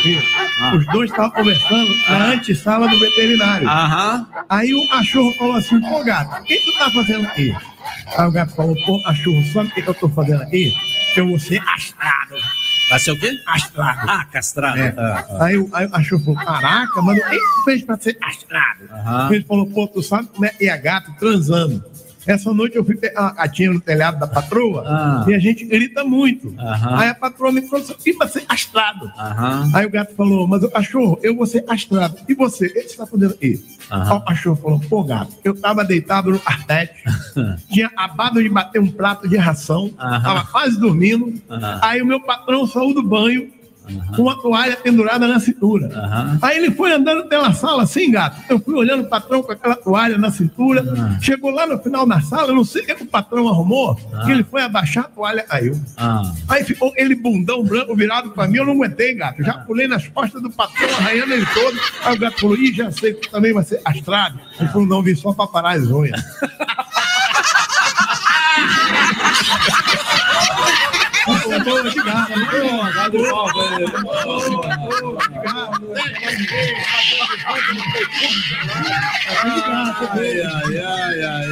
[0.60, 0.74] Ah.
[0.76, 3.68] Os dois estavam conversando na antessala do veterinário.
[3.68, 4.26] Aham.
[4.48, 7.56] Aí o cachorro falou assim, pô, gato, o que tu tá fazendo aqui?
[8.16, 10.72] Aí o gato falou, pô, cachorro, sabe o que, que eu tô fazendo aqui?
[11.16, 12.36] Eu vou ser castrado.
[12.90, 13.32] Vai ser o quê?
[13.44, 14.10] Castrado.
[14.10, 14.78] Ah, castrado.
[14.78, 14.94] É.
[14.96, 15.44] Ah, ah.
[15.44, 18.80] Aí, o- aí o cachorro falou, caraca, mano, o que tu fez pra ser castrado?
[18.90, 19.34] Aham.
[19.34, 21.84] Ele falou, pô, tu sabe como é que é gato transando?
[22.28, 25.24] Essa noite eu fui pegar uma gatinha no telhado da patroa Ah.
[25.26, 26.54] e a gente grita muito.
[26.58, 26.98] Aham.
[26.98, 29.10] Aí a patroa me falou, e vai ser castrado?
[29.18, 29.70] Aham.
[29.74, 32.16] Aí o gato falou, mas o cachorro, eu vou ser castrado.
[32.28, 32.66] E você?
[32.66, 33.64] O que você tá fazendo aqui?
[33.90, 34.10] Aham.
[34.12, 36.92] Aí o cachorro falou, pô, gato, eu tava deitado no carpete,
[37.72, 40.22] tinha acabado de bater um prato de ração, Aham.
[40.22, 41.32] tava quase dormindo.
[41.80, 43.50] Aí o meu patrão saiu do banho
[44.14, 45.86] com uma toalha pendurada na cintura.
[45.94, 46.38] Aham.
[46.42, 48.36] Aí ele foi andando pela sala assim, gato.
[48.48, 50.84] Eu fui olhando o patrão com aquela toalha na cintura.
[51.20, 53.98] Chegou lá no final da sala, eu não sei o que que o patrão arrumou,
[54.12, 54.24] Ah.
[54.24, 55.80] que ele foi abaixar a toalha, caiu.
[55.96, 56.22] Ah.
[56.48, 59.42] Aí ficou ele bundão branco virado pra mim, eu não aguentei, gato.
[59.42, 61.78] Já pulei nas costas do patrão, arranhando ele todo.
[62.04, 64.38] Aí o gato falou, ih, já sei que também vai ser astrado.
[64.58, 66.22] Ele falou, não, vim só pra parar as unhas.
[80.10, 81.48] Ai, ai.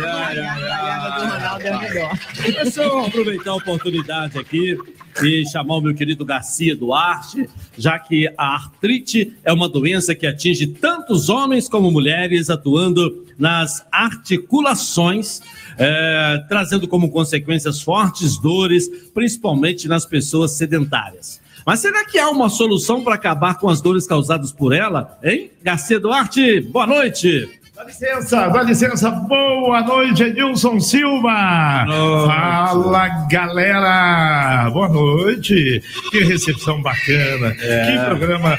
[2.63, 4.79] Deixa eu aproveitar a oportunidade aqui
[5.23, 10.27] e chamar o meu querido Garcia Duarte, já que a artrite é uma doença que
[10.27, 15.41] atinge tantos homens como mulheres, atuando nas articulações,
[15.79, 21.41] eh, trazendo como consequências fortes dores, principalmente nas pessoas sedentárias.
[21.65, 25.19] Mas será que há uma solução para acabar com as dores causadas por ela?
[25.23, 25.51] Hein?
[25.63, 27.49] Garcia Duarte, boa noite.
[27.77, 29.11] Dá licença, dá licença.
[29.11, 31.85] Boa noite, Edilson Silva.
[31.85, 32.27] noite.
[32.27, 34.71] Fala, galera.
[34.71, 35.83] Boa noite.
[36.11, 37.55] Que recepção bacana.
[37.61, 37.93] É.
[37.93, 38.59] Que programa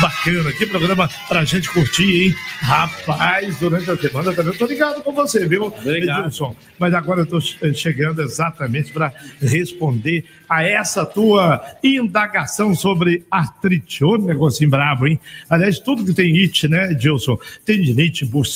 [0.00, 0.52] bacana.
[0.52, 2.34] Que programa pra gente curtir, hein?
[2.60, 6.20] Rapaz, durante a semana também eu tô ligado com você, viu, Obrigado.
[6.20, 6.56] Edilson?
[6.78, 9.12] Mas agora eu tô chegando exatamente para
[9.42, 14.02] responder a essa tua indagação sobre artrite.
[14.02, 15.20] Ô, negocinho bravo, hein?
[15.50, 17.36] Aliás, tudo que tem it, né, Edilson?
[17.66, 18.53] Tendinite, bursite,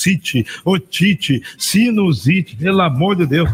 [0.65, 3.49] otite, sinusite, pelo amor de Deus.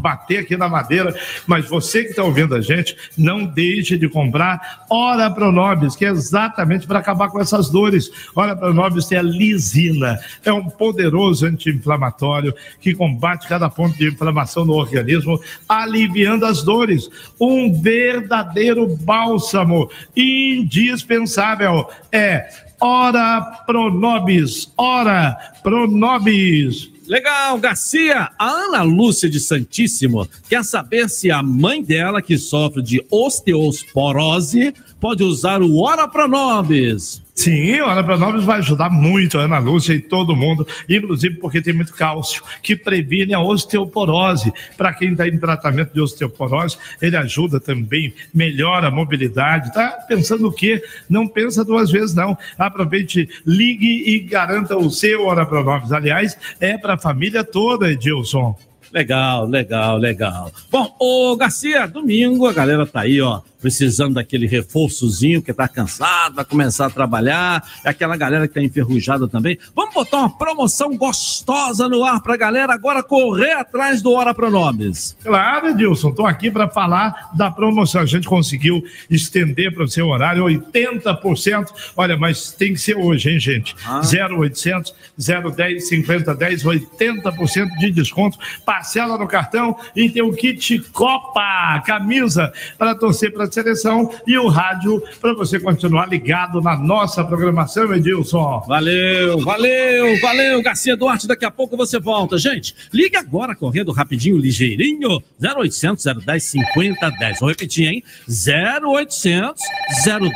[0.00, 1.14] Bater aqui na madeira.
[1.46, 6.08] Mas você que está ouvindo a gente, não deixe de comprar Ora Pronobis, que é
[6.08, 8.10] exatamente para acabar com essas dores.
[8.34, 10.18] Ora Pronobis tem a lisina.
[10.44, 17.08] É um poderoso anti-inflamatório que combate cada ponto de inflamação no organismo, aliviando as dores.
[17.40, 21.88] Um verdadeiro bálsamo indispensável.
[22.10, 24.72] É Ora Pronobis.
[24.76, 26.90] Ora Pronobis.
[27.06, 28.30] Legal, Garcia.
[28.38, 34.74] A Ana Lúcia de Santíssimo quer saber se a mãe dela, que sofre de osteosporose,
[35.00, 37.25] pode usar o Ora Pronobis.
[37.36, 41.60] Sim, a Ana Pronobis vai ajudar muito a Ana Lúcia e todo mundo, inclusive porque
[41.60, 44.50] tem muito cálcio, que previne a osteoporose.
[44.74, 49.72] Para quem está em tratamento de osteoporose, ele ajuda também, melhora a mobilidade.
[49.74, 50.82] Tá pensando o quê?
[51.10, 52.38] Não pensa duas vezes, não.
[52.56, 55.92] Aproveite, ligue e garanta o seu Ana Pronobis.
[55.92, 58.56] Aliás, é para a família toda, Edilson.
[58.92, 60.50] Legal, legal, legal.
[60.70, 66.36] Bom, ô Garcia, domingo a galera tá aí, ó, precisando daquele reforçozinho que tá cansado,
[66.36, 69.58] vai começar a trabalhar, é aquela galera que tá enferrujada também.
[69.74, 75.16] Vamos botar uma promoção gostosa no ar pra galera agora correr atrás do Hora Pronomes.
[75.20, 78.02] Claro, Edilson, estou aqui para falar da promoção.
[78.02, 81.66] A gente conseguiu estender para o seu horário 80%.
[81.96, 83.74] Olha, mas tem que ser hoje, hein, gente?
[83.84, 88.38] 0800 010 5010, 80% de desconto.
[88.64, 94.36] Parcela no cartão e tem o kit Copa, camisa para torcer para a seleção e
[94.38, 98.62] o rádio para você continuar ligado na nossa programação, Edilson.
[98.68, 101.26] Valeu, valeu, valeu, Garcia Duarte.
[101.26, 102.36] Daqui a pouco você volta.
[102.36, 105.22] Gente, ligue agora, correndo rapidinho, ligeirinho.
[105.42, 107.40] 0800 010 5010.
[107.40, 108.04] Vou repetir, hein?
[108.28, 109.62] 0800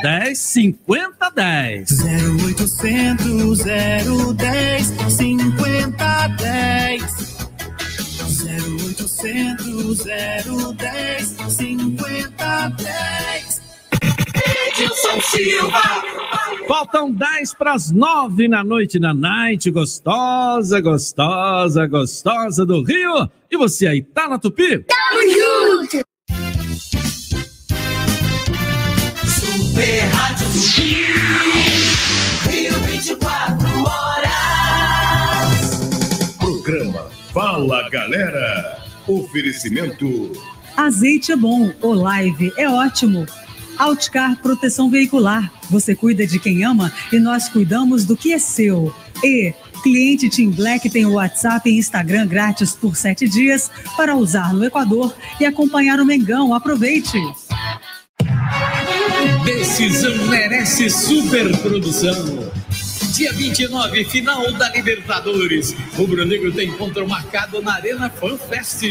[0.02, 1.90] 010 5010.
[2.48, 3.58] 0800
[4.36, 7.29] 010 5010
[8.42, 13.60] 0800 010 5010
[14.68, 16.02] Edilson Silva
[16.66, 19.68] Faltam 10 para as 9 na noite na night.
[19.72, 23.28] Gostosa, gostosa, gostosa do Rio.
[23.50, 24.78] E você aí, tá na Tupi?
[24.78, 26.04] Tamo junto!
[29.26, 31.79] Super Rádio Tupi
[37.32, 38.78] Fala Galera.
[39.06, 40.32] Oferecimento
[40.76, 43.26] Azeite é bom, o live é ótimo.
[43.78, 45.50] Outcar Proteção Veicular.
[45.70, 48.94] Você cuida de quem ama e nós cuidamos do que é seu.
[49.22, 54.52] E cliente Team Black tem o WhatsApp e Instagram grátis por sete dias para usar
[54.52, 56.52] no Equador e acompanhar o Mengão.
[56.52, 57.18] Aproveite!
[59.44, 62.50] Decisão merece superprodução.
[63.14, 65.74] Dia 29, final da Libertadores.
[65.92, 68.82] O Rubro Negro tem encontro marcado na Arena FanFest,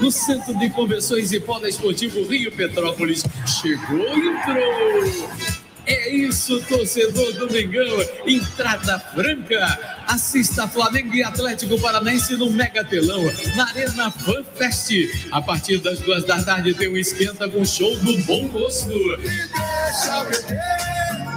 [0.00, 3.24] no Centro de Convenções e Polo Esportivo Rio Petrópolis.
[3.46, 5.30] Chegou e entrou.
[5.86, 8.04] É isso, torcedor do Mengão.
[8.26, 9.99] Entrada franca.
[10.10, 13.22] Assista Flamengo e Atlético Paranaense no Mega Telão,
[13.54, 14.90] na Arena FanFest.
[15.30, 18.90] A partir das duas da tarde tem um esquenta com show do Bom Gosto.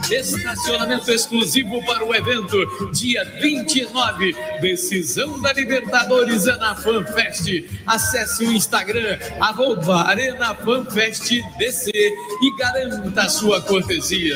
[0.09, 4.35] Estacionamento exclusivo para o evento, dia 29.
[4.59, 7.69] Decisão da Libertadores é na FanFest.
[7.85, 14.35] Acesse o Instagram, arroba Arena FanFest DC e garanta sua cortesia.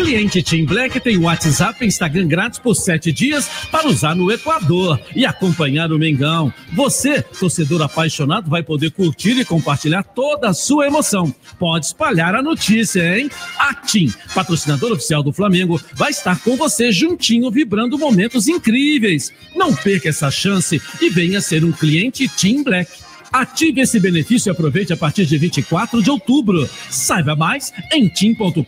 [0.00, 4.98] Cliente Team Black tem WhatsApp e Instagram grátis por sete dias para usar no Equador
[5.14, 6.50] e acompanhar o Mengão.
[6.72, 11.32] Você, torcedor apaixonado, vai poder curtir e compartilhar toda a sua emoção.
[11.58, 13.30] Pode espalhar a notícia, hein?
[13.58, 19.30] A Team, patrocinador oficial do Flamengo, vai estar com você juntinho, vibrando momentos incríveis.
[19.54, 22.90] Não perca essa chance e venha ser um cliente Team Black.
[23.32, 26.68] Ative esse benefício e aproveite a partir de 24 de outubro.
[26.88, 28.62] Saiba mais em tim.com.br.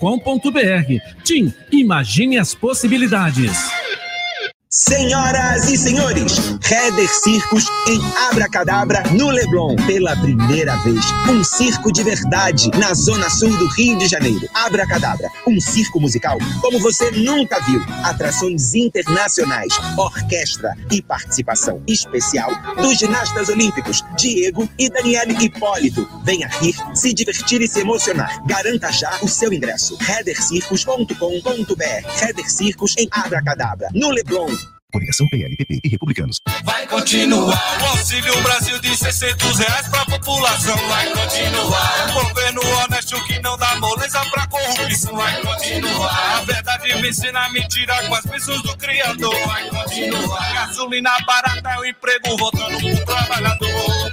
[1.24, 3.52] Tim, imagine as possibilidades.
[4.74, 6.38] Senhoras e senhores,
[6.70, 8.00] Heather Circos em
[8.30, 11.04] Abracadabra, no Leblon, pela primeira vez.
[11.28, 14.48] Um circo de verdade na zona sul do Rio de Janeiro.
[14.54, 17.82] Abracadabra, um circo musical como você nunca viu.
[18.02, 26.08] Atrações internacionais, orquestra e participação especial dos ginastas olímpicos Diego e Daniele Hipólito.
[26.24, 28.42] Venha rir, se divertir e se emocionar.
[28.46, 29.98] Garanta já o seu ingresso.
[30.00, 34.61] heathercircos.com.br Heather Circos em Abracadabra, no Leblon.
[34.92, 36.36] Coligação PLPP e Republicanos.
[36.64, 40.76] Vai continuar o Auxílio Brasil de 600 reais pra população.
[40.88, 45.16] Vai continuar um governo honesto que não dá moleza pra corrupção.
[45.16, 49.46] Vai continuar a verdade vencendo a mentira com as bênçãos do Criador.
[49.46, 54.12] Vai continuar gasolina barata é o emprego voltando pro trabalhador.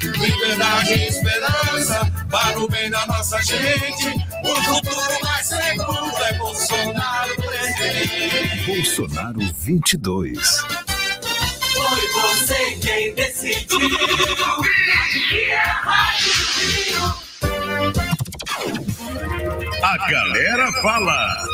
[0.50, 4.08] Liberdade e esperança para o bem da nossa gente.
[4.44, 8.66] O futuro mais seguro é Bolsonaro presidente.
[8.66, 10.62] Bolsonaro 22.
[11.72, 13.80] Foi você quem decidiu.
[19.84, 21.48] A galera fala.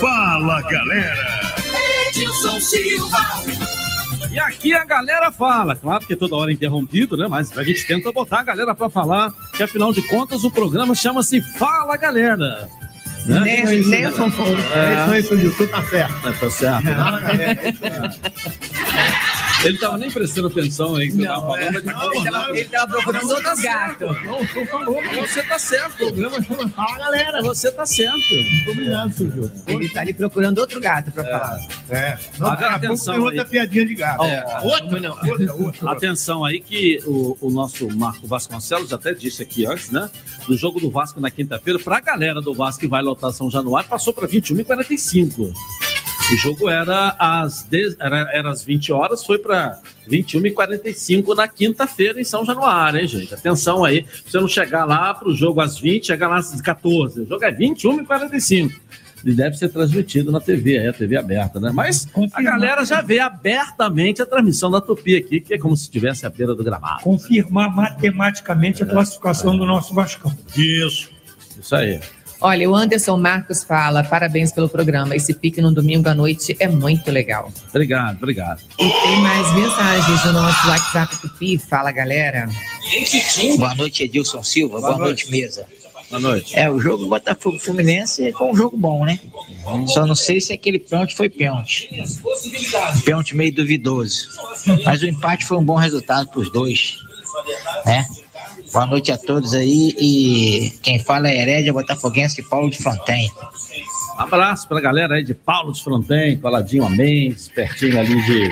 [0.00, 1.52] Fala, galera.
[2.08, 3.87] Edilson Silva.
[4.38, 7.26] E aqui a galera fala, claro que toda hora é interrompido, né?
[7.28, 10.94] Mas a gente tenta botar a galera pra falar, que afinal de contas o programa
[10.94, 12.68] chama-se Fala Galera.
[13.26, 13.40] Né?
[13.40, 14.44] Nem, nem o Fonfon.
[14.46, 16.28] É isso aí, seu Gil, tu tá certo.
[16.28, 16.86] É, tá certo.
[19.64, 21.58] Ele tava nem prestando atenção aí que você tava falando.
[21.58, 24.16] mas- Ele tava, ele tava procurando outros gatos.
[24.24, 25.94] Não, você tá certo.
[26.06, 27.42] O programa chama Fala, galera.
[27.42, 28.14] Você tá certo.
[28.34, 29.50] Muito obrigado, seu Gil.
[29.66, 31.58] Ele tá ali procurando outro gato pra falar.
[31.90, 32.18] É.
[32.38, 33.48] Não, Agora, daqui a pouco atenção tem outra aí.
[33.48, 34.24] piadinha de gato.
[34.24, 34.60] É.
[34.62, 35.10] Outra, não.
[35.10, 35.90] Outra, outra.
[35.92, 40.08] Atenção aí que o, o nosso Marco Vasconcelos até disse aqui antes, né?
[40.46, 43.50] Do jogo do Vasco na quinta-feira, para a galera do Vasco que vai lotar São
[43.50, 45.52] Januário, passou para 21h45.
[46.30, 52.20] O jogo era às, 10 era, era às 20 horas, foi para 21h45 na quinta-feira
[52.20, 53.32] em São Januário, hein, gente?
[53.32, 56.60] Atenção aí, pra você não chegar lá para o jogo às 20, chegar lá às
[56.60, 57.22] 14.
[57.22, 58.72] O jogo é 21h45.
[59.24, 61.70] Ele deve ser transmitido na TV, aí, a TV aberta, né?
[61.72, 65.84] Mas a galera já vê abertamente a transmissão da Tupi aqui, que é como se
[65.84, 67.02] estivesse à beira do gramado.
[67.02, 70.32] Confirmar matematicamente a classificação do nosso Vascão.
[70.56, 71.10] Isso.
[71.58, 72.00] Isso aí.
[72.40, 75.16] Olha, o Anderson Marcos fala: parabéns pelo programa.
[75.16, 77.52] Esse pique no domingo à noite é muito legal.
[77.70, 78.62] Obrigado, obrigado.
[78.78, 81.58] E tem mais mensagens no nosso WhatsApp Tupi.
[81.58, 82.48] Fala, galera.
[83.56, 84.78] Boa noite, Edilson Silva.
[84.80, 85.30] Boa, Boa noite.
[85.30, 85.66] mesa.
[86.10, 86.58] Boa noite.
[86.58, 89.20] É, o jogo Botafogo Fluminense foi um jogo bom, né?
[89.88, 91.90] Só não sei se aquele pênalti foi pênalti.
[93.04, 94.28] Pênalti meio duvidoso.
[94.84, 96.96] Mas o empate foi um bom resultado para os dois.
[97.84, 98.06] Né?
[98.72, 99.94] Boa noite a todos aí.
[99.98, 103.30] E quem fala é Herédia Botafoguense Paulo de Fontaine.
[104.18, 108.50] Um abraço pra galera aí de Paulo de Fronten, coladinho a Mendes, pertinho ali de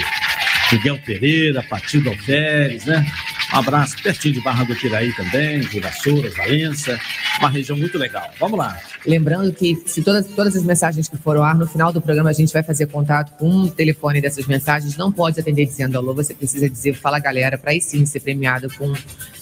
[0.72, 3.04] Miguel Pereira, Patildo Alferes, né?
[3.52, 6.98] Um abraço pertinho de Barra do Piraí também, de Vassouras, Valença.
[7.38, 8.28] Uma região muito legal.
[8.40, 8.78] Vamos lá.
[9.06, 12.30] Lembrando que se todas, todas as mensagens que foram ao ar, no final do programa
[12.30, 14.96] a gente vai fazer contato com o telefone dessas mensagens.
[14.96, 18.68] Não pode atender dizendo alô, você precisa dizer fala galera, para aí sim ser premiado
[18.76, 18.92] com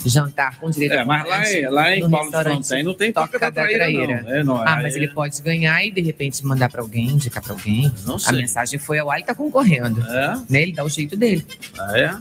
[0.05, 2.95] jantar com direito É, a mas lá em, lá em no Paulo de Fronten não
[2.95, 4.31] tem toca da traíra, não.
[4.31, 7.07] É, não, ah, aí mas é- ele pode ganhar e de repente mandar para alguém,
[7.09, 7.91] indicar para alguém.
[8.07, 8.37] Não A sei.
[8.37, 10.05] mensagem foi ao ar e tá concorrendo.
[10.07, 10.37] É?
[10.51, 10.63] Né?
[10.63, 11.45] Ele dá o jeito dele.
[11.79, 12.15] Ah, é?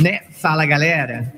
[0.00, 0.20] Né?
[0.30, 1.32] Fala galera.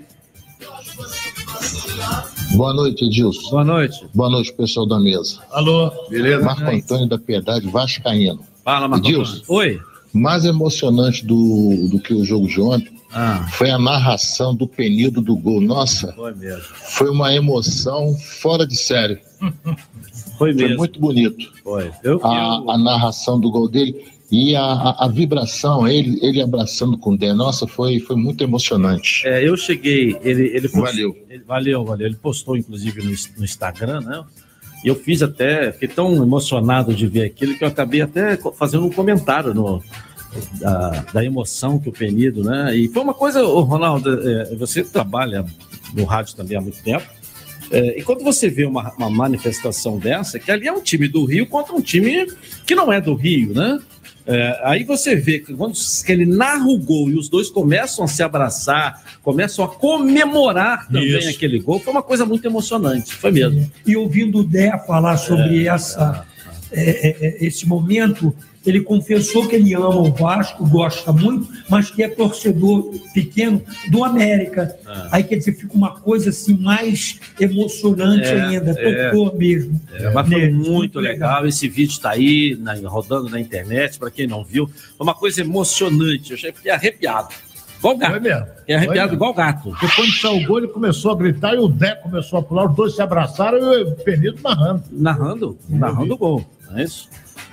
[2.54, 3.50] Boa noite, Edilson.
[3.50, 4.06] Boa noite.
[4.14, 5.38] Boa noite, pessoal da mesa.
[5.52, 6.44] Alô, beleza?
[6.44, 8.40] Marco Antônio da Piedade Vascaíno.
[8.64, 9.36] Fala, Marco Edilson.
[9.36, 9.52] Antônio.
[9.60, 9.80] Oi.
[10.12, 13.46] Mais emocionante do, do que o jogo de ontem Ah.
[13.52, 15.60] foi a narração do penido do gol.
[15.60, 16.62] Nossa, Foi mesmo.
[16.90, 19.20] foi uma emoção fora de série.
[20.36, 20.78] Foi mesmo.
[20.78, 21.52] muito bonito.
[21.62, 21.90] Foi.
[22.02, 23.94] Eu, a, a narração do gol dele
[24.30, 27.32] e a, a, a vibração, ele, ele abraçando com o Dé.
[27.32, 29.22] Nossa, foi, foi muito emocionante.
[29.26, 31.16] É, eu cheguei, ele, ele postou- Valeu.
[31.28, 32.06] ele- valeu, valeu.
[32.06, 34.22] Ele postou, inclusive, no, no Instagram, né?
[34.84, 38.86] E eu fiz até, fiquei tão emocionado de ver aquilo que eu acabei até fazendo
[38.86, 39.82] um comentário no,
[40.60, 42.74] da, da emoção que o Penido, né?
[42.76, 45.44] E foi uma coisa, Ronaldo, é, você trabalha
[45.92, 47.04] no rádio também há muito tempo.
[47.70, 51.24] é, e quando você vê uma, uma manifestação dessa, que ali é um time do
[51.24, 52.26] Rio contra um time
[52.66, 53.78] que não é do Rio, né?
[54.32, 58.04] É, aí você vê que quando que ele narra o gol e os dois começam
[58.04, 61.30] a se abraçar, começam a comemorar também Isso.
[61.30, 63.68] aquele gol, foi uma coisa muito emocionante, foi mesmo.
[63.84, 66.24] E ouvindo o Dé falar sobre É, essa,
[66.70, 68.32] é, é, é, esse momento,
[68.66, 74.04] ele confessou que ele ama o Vasco, gosta muito, mas que é torcedor pequeno do
[74.04, 74.76] América.
[74.86, 75.08] É.
[75.12, 79.08] Aí quer dizer, fica uma coisa assim mais emocionante É, ainda, é.
[79.10, 79.80] tocou mesmo.
[79.92, 80.52] É, mas foi nele.
[80.52, 81.46] muito legal.
[81.46, 84.66] Esse vídeo está aí, na- rodando na internet, para quem não viu.
[84.66, 86.30] Foi uma coisa emocionante.
[86.30, 87.28] Eu achei- fiquei arrepiado.
[87.78, 88.10] Igual gato.
[88.10, 88.46] Foi mesmo.
[88.58, 89.70] Fiquei arrepiado Foi igual gato.
[89.70, 92.66] Porque quando saiu o gol, ele começou a gritar e o Dé começou a pular,
[92.68, 94.82] os dois se abraçaram e o Penido narrando.
[94.92, 96.44] Narrando, narrando o gol.
[96.70, 97.08] Não é isso?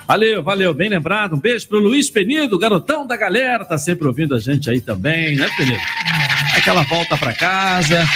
[0.08, 1.36] Valeu, valeu, bem lembrado.
[1.36, 5.36] Um beijo pro Luiz Penido, garotão da galera, tá sempre ouvindo a gente aí também,
[5.36, 5.82] né, Penido?
[6.55, 8.08] Aquela volta pra casa,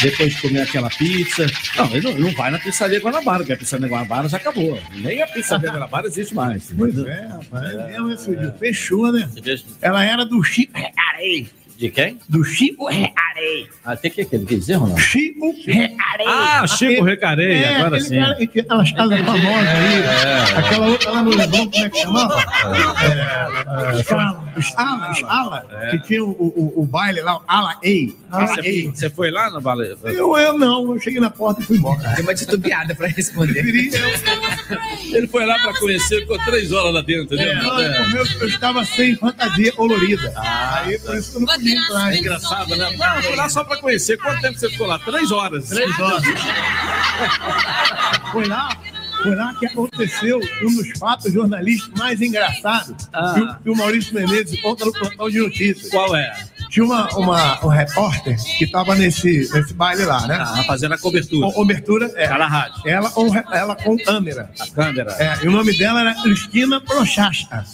[0.00, 1.46] depois de comer aquela pizza.
[1.76, 4.80] Não, ele não, não vai na pizzaria Guanabara, porque a pizzaria Guanabara já acabou.
[4.94, 6.72] Nem a pizzaria Guanabara existe mais.
[6.76, 7.74] Pois é, rapaz.
[7.74, 8.54] É esse vídeo.
[8.56, 9.28] Fechou, né?
[9.82, 11.48] Ela era do Chico Recarei.
[11.80, 12.18] De quem?
[12.28, 13.66] Do Chico Recarei.
[13.82, 15.00] Ah, tem que aquele que dizer, Ronaldo?
[15.00, 16.26] Chico Recarei.
[16.28, 18.20] Ah, Chico Recarei, É, agora sim.
[18.20, 20.02] cara que- Aquelas casas famosas aí.
[20.02, 20.58] É.
[20.58, 22.38] Aquela outra lá no Leblon, como é que chamava?
[22.38, 24.00] É, é,
[24.60, 25.90] Escala, É.
[25.92, 28.14] que tinha o, o, o baile lá, o Ala Ei.
[28.30, 28.90] Ala Você, Ei.
[28.94, 29.96] você foi lá no Vale?
[30.04, 32.14] Eu, eu não, eu cheguei na porta e fui embora.
[32.14, 33.64] Tem uma titubeada para responder.
[35.12, 37.36] Ele foi lá pra conhecer, ficou três horas lá dentro.
[37.36, 37.48] né?
[37.50, 37.80] É, não,
[38.16, 40.32] eu, eu estava sem fantasia colorida.
[40.36, 41.69] Aí por isso que eu não podia
[42.10, 42.96] É engraçado, né?
[42.96, 44.16] Não, eu fui lá só pra conhecer.
[44.18, 44.98] Quanto tempo você ficou lá?
[44.98, 45.68] Três horas.
[45.68, 46.22] Três horas.
[48.32, 48.68] Foi lá,
[49.22, 53.58] foi lá que aconteceu um dos fatos jornalísticos mais engraçados Ah.
[53.62, 55.90] que, o, Maurício Menezes conta no plantão de notícias.
[55.90, 56.32] Qual é?
[56.70, 60.38] tinha uma, uma, um repórter que estava nesse, nesse baile lá, né?
[60.40, 61.52] Ah, fazendo a cobertura.
[61.52, 62.28] Cobertura, é.
[62.28, 62.82] Tá na rádio.
[62.86, 64.50] Ela, com, ela com câmera.
[64.58, 65.10] A câmera.
[65.18, 67.64] É, e o nome dela era Cristina Prochaska.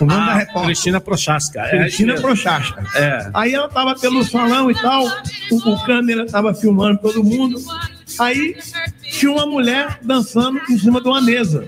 [0.00, 0.64] O nome da Ah, repórter.
[0.66, 1.60] Cristina Prochaska.
[1.60, 2.26] É, Cristina mesmo.
[2.26, 2.84] Prochaska.
[2.94, 3.30] É.
[3.34, 5.04] Aí ela tava pelo salão e tal,
[5.50, 7.60] o, o câmera tava filmando todo mundo.
[8.18, 8.56] Aí
[9.02, 11.66] tinha uma mulher dançando em cima de uma mesa.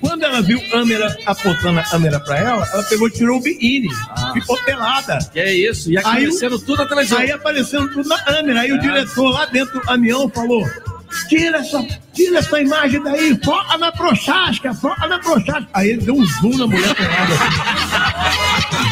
[0.00, 3.42] Quando ela viu a câmera apontando a câmera pra ela, ela pegou e tirou o
[3.42, 3.88] biquíni.
[4.32, 5.18] Ficou pelada.
[5.32, 5.90] Que é isso?
[5.90, 7.18] E aparecendo tudo na televisão.
[7.18, 8.60] Aí aparecendo tudo na câmera.
[8.60, 8.74] Aí É.
[8.74, 10.64] o diretor lá dentro do caminhão falou:
[11.28, 15.68] tira essa, tira essa imagem daí, foca na prochasca, foca na prochasca.
[15.72, 17.34] Aí ele deu um zoom na mulher pelada.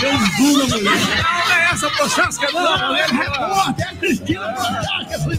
[0.00, 0.92] deu um zoom na mulher.
[0.94, 2.62] Não é essa Prochaska, não!
[2.62, 5.38] Não, é repórter, é a Cristina Prochaska, foi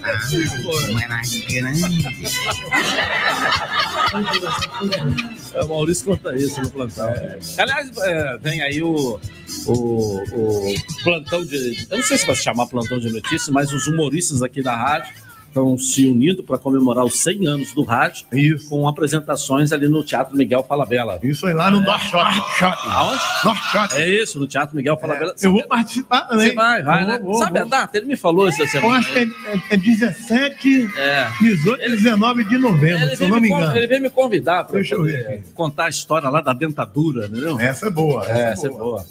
[5.53, 7.13] É, o Maurício conta isso no plantão.
[7.57, 9.19] Aliás, é, vem aí o,
[9.65, 11.87] o, o plantão de.
[11.89, 14.75] Eu não sei se vai se chamar plantão de notícias, mas os humoristas aqui da
[14.75, 15.13] rádio
[15.55, 18.25] estão se unindo para comemorar os 100 anos do rádio
[18.67, 21.17] com apresentações ali no Teatro Miguel Falabella.
[21.23, 22.41] Isso aí lá no North Shopping.
[22.89, 23.21] Aonde?
[23.45, 23.95] North Shopping.
[23.95, 25.33] É isso, no Teatro Miguel Falabella.
[25.41, 26.49] Eu vou participar também.
[26.49, 27.19] Você vai, vai, Vou, né?
[27.19, 27.97] vou, Sabe a data?
[27.97, 28.97] Ele me falou essa Eu semana.
[28.99, 31.27] acho que é, é, é 17, É.
[31.39, 33.77] 18 e 19 de novembro, se eu não me engano.
[33.77, 37.57] ele veio me convidar para eu contar a história lá da dentadura, entendeu?
[37.59, 38.25] Essa é boa.
[38.27, 39.05] É, essa é boa.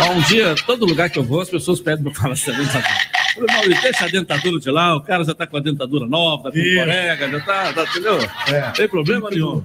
[0.00, 3.15] Ó, Um dia, todo lugar que eu vou, as pessoas pedem para falar essa dentadura.
[3.36, 6.06] Eu falei, Maurício, deixa a dentadura de lá, o cara já tá com a dentadura
[6.06, 6.78] nova, tá com Isso.
[6.78, 8.18] corega, já tá, tá, entendeu?
[8.48, 8.60] É.
[8.60, 9.62] Não tem problema nenhum.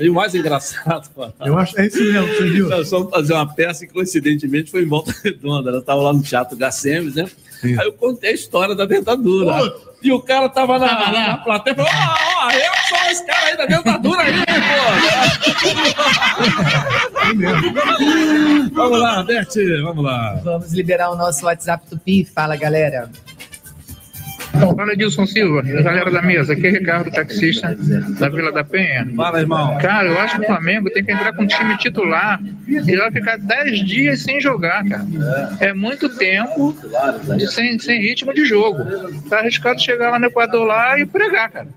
[0.00, 1.08] E o mais engraçado,
[1.44, 2.68] Eu acho que é isso mesmo, você viu?
[2.68, 5.70] nós fomos fazer uma peça que coincidentemente foi em Volta Redonda.
[5.70, 7.28] Ela estava lá no Teatro Gacemes, né?
[7.64, 9.72] Aí eu contei a história da dentadura.
[10.02, 13.46] E o cara tava na, na plateia e falou: Ó, ó, eu sou esse cara
[13.46, 14.42] aí da dentadura aí, pô.
[18.74, 19.46] vamos lá, Beth,
[19.84, 20.40] vamos lá.
[20.42, 22.24] Vamos liberar o nosso WhatsApp Tupi.
[22.24, 23.08] Fala, galera.
[24.52, 27.74] Fala Edilson Silva, galera da mesa, aqui é Ricardo, taxista
[28.18, 29.08] da Vila da Penha.
[29.16, 29.78] Fala, irmão.
[29.78, 33.10] Cara, eu acho que o Flamengo tem que entrar com um time titular e vai
[33.10, 35.06] ficar 10 dias sem jogar, cara.
[35.60, 36.76] É muito tempo
[37.36, 38.78] de- sem, sem ritmo de jogo.
[39.28, 41.68] Tá arriscado chegar lá no Equador lá e pregar, cara.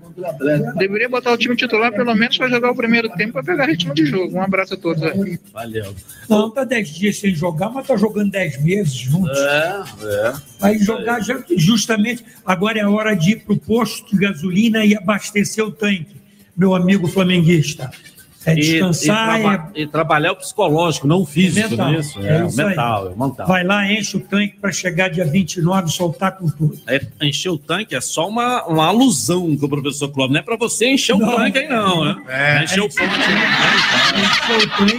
[0.78, 3.94] Deveria botar o time titular pelo menos para jogar o primeiro tempo para pegar ritmo
[3.94, 4.36] de jogo.
[4.36, 5.38] Um abraço a todos aí.
[5.52, 5.94] Valeu.
[6.28, 9.38] Não, tá 10 dias sem jogar, mas tá jogando 10 meses juntos.
[9.38, 10.32] É, é.
[10.58, 12.24] Vai jogar já, justamente.
[12.44, 16.16] Agora é a hora de ir para o posto de gasolina e abastecer o tanque,
[16.56, 17.90] meu amigo flamenguista.
[18.48, 21.86] É E- descansar, e, traba- e trabalhar o psicológico, não o é físico, mental.
[21.88, 22.20] não é isso?
[22.20, 23.46] É É, o isso mental, é o mental.
[23.48, 26.78] Vai lá, enche o tanque para chegar dia 29 e soltar com tudo.
[26.86, 30.32] É, encher o tanque é só uma, uma alusão que o professor Clóvis.
[30.32, 31.34] Não é para você encher o Não.
[31.34, 32.16] tanque aí, não, né?
[32.28, 32.62] É.
[32.62, 33.14] encher o tanque.
[34.16, 34.95] Encher o tanque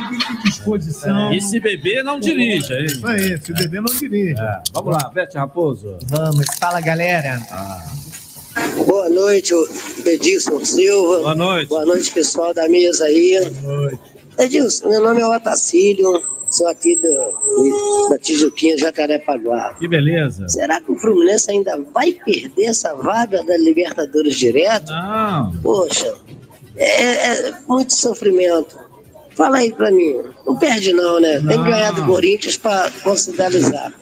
[0.75, 1.33] disposição.
[1.33, 2.79] E se beber, não dirija.
[2.79, 2.85] hein?
[2.85, 4.35] Isso aí, se beber não dirige.
[4.73, 5.97] Vamos lá, Bete Raposo.
[6.07, 7.39] Vamos, fala, galera.
[8.85, 9.53] Boa noite,
[10.05, 11.19] Edilson Silva.
[11.19, 11.69] Boa noite.
[11.69, 13.39] Boa noite, pessoal da mesa aí.
[13.61, 13.99] Boa noite.
[14.39, 19.73] Edilson, meu nome é Otacílio, sou aqui do, da Tijuquinha, Jacarepaguá.
[19.79, 20.47] Que beleza.
[20.47, 24.91] Será que o Fluminense ainda vai perder essa vaga da Libertadores direto?
[24.91, 25.55] Não.
[25.63, 26.13] Poxa,
[26.75, 28.77] é, é muito sofrimento.
[29.37, 30.15] Fala aí pra mim.
[30.45, 31.39] Não perde não, né?
[31.39, 33.93] Tem que ganhar do Corinthians pra considerizar.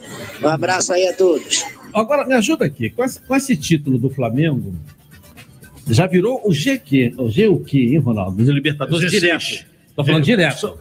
[0.42, 1.62] Um abraço aí a todos.
[1.92, 2.88] Agora, me ajuda aqui.
[2.90, 4.74] Com esse, com esse título do Flamengo,
[5.88, 7.14] já virou o GQ.
[7.18, 8.36] O G o quê, hein, Ronaldo?
[8.38, 9.20] Dos Libertadores G6.
[9.20, 9.66] direto.
[9.94, 10.78] Tô falando G- direto.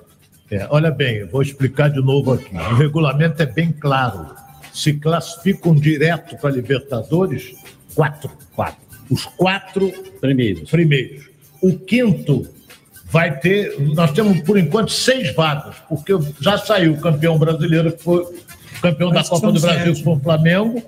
[0.49, 2.55] É, olha bem, eu vou explicar de novo aqui.
[2.55, 4.27] O regulamento é bem claro.
[4.73, 7.55] Se classificam direto para Libertadores,
[7.93, 8.29] quatro.
[8.55, 8.77] Quatro.
[9.09, 9.91] Os quatro
[10.21, 10.69] primeiros.
[10.69, 11.29] primeiros.
[11.61, 12.47] O quinto
[13.05, 13.79] vai ter.
[13.93, 18.33] Nós temos, por enquanto, seis vagas, porque já saiu o campeão brasileiro, que foi o
[18.81, 19.97] campeão da Acho que Copa do Brasil, sete.
[19.97, 20.83] que foi o Flamengo.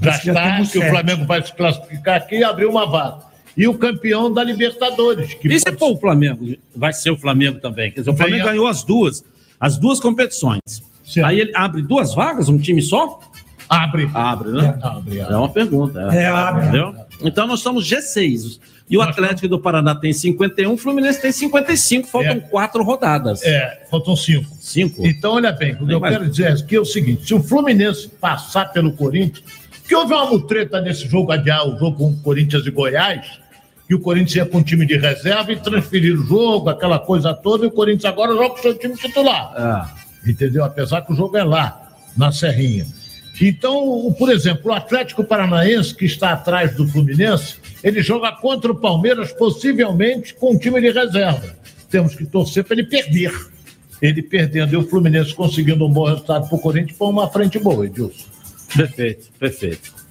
[0.00, 0.90] Já já está, que o sete.
[0.90, 3.18] Flamengo vai se classificar aqui e abrir uma vaga.
[3.56, 5.34] E o campeão da Libertadores.
[5.34, 6.56] Que E se for o Flamengo?
[6.74, 7.90] Vai ser o Flamengo também.
[7.90, 8.50] Quer dizer, o Flamengo Venha.
[8.52, 9.22] ganhou as duas,
[9.60, 10.60] as duas competições.
[11.22, 13.20] Aí ele abre duas vagas, um time só?
[13.68, 14.10] Abre.
[14.14, 14.78] Abre, né?
[14.82, 16.00] Abre, É uma pergunta.
[16.12, 16.62] É, abre.
[16.62, 16.94] Entendeu?
[17.22, 18.58] Então nós estamos G6.
[18.90, 23.42] E o Atlético do Paraná tem 51, o Fluminense tem 55, faltam quatro rodadas.
[23.42, 24.46] É, faltam cinco.
[24.60, 25.06] Cinco.
[25.06, 27.32] Então, olha bem, o que eu mais- quero dizer é que é o seguinte: se
[27.34, 29.42] o Fluminense passar pelo Corinthians,
[29.88, 33.26] que houve uma mutreta nesse jogo adiar, o jogo com Corinthians e Goiás,
[33.88, 37.32] que o Corinthians ia com o time de reserva e transferir o jogo, aquela coisa
[37.32, 39.88] toda, e o Corinthians agora joga com o seu time titular.
[40.26, 40.64] Entendeu?
[40.64, 42.86] Apesar que o jogo é lá, na Serrinha.
[43.40, 48.76] Então, por exemplo, o Atlético Paranaense, que está atrás do Fluminense, ele joga contra o
[48.76, 51.56] Palmeiras, possivelmente com o time de reserva.
[51.90, 53.32] Temos que torcer para ele perder.
[54.00, 57.58] ele perdendo e o Fluminense conseguindo um bom resultado para o Corinthians, foi uma frente
[57.58, 58.26] boa, Edilson.
[58.74, 60.02] Perfeito, perfeito.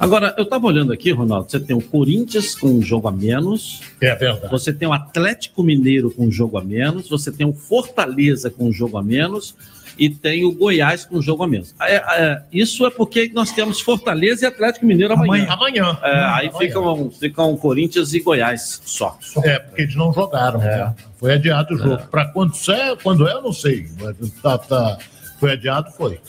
[0.00, 3.80] Agora, eu estava olhando aqui, Ronaldo, você tem o Corinthians com um jogo a menos.
[4.00, 4.50] É verdade.
[4.50, 7.08] Você tem o Atlético Mineiro com um jogo a menos.
[7.08, 9.54] Você tem o Fortaleza com um jogo a menos.
[9.98, 11.74] E tem o Goiás com um jogo a menos.
[11.80, 15.46] É, é, isso é porque nós temos Fortaleza e Atlético Mineiro amanhã.
[15.50, 15.98] Amanhã.
[16.02, 16.52] É, aí Amanhã.
[16.58, 19.18] ficam, ficam Corinthians e Goiás só.
[19.44, 20.60] É, porque eles não jogaram.
[20.60, 20.94] né?
[21.18, 21.98] Foi adiado o jogo.
[22.10, 23.88] Para quando é, quando é, eu não sei.
[24.00, 24.98] Mas tá, tá-
[25.40, 26.20] foi adiado, foi.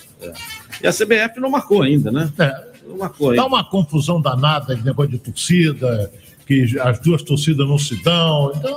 [0.82, 2.32] E a CBF não marcou ainda, né?
[2.40, 2.70] É.
[2.88, 3.46] Não marcou Tá ainda.
[3.46, 6.12] uma confusão danada de negócio de torcida,
[6.48, 8.52] que as duas torcidas não se dão.
[8.56, 8.76] Então,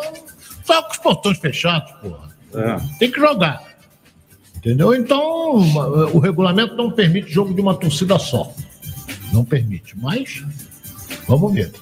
[0.64, 2.30] só com os portões fechados, porra.
[2.54, 2.98] É.
[2.98, 3.71] Tem que jogar.
[4.64, 4.94] Entendeu?
[4.94, 5.56] Então,
[6.14, 8.54] o regulamento não permite jogo de uma torcida só.
[9.32, 9.98] Não permite.
[9.98, 10.44] Mas,
[11.26, 11.72] vamos ver.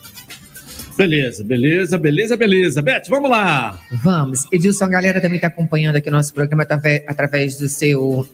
[0.96, 2.80] Beleza, beleza, beleza, beleza.
[2.80, 3.78] Beth, vamos lá.
[4.02, 4.46] Vamos.
[4.50, 6.66] Edilson, a galera também está acompanhando aqui o nosso programa
[7.06, 8.26] através do seu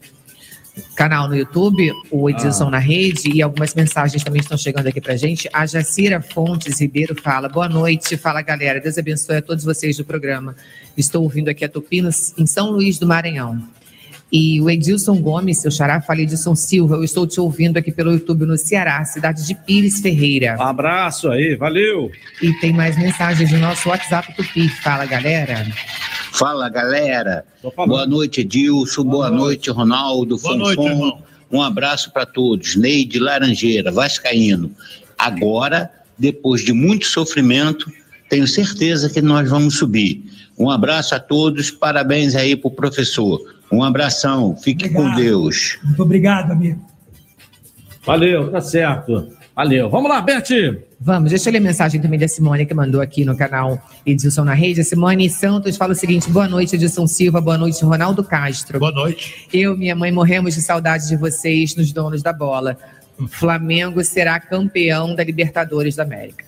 [0.95, 2.71] canal no YouTube, o Edilson Ah.
[2.71, 5.49] na Rede, e algumas mensagens também estão chegando aqui pra gente.
[5.53, 10.05] A Jacira Fontes Ribeiro fala: boa noite, fala galera, Deus abençoe a todos vocês do
[10.05, 10.55] programa.
[10.97, 13.63] Estou ouvindo aqui a Tupinos, em São Luís do Maranhão.
[14.31, 18.13] E o Edilson Gomes, seu xará, fala Edilson Silva, eu estou te ouvindo aqui pelo
[18.13, 20.57] YouTube no Ceará, cidade de Pires Ferreira.
[20.59, 22.11] Um abraço aí, valeu.
[22.43, 24.69] E tem mais mensagens no nosso WhatsApp Tupi.
[24.69, 25.65] Fala, galera.
[26.33, 27.45] Fala, galera.
[27.77, 29.05] Boa noite, Edilson.
[29.05, 31.23] Boa, noite, Ronaldo, Boa noite, irmão.
[31.51, 32.75] Um abraço para todos.
[32.75, 34.73] Neide Laranjeira, Vascaíno.
[35.17, 37.91] Agora, depois de muito sofrimento,
[38.29, 40.25] tenho certeza que nós vamos subir.
[40.59, 43.41] Um abraço a todos, parabéns aí pro professor.
[43.71, 45.79] Um abração, fique com Deus.
[45.83, 46.85] Muito obrigado, amigo.
[48.05, 49.29] Valeu, tá certo.
[49.55, 49.91] Valeu.
[49.91, 50.85] Vamos lá, Beth.
[51.01, 54.45] Vamos, deixa eu ler a mensagem também da Simone que mandou aqui no canal Edilson
[54.45, 54.81] na Rede.
[54.81, 58.79] A Simone Santos fala o seguinte: boa noite, Edilson Silva, boa noite, Ronaldo Castro.
[58.79, 59.49] Boa noite.
[59.53, 62.79] Eu e minha mãe morremos de saudade de vocês nos donos da bola.
[63.19, 66.45] O Flamengo será campeão da Libertadores da América.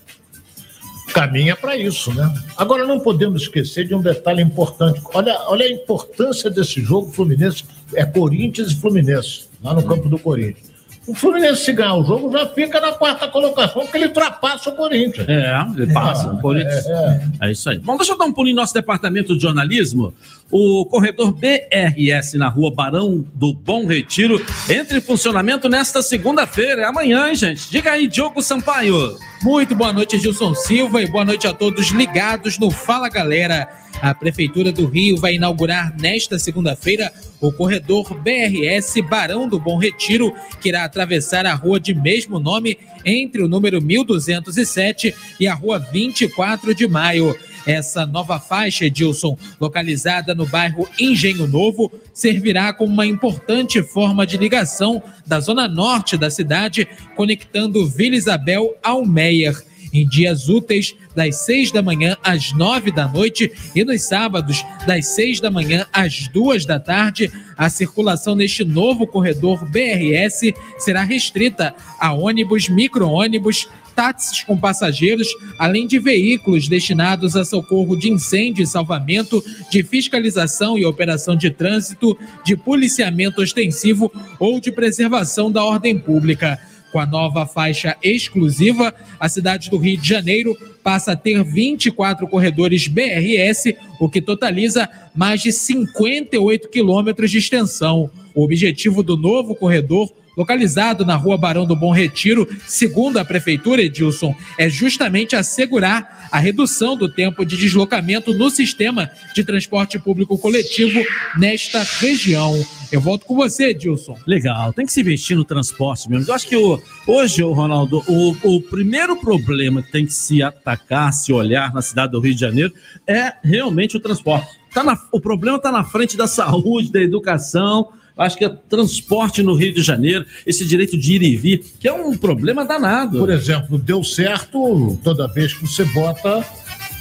[1.13, 2.33] Caminha para isso, né?
[2.57, 5.01] Agora, não podemos esquecer de um detalhe importante.
[5.15, 7.65] Olha, olha a importância desse jogo Fluminense.
[7.95, 10.68] É Corinthians e Fluminense, lá no campo do Corinthians.
[11.09, 14.77] O Fluminense, se ganhar o jogo, já fica na quarta colocação, porque ele ultrapassa o
[14.77, 15.27] Corinthians.
[15.27, 16.31] É, ele passa.
[16.31, 16.85] o Corinthians.
[16.87, 17.79] É, É isso aí.
[17.79, 20.13] Bom, deixa eu dar um pulinho no nosso departamento de jornalismo.
[20.51, 26.83] O corredor BRS na rua Barão do Bom Retiro entra em funcionamento nesta segunda-feira.
[26.83, 27.71] É amanhã, hein, gente?
[27.71, 29.17] Diga aí, Diogo Sampaio.
[29.43, 33.67] Muito boa noite, Gilson Silva, e boa noite a todos ligados no Fala Galera.
[34.01, 40.35] A Prefeitura do Rio vai inaugurar nesta segunda-feira o corredor BRS Barão do Bom Retiro,
[40.61, 45.79] que irá atravessar a rua de mesmo nome entre o número 1207 e a rua
[45.79, 47.37] 24 de maio.
[47.67, 54.39] Essa nova faixa, Edilson, localizada no bairro Engenho Novo, servirá como uma importante forma de
[54.39, 59.68] ligação da zona norte da cidade, conectando Vila Isabel ao Meier.
[59.93, 65.07] Em dias úteis, das 6 da manhã às 9 da noite e nos sábados, das
[65.09, 71.75] 6 da manhã às 2 da tarde, a circulação neste novo corredor BRS será restrita
[71.99, 73.69] a ônibus, micro-ônibus,
[73.99, 75.27] táxis com passageiros,
[75.59, 81.51] além de veículos destinados a socorro de incêndio e salvamento, de fiscalização e operação de
[81.51, 86.61] trânsito, de policiamento ostensivo ou de preservação da ordem pública.
[86.93, 92.27] Com a nova faixa exclusiva, a cidade do Rio de Janeiro passa a ter 24
[92.27, 98.11] corredores BRS, o que totaliza mais de 58 quilômetros de extensão.
[98.35, 103.83] O objetivo do novo corredor localizado na rua Barão do Bom Retiro, segundo a Prefeitura,
[103.83, 110.39] Edilson, é justamente assegurar a redução do tempo de deslocamento no sistema de transporte público
[110.39, 111.03] coletivo
[111.37, 112.65] nesta região.
[112.93, 114.17] Eu volto com você, Edilson.
[114.27, 116.31] Legal, tem que se investir no transporte mesmo.
[116.31, 121.13] Eu acho que o- hoje, Ronaldo, o, o primeiro problema que tem que se atacar,
[121.13, 122.73] se olhar na cidade do Rio de Janeiro
[123.07, 124.47] é realmente o transporte.
[124.73, 127.89] Tá na- o problema está na frente da saúde, da educação.
[128.19, 131.87] Acho que é transporte no Rio de Janeiro, esse direito de ir e vir, que
[131.87, 133.19] é um problema danado.
[133.19, 136.45] Por exemplo, deu certo toda vez que você bota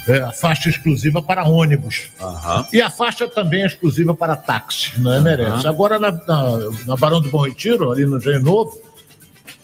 [0.06, 2.08] é, a faixa exclusiva para ônibus.
[2.72, 5.50] E a faixa também é exclusiva para táxi, não é, merece.
[5.50, 5.68] Aham.
[5.68, 8.80] Agora, na, na, na Barão do Bom Retiro, ali no Engenho Novo,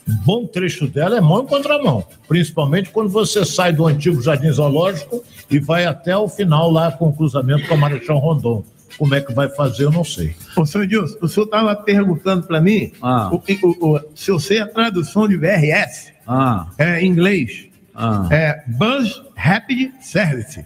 [0.06, 2.04] um bom trecho dela é mão em contramão.
[2.28, 7.08] Principalmente quando você sai do antigo Jardim Zoológico e vai até o final lá com
[7.08, 8.62] o cruzamento com a Marechal Rondon.
[8.98, 10.34] Como é que vai fazer, eu não sei.
[10.56, 13.30] Ô, senhor Edilson, o senhor estava perguntando para mim Ah.
[13.32, 16.66] o, o- o- se eu sei a tradução de BRS Ah.
[16.78, 17.66] é, em inglês.
[17.94, 18.26] Ah.
[18.30, 20.64] É Bus Rapid Service.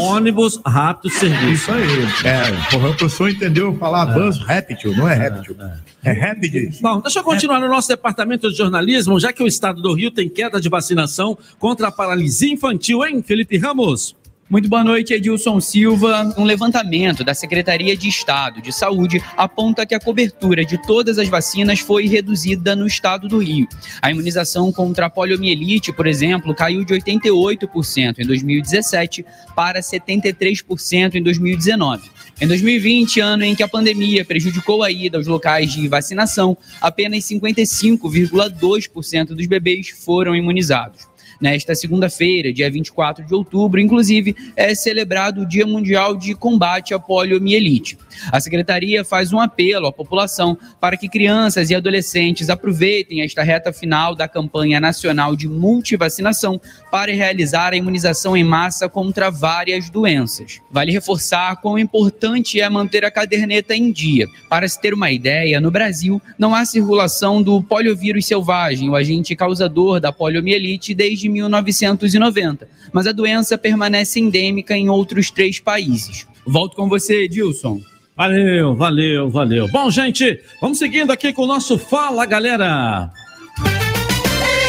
[0.00, 1.52] Ônibus rápido serviço.
[1.52, 1.84] Isso aí.
[2.24, 5.56] É, porra, o professor entendeu falar bus réptil, não é réptil.
[6.02, 6.70] É réptil.
[6.80, 10.10] Bom, deixa eu continuar no nosso departamento de jornalismo, já que o estado do Rio
[10.10, 14.16] tem queda de vacinação contra a paralisia infantil, hein, Felipe Ramos?
[14.54, 16.32] Muito boa noite, Edilson Silva.
[16.38, 21.28] Um levantamento da Secretaria de Estado de Saúde aponta que a cobertura de todas as
[21.28, 23.66] vacinas foi reduzida no estado do Rio.
[24.00, 29.26] A imunização contra a poliomielite, por exemplo, caiu de 88% em 2017
[29.56, 32.08] para 73% em 2019.
[32.40, 37.24] Em 2020, ano em que a pandemia prejudicou a ida aos locais de vacinação, apenas
[37.24, 41.12] 55,2% dos bebês foram imunizados.
[41.40, 46.98] Nesta segunda-feira, dia 24 de outubro, inclusive, é celebrado o Dia Mundial de Combate à
[46.98, 47.98] Poliomielite.
[48.30, 53.72] A secretaria faz um apelo à população para que crianças e adolescentes aproveitem esta reta
[53.72, 60.60] final da campanha nacional de multivacinação para realizar a imunização em massa contra várias doenças.
[60.70, 64.26] Vale reforçar quão importante é manter a caderneta em dia.
[64.48, 69.34] Para se ter uma ideia, no Brasil não há circulação do poliovírus selvagem, o agente
[69.34, 76.26] causador da poliomielite, desde 1990, mas a doença permanece endêmica em outros três países.
[76.46, 77.80] Volto com você, Edilson.
[78.16, 79.68] Valeu, valeu, valeu.
[79.68, 83.10] Bom, gente, vamos seguindo aqui com o nosso Fala, galera.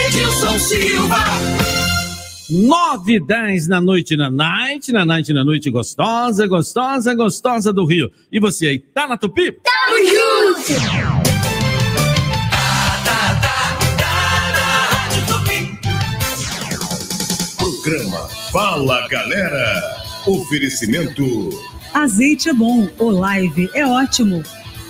[0.07, 1.23] Edilson Silva.
[2.49, 7.86] 9 e 10 na noite na night, na night na noite gostosa, gostosa, gostosa do
[7.86, 8.11] Rio.
[8.32, 9.52] E você aí, tá na Tupi?
[9.52, 11.15] Tamo junto.
[17.86, 20.02] Programa Fala Galera.
[20.26, 21.52] Oferecimento.
[21.94, 24.41] Azeite é bom, o live é ótimo.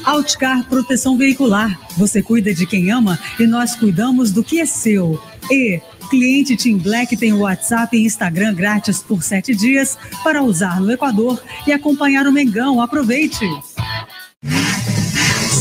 [0.05, 1.77] Outcar Proteção Veicular.
[1.97, 5.22] Você cuida de quem ama e nós cuidamos do que é seu.
[5.51, 10.80] E cliente Team Black tem o WhatsApp e Instagram grátis por sete dias para usar
[10.80, 12.80] no Equador e acompanhar o Mengão.
[12.80, 13.45] Aproveite!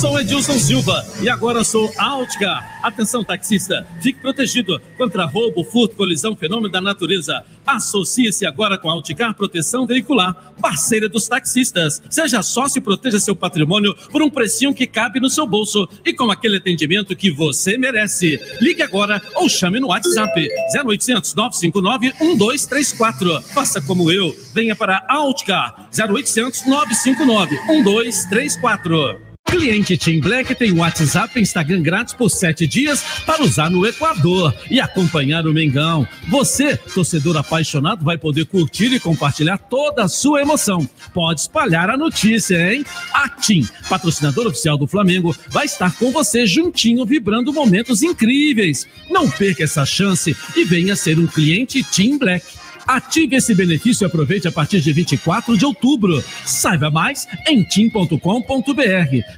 [0.05, 2.78] Sou Edilson Silva e agora sou Outcar.
[2.82, 7.43] Atenção, taxista, fique protegido contra roubo, furto, colisão, fenômeno da natureza.
[7.66, 12.02] Associe-se agora com a Outcar Proteção Veicular, parceira dos taxistas.
[12.10, 16.12] Seja sócio e proteja seu patrimônio por um precinho que cabe no seu bolso e
[16.12, 18.39] com aquele atendimento que você merece.
[18.60, 20.47] Ligue agora ou chame no WhatsApp
[20.85, 23.40] 0800 959 1234.
[23.55, 29.23] Faça como eu, venha para a Outcar 0800 959 1234.
[29.47, 34.55] Cliente Team Black tem WhatsApp e Instagram grátis por sete dias para usar no Equador
[34.71, 36.07] e acompanhar o Mengão.
[36.29, 40.89] Você, torcedor apaixonado, vai poder curtir e compartilhar toda a sua emoção.
[41.12, 42.85] Pode espalhar a notícia, hein?
[43.12, 48.87] A Team, patrocinador oficial do Flamengo, vai estar com você juntinho, vibrando momentos incríveis.
[49.09, 52.45] Não perca essa chance e venha ser um cliente Team Black.
[52.86, 56.23] Ative esse benefício e aproveite a partir de 24 de outubro.
[56.44, 58.16] Saiba mais em tim.com.br.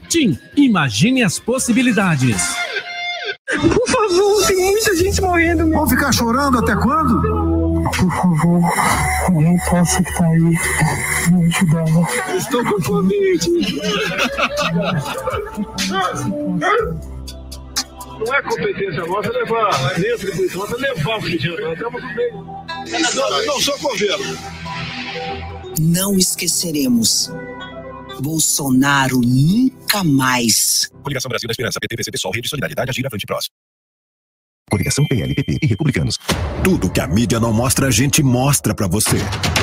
[0.08, 2.56] Tim, imagine as possibilidades.
[3.46, 5.70] Por favor, tem muita gente morrendo.
[5.70, 7.22] Vão ficar chorando até quando?
[7.90, 8.62] Por favor,
[9.28, 10.40] alguém possa que tá aí
[11.30, 11.84] me ajudar.
[12.36, 13.50] Estou com Covid.
[18.18, 21.60] Não é competência nossa levar, nem atribuição nossa levar o Cristiano.
[21.60, 22.65] Nós estamos no meio.
[23.14, 24.38] Não, não sou governo.
[25.80, 27.30] Não esqueceremos.
[28.20, 30.90] Bolsonaro nunca mais.
[31.02, 33.50] Coligação Brasil da Esperança, PT, PCP, Sol, Rede Solidariedade, Agir, Avante, Prós.
[34.68, 36.18] Coligação PLPP e Republicanos.
[36.64, 39.16] Tudo que a mídia não mostra, a gente mostra pra você.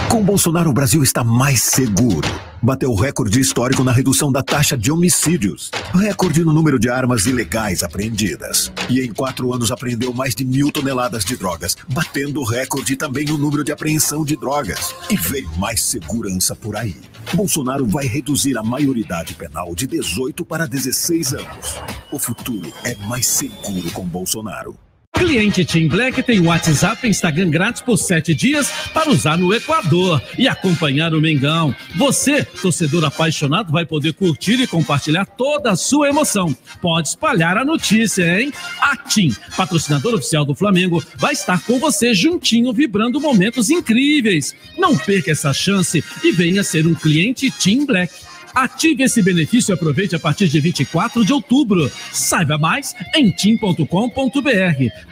[0.10, 2.28] Com Bolsonaro, o Brasil está mais seguro.
[2.62, 5.70] Bateu recorde histórico na redução da taxa de homicídios.
[5.94, 8.72] Recorde no número de armas ilegais apreendidas.
[8.90, 13.38] E em quatro anos apreendeu mais de mil toneladas de drogas, batendo recorde também no
[13.38, 14.96] número de apreensão de drogas.
[15.10, 16.96] E veio mais segurança por aí.
[17.34, 21.82] Bolsonaro vai reduzir a maioridade penal de 18 para 16 anos.
[22.10, 24.78] O futuro é mais seguro com Bolsonaro.
[25.14, 30.22] Cliente Team Black tem WhatsApp e Instagram grátis por sete dias para usar no Equador
[30.38, 31.74] e acompanhar o Mengão.
[31.96, 36.56] Você, torcedor apaixonado, vai poder curtir e compartilhar toda a sua emoção.
[36.82, 38.52] Pode espalhar a notícia, hein?
[38.82, 44.54] A Team, patrocinador oficial do Flamengo, vai estar com você juntinho, vibrando momentos incríveis.
[44.78, 48.14] Não perca essa chance e venha ser um cliente Team Black.
[48.54, 51.92] Ative esse benefício e aproveite a partir de 24 de outubro.
[52.12, 53.86] Saiba mais em tim.com.br.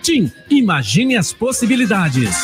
[0.01, 2.35] Tim, imagine as possibilidades.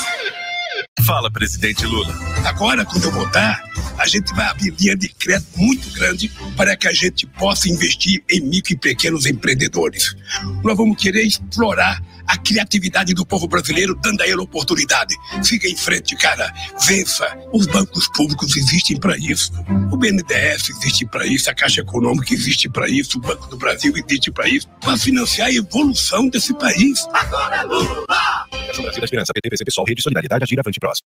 [1.05, 2.13] Fala, presidente Lula.
[2.45, 3.63] Agora, quando eu voltar,
[3.97, 8.23] a gente vai abrir linha de crédito muito grande para que a gente possa investir
[8.29, 10.15] em micro e pequenos empreendedores.
[10.63, 15.15] Nós vamos querer explorar a criatividade do povo brasileiro, dando a ele oportunidade.
[15.41, 16.53] Siga em frente, cara.
[16.85, 17.25] Vença.
[17.53, 19.51] Os bancos públicos existem para isso.
[19.91, 23.93] O BNDES existe para isso, a Caixa Econômica existe para isso, o Banco do Brasil
[23.95, 27.05] existe para isso, para financiar a evolução desse país.
[27.13, 28.05] Agora Lula!
[28.51, 30.99] Fundação Brasil da Esperança, PT, PC, PSOL, Rede Solidariedade, Agir, Avante, Prós.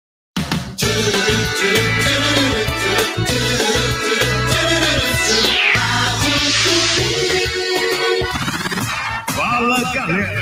[9.36, 10.39] Fala galera.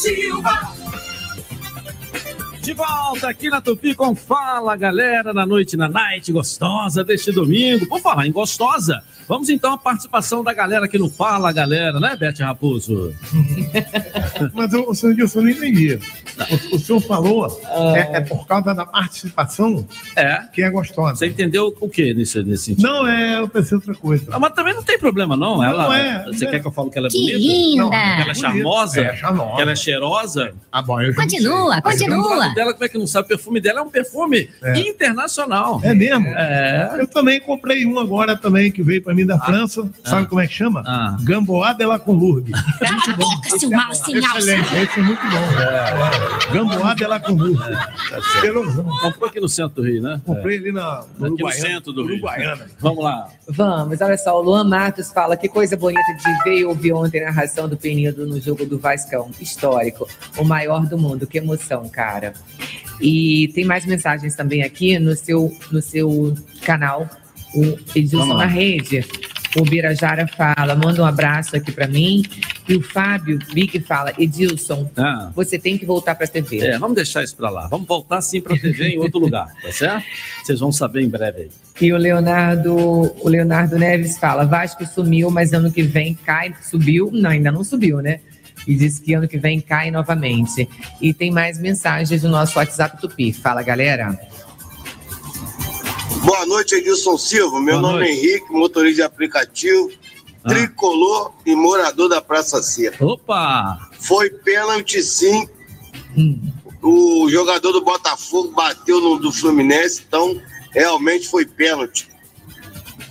[0.00, 0.72] Silva.
[2.62, 7.86] De volta aqui na Tupi com Fala, galera, na noite, na night gostosa deste domingo.
[7.86, 12.16] Por falar em gostosa, vamos então à participação da galera que não fala, galera, né,
[12.16, 13.14] Beth Raposo?
[14.52, 15.98] Mas o, o senhor Gilson, eu não entendi.
[16.72, 17.46] O, o senhor falou
[17.94, 19.86] é, é por causa da participação
[20.16, 20.42] É.
[20.52, 21.14] que é gostosa.
[21.16, 22.82] Você entendeu o que nesse, nesse sentido?
[22.86, 24.24] Não, é, eu pensei outra coisa.
[24.32, 25.62] Ah, mas também não tem problema, não.
[25.62, 26.50] Ela, Não é, Você né?
[26.50, 27.38] quer que eu fale que ela é Que bonita?
[27.38, 27.82] linda!
[27.82, 28.34] Não, que ela é Bonita.
[28.34, 29.00] charmosa?
[29.00, 29.56] É, charmosa.
[29.56, 30.52] Que ela é cheirosa?
[30.72, 31.82] Ah, bom, eu Continua, sei.
[31.82, 32.48] continua.
[32.48, 33.26] O dela, como é que não sabe?
[33.26, 34.78] O perfume dela é um perfume É.
[34.80, 35.80] internacional.
[35.84, 36.26] É mesmo?
[36.28, 36.96] É.
[36.98, 39.88] Eu também comprei um agora também, que veio pra mim da França.
[40.04, 40.26] Sabe Ah.
[40.26, 40.82] como é que chama?
[40.86, 41.16] Ah.
[41.22, 42.52] Gamboa de la Conlourgue.
[42.52, 44.16] Cala a boca, seu mal sem.
[44.18, 45.60] Excelente, esse é muito bom.
[45.60, 46.52] É.
[46.54, 47.76] Gamboa de la Conlourgue.
[48.40, 48.84] Pelosão.
[49.02, 50.20] Comprou aqui no centro do Rio, né?
[50.24, 51.60] Comprei ali na Aqui no Uruguaiana.
[51.66, 52.12] centro do Rio.
[52.14, 52.66] Uruguaiana.
[52.80, 53.28] Vamos lá.
[53.48, 57.22] Vamos, olha só, o Luan Matos fala que coisa bonita de ver e ouvir ontem
[57.22, 59.30] a narração do Penido no jogo do Vascão.
[59.40, 61.26] Histórico, o maior do mundo.
[61.26, 62.32] Que emoção, cara.
[63.00, 67.08] E tem mais mensagens também aqui no seu, no seu canal,
[67.54, 69.04] o Edilson na rede.
[69.56, 72.22] O Birajara fala, manda um abraço aqui pra mim.
[72.68, 75.32] E o Fábio Vick fala, Edilson, Ah.
[75.34, 76.60] você tem que voltar pra TV.
[76.60, 77.66] É, vamos deixar isso pra lá.
[77.66, 80.04] Vamos voltar sim pra TV em outro lugar, tá certo?
[80.44, 81.50] Vocês vão saber em breve aí.
[81.80, 86.54] E o Leonardo, o Leonardo Neves fala: Vasco sumiu, mas ano que vem cai.
[86.62, 87.10] Subiu?
[87.12, 88.20] Não, ainda não subiu, né?
[88.68, 90.68] E diz que ano que vem cai novamente.
[91.00, 93.32] E tem mais mensagens no nosso WhatsApp Tupi.
[93.32, 94.16] Fala, galera.
[96.22, 97.60] Boa noite, Edilson Silva.
[97.60, 98.26] Meu Boa nome é noite.
[98.26, 99.90] Henrique, motorista de aplicativo,
[100.46, 103.04] tricolor e morador da Praça Seca.
[103.04, 103.90] Opa!
[103.98, 105.48] Foi pênalti, sim.
[106.82, 110.40] O jogador do Botafogo bateu no do Fluminense, então
[110.72, 112.08] realmente foi pênalti.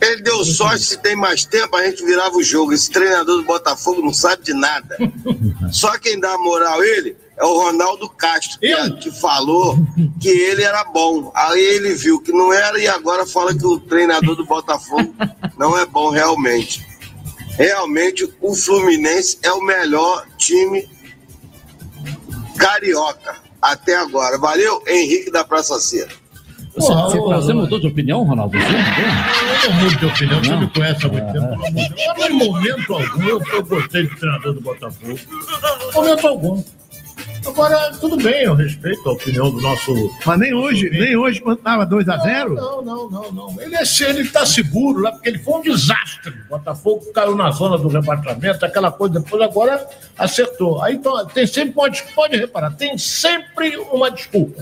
[0.02, 2.72] Ele deu sorte, se tem mais tempo, a gente virava o jogo.
[2.72, 4.98] Esse treinador do Botafogo não sabe de nada.
[5.72, 9.78] Só quem dá moral a ele é o Ronaldo Castro, que, que falou
[10.20, 11.32] que ele era bom.
[11.34, 15.14] Aí ele viu que não era e agora fala que o treinador do Botafogo
[15.58, 16.86] não é bom realmente.
[17.58, 20.88] Realmente o Fluminense é o melhor time
[22.58, 24.38] carioca até agora.
[24.38, 26.14] Valeu, Henrique da Praça Seca.
[26.76, 28.58] Você, você- você mudou de opinião, Ronaldo?
[28.58, 29.68] Você?
[29.68, 31.64] Eu não mudo de opinião, você me conhece há muito tempo.
[31.64, 31.94] de Deus.
[32.18, 35.20] Mas Em momento algum eu, eu gostei do treinador do Botafogo.
[35.94, 36.64] Momento algum.
[37.50, 40.12] Agora, tudo bem, eu respeito a opinião do nosso.
[40.26, 42.54] Mas nem hoje, nem hoje, quando tava 2x0.
[42.54, 43.62] Não, não, não, não.
[43.62, 46.32] Ele é ele está seguro lá, porque ele foi um desastre.
[46.46, 49.86] O Botafogo caiu na zona do rebaixamento, aquela coisa, depois agora
[50.18, 50.82] acertou.
[50.84, 54.62] Aí então, tem sempre pode, pode reparar, tem sempre uma desculpa.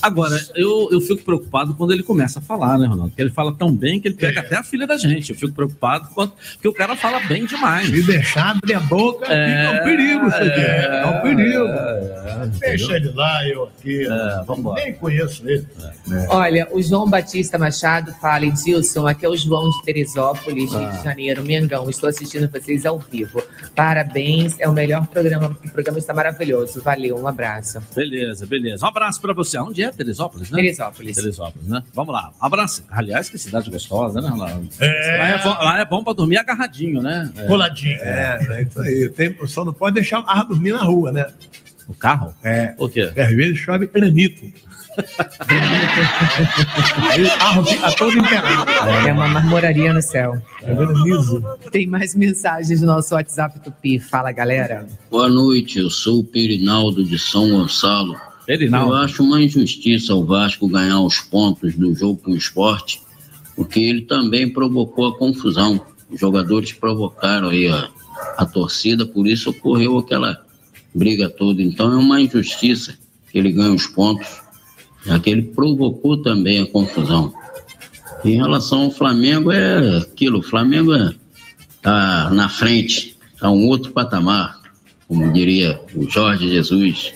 [0.00, 3.10] Agora, eu, eu fico preocupado quando ele começa a falar, né, Ronaldo?
[3.10, 5.30] Porque ele fala tão bem que ele pega até a filha da gente.
[5.30, 7.88] Eu fico preocupado quando, porque o cara fala bem demais.
[7.88, 10.60] Se deixar abrir a boca, É, fica um perigo aqui.
[10.60, 11.64] É, um perigo.
[12.60, 14.06] Deixa ele lá, eu aqui.
[14.46, 15.66] vamos Nem conheço ele.
[16.28, 20.90] Olha, o João Batista Machado fala: Edilson, aqui é o João de Teresópolis, Rio Ah.
[20.90, 21.88] de Janeiro, Mengão.
[21.90, 23.42] Estou assistindo vocês ao vivo.
[23.74, 25.56] Parabéns, é o melhor programa.
[25.64, 26.80] O programa está maravilhoso.
[26.82, 27.80] Valeu, um abraço.
[27.94, 28.84] Beleza, beleza.
[28.84, 29.58] Um abraço pra você.
[29.58, 29.90] Onde é?
[29.90, 30.56] Teresópolis, né?
[30.60, 31.16] Teresópolis.
[31.16, 31.82] Teresópolis, né?
[31.94, 32.32] Vamos lá.
[32.40, 32.84] Um abraço.
[32.90, 34.68] Aliás, que cidade gostosa, né, Ronaldo?
[34.80, 35.18] É.
[35.18, 37.30] Lá, é bom, lá é bom pra dormir agarradinho, né?
[37.36, 37.46] É.
[37.46, 37.96] Coladinho.
[38.00, 39.08] É, é isso aí.
[39.08, 41.26] Tem, só não pode deixar o carro dormir na rua, né?
[41.88, 42.34] O carro?
[42.42, 42.74] É.
[42.78, 43.06] O quê?
[43.06, 44.52] Porque às vezes chove granito.
[47.10, 48.70] Aí o carro fica todo empenado.
[49.06, 50.40] É uma marmoraria no céu.
[50.62, 51.42] É granizo.
[51.70, 53.98] Tem mais mensagens no nosso WhatsApp Tupi.
[53.98, 54.86] Fala, galera.
[55.10, 58.16] Boa noite, eu sou o Perinaldo de São Gonçalo.
[58.46, 58.92] Perinaldo.
[58.92, 63.00] Eu acho uma injustiça o Vasco ganhar os pontos do jogo com o esporte,
[63.56, 65.80] porque ele também provocou a confusão.
[66.10, 67.88] Os jogadores provocaram aí a,
[68.36, 70.44] a torcida, por isso ocorreu aquela
[70.94, 71.62] briga toda.
[71.62, 72.98] Então é uma injustiça
[73.30, 74.28] que ele ganhe os pontos,
[75.04, 77.32] já que ele provocou também a confusão.
[78.24, 81.12] Em relação ao Flamengo, é aquilo, o Flamengo é,
[81.80, 84.60] tá na frente, tá um outro patamar,
[85.08, 87.14] como diria o Jorge Jesus.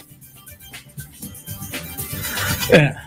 [2.70, 3.06] É.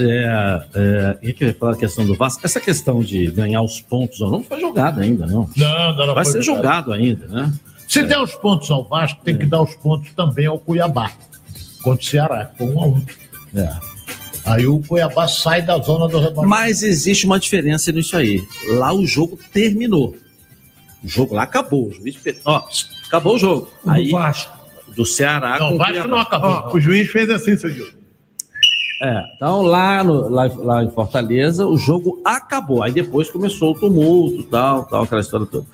[0.00, 2.40] É, é, e que eu ia falar a questão do Vasco?
[2.44, 5.50] Essa questão de ganhar os pontos ou não foi jogada ainda, não.
[5.56, 7.52] Não, não, não Vai foi ser jogado ainda, né?
[7.88, 11.10] Se der os pontos ao Vasco, tem que dar os pontos também ao Cuiabá.
[11.82, 13.02] Contra o Ceará, com um a um.
[13.54, 13.70] É.
[14.44, 16.48] Aí o Cuiabá sai da zona do rebaixamento.
[16.48, 18.42] Mas existe uma diferença nisso aí.
[18.74, 20.14] Lá o jogo terminou.
[21.02, 21.88] O jogo lá acabou.
[21.88, 22.62] O juiz fez- ó,
[23.06, 23.70] acabou o jogo.
[23.84, 24.56] O Aí, Vasco.
[24.96, 26.08] do Ceará Não, com o Vasco Cuiabá.
[26.10, 26.50] não acabou.
[26.50, 27.70] Ó, o juiz fez assim, seu.
[29.00, 32.82] É, então lá, no- lá, lá em Fortaleza o jogo acabou.
[32.82, 35.66] Aí depois começou o tumulto, tal, tal, aquela história toda.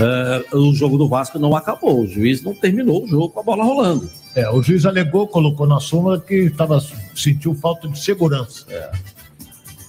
[0.00, 2.00] É, o jogo do Vasco não acabou.
[2.00, 4.10] O juiz não terminou o jogo com a bola rolando.
[4.34, 6.80] É, o juiz alegou, colocou na súmula que tava,
[7.14, 8.64] sentiu falta de segurança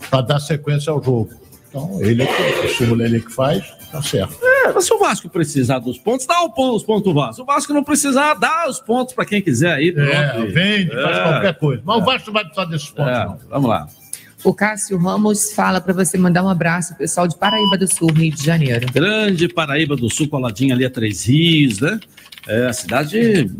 [0.09, 1.29] para dar sequência ao jogo.
[1.69, 4.35] Então, ele é que, a súmula ele é que faz, tá certo.
[4.43, 7.35] É, mas se o Vasco precisar dos pontos, dá o os pontos do Vasco.
[7.35, 9.93] Se o Vasco não precisar, dá os pontos para quem quiser aí.
[9.95, 11.23] É, vende, faz É.
[11.23, 11.81] qualquer coisa.
[11.85, 13.37] Mas o Vasco não vai precisar desses pontos, É, não.
[13.49, 13.87] vamos lá.
[14.43, 18.31] O Cássio Ramos fala para você mandar um abraço, pessoal de Paraíba do Sul, Rio
[18.33, 18.91] de Janeiro.
[18.91, 21.99] Grande Paraíba do Sul, coladinha ali a Três Rios, né?
[22.47, 23.51] É a cidade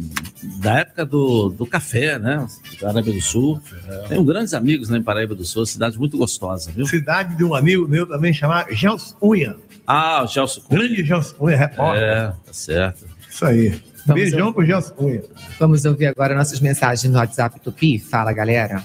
[0.59, 2.47] da época do, do café, né?
[2.79, 3.61] Paraíba do Sul.
[4.09, 6.87] Tenho grandes amigos né, em Paraíba do Sul, cidade muito gostosa, viu?
[6.87, 9.55] Cidade de um amigo meu também chamado Gelson Cunha.
[9.85, 12.01] Ah, o Gelson Grande Gelson Cunha, repórter.
[12.01, 13.05] É, tá certo.
[13.29, 13.79] Isso aí.
[14.07, 14.53] Vamos Beijão ouvir.
[14.55, 15.21] pro Gelson Cunha.
[15.59, 17.99] Vamos ouvir agora nossas mensagens no WhatsApp Tupi.
[17.99, 18.83] Fala, galera.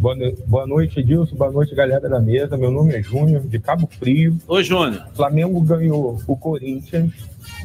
[0.00, 1.36] Boa, no- boa noite, Edilson.
[1.36, 2.56] Boa noite, galera da mesa.
[2.56, 4.38] Meu nome é Júnior, de Cabo Frio.
[4.48, 5.04] Oi, Júnior.
[5.14, 7.12] Flamengo ganhou o Corinthians.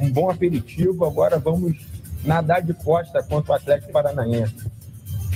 [0.02, 1.06] Um bom aperitivo.
[1.06, 1.78] Agora vamos
[2.26, 4.54] nadar de costa contra o Atlético Paranaense.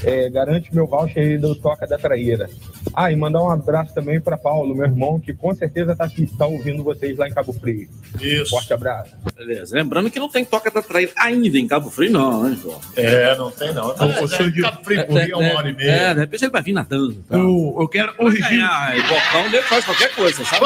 [0.03, 2.49] É, garante meu voucher aí do Toca da Traíra.
[2.93, 6.45] Ah, e mandar um abraço também para Paulo, meu irmão, que com certeza está tá
[6.45, 7.87] ouvindo vocês lá em Cabo Frio.
[8.19, 8.49] Isso.
[8.51, 9.11] Forte abraço.
[9.35, 9.75] Beleza.
[9.75, 12.79] Lembrando que não tem toca da traíra ainda em Cabo Frio, não, né, João?
[12.95, 13.87] É, não tem não.
[13.89, 15.91] Ô, ô, seu Gil, Cabo Frio por dia, uma hora e meia.
[15.91, 17.15] É, de repente ele vai vir nadando.
[17.27, 17.37] tá?
[17.37, 18.49] Eu, eu quero corrigir.
[18.49, 20.65] Ganhar, e bocão faz qualquer coisa, sabe?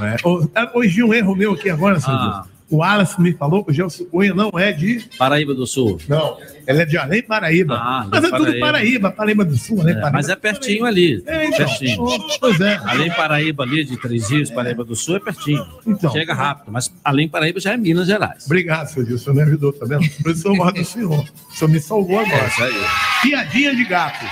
[0.00, 2.46] É, ô, é, corrigir um erro meu aqui agora, seu Ah.
[2.70, 5.04] O Wallace me falou que o Gelson Cunha não é de.
[5.18, 5.98] Paraíba do Sul.
[6.08, 7.74] Não, ele é de Além Paraíba.
[7.74, 8.50] Ah, Mas é Paraíba.
[8.52, 11.22] tudo Paraíba, Paraíba do Sul, Além É, mas é pertinho ali.
[11.26, 11.58] É, então.
[11.66, 12.06] Pertinho.
[12.38, 12.80] Pois é.
[12.84, 15.66] Além Paraíba ali, de Três Rios, Paraíba do Sul, é pertinho.
[15.86, 16.12] Então.
[16.12, 18.46] Chega rápido, mas além Paraíba já é Minas Gerais.
[18.46, 19.16] Obrigado, seu Gil.
[19.16, 20.08] O senhor me ajudou, tá vendo?
[20.22, 21.24] Por isso eu do senhor.
[21.50, 22.44] O senhor me salvou agora.
[22.44, 22.74] É isso aí.
[23.22, 24.24] Piadinha de gato.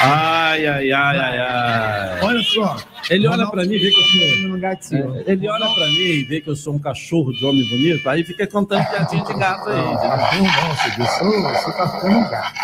[0.00, 2.20] Ai, ai, ai, ai, ai.
[2.22, 2.76] Olha só.
[3.10, 5.16] Ele olha pra mim e vê que eu sou.
[5.16, 8.08] É, Ele olha pra mim e vê que eu sou um cachorro de homem bonito,
[8.08, 9.76] aí fica contando piadinha de gato aí.
[9.76, 11.04] Não, não, seu Gil.
[11.04, 12.54] Você você tá ficando um gato.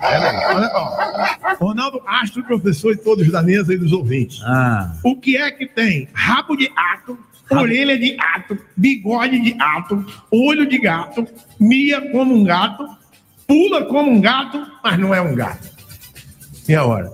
[0.00, 1.64] Peraí, olha, ó.
[1.64, 4.40] Ronaldo Astro, professor e todos da mesa e dos ouvintes.
[4.44, 4.92] Ah.
[5.04, 6.08] O que é que tem?
[6.14, 7.18] Rabo de ato,
[7.50, 11.26] orelha de ato, bigode de ato, olho de gato,
[11.60, 12.86] mia como um gato,
[13.46, 15.67] pula como um gato, mas não é um gato.
[16.68, 17.12] E a hora?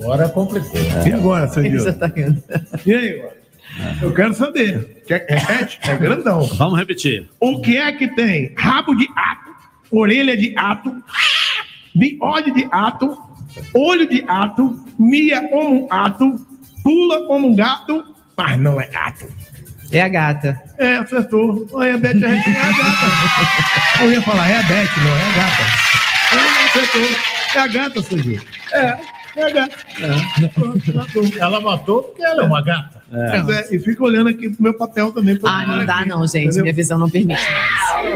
[0.00, 0.80] Agora complicou.
[1.06, 1.62] E agora, seu?
[1.70, 2.10] Você tá.
[2.84, 3.36] E aí, agora?
[4.02, 5.02] Eu quero saber.
[5.06, 5.78] Repete?
[5.82, 6.42] É grandão.
[6.46, 7.28] Vamos repetir.
[7.40, 8.52] O que é que tem?
[8.56, 9.50] Rabo de ato,
[9.90, 10.92] orelha de ato,
[11.94, 13.16] bigode de ato,
[13.74, 16.34] olho de ato, mia como um ato,
[16.82, 18.04] pula como um gato,
[18.36, 19.26] mas não é gato.
[19.92, 20.60] É a gata.
[20.78, 21.68] É, acertou.
[21.72, 24.02] Olha, a Beth a gente é a gata.
[24.02, 25.62] Eu ia falar, é a Beth, não é a gata.
[26.32, 27.35] É, acertou.
[27.56, 28.40] É a gata, seu Gil.
[28.70, 28.98] É,
[29.36, 29.76] é a gata.
[31.40, 33.02] Ela matou porque ela é uma gata.
[33.08, 35.38] Pois é, e fica olhando aqui pro meu papel também.
[35.42, 36.44] Ah, não dá aqui, não, gente.
[36.44, 36.62] entendeu?
[36.64, 37.40] Minha visão não permite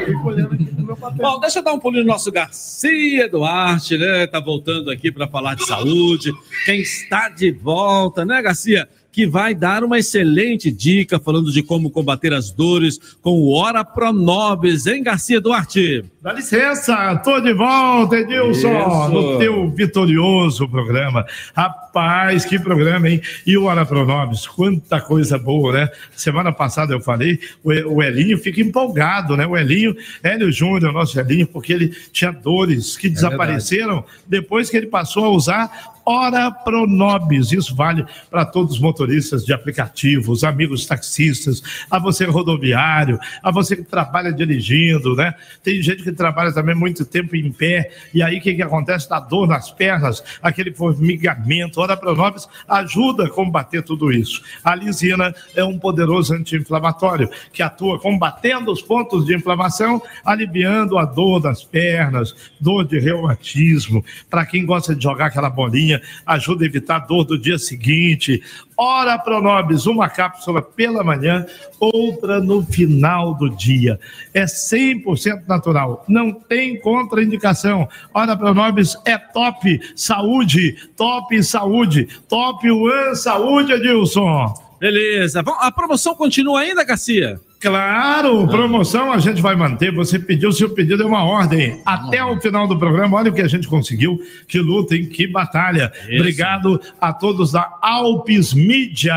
[0.05, 1.27] fico olhando aqui pro meu papel.
[1.27, 4.27] Bom, deixa eu dar um pulinho no nosso Garcia Duarte, né?
[4.27, 6.33] Tá voltando aqui para falar de saúde.
[6.65, 8.89] Quem está de volta, né, Garcia?
[9.13, 13.85] Que vai dar uma excelente dica falando de como combater as dores com o Ora
[13.85, 16.05] Pronobis, hein, Garcia Duarte?
[16.23, 19.09] Dá licença, tô de volta, Edilson, Isso.
[19.09, 21.25] no teu vitorioso programa.
[21.55, 23.21] Rapaz, que programa, hein?
[23.47, 25.89] E o Hora Pronobis, quanta coisa boa, né?
[26.15, 29.47] Semana passada eu falei, o Elinho fica empolgado, né?
[29.47, 34.87] O Elinho, Hélio Júnior, nosso Elinho, porque ele tinha dores que desapareceram depois que ele
[34.87, 37.53] passou a usar Hora Pronobis.
[37.53, 43.77] Isso vale para todos os motoristas de aplicativos, amigos taxistas, a você rodoviário, a você
[43.77, 45.33] que trabalha dirigindo, né?
[45.63, 49.09] Tem gente que trabalha também muito tempo em pé, e aí o que, que acontece?
[49.09, 51.81] Dá dor nas pernas, aquele formigamento.
[51.81, 54.43] Hora Pronobis ajuda a combater tudo isso.
[54.65, 61.05] A lisina é um poderoso anti-inflamatório que atua combatendo os pontos de inflamação, aliviando a
[61.05, 64.05] dor das pernas, dor de reumatismo.
[64.29, 68.43] Para quem gosta de jogar aquela bolinha, ajuda a evitar dor do dia seguinte.
[68.77, 71.45] Ora Pronobis, uma cápsula pela manhã,
[71.79, 73.99] outra no final do dia.
[74.33, 77.89] É 100% natural, não tem contraindicação.
[78.15, 84.70] Ora Pronobis é top saúde, top saúde, top One Saúde, Edilson.
[84.81, 85.43] Beleza.
[85.43, 87.39] Bom, a promoção continua ainda, Garcia?
[87.61, 89.93] Claro, promoção a gente vai manter.
[89.93, 91.83] Você pediu, seu pedido é uma ordem.
[91.85, 94.19] Até o final do programa, olha o que a gente conseguiu.
[94.49, 95.05] Que luta, hein?
[95.05, 95.93] Que batalha.
[96.09, 96.15] Isso.
[96.15, 99.13] Obrigado a todos da Alpes Mídia.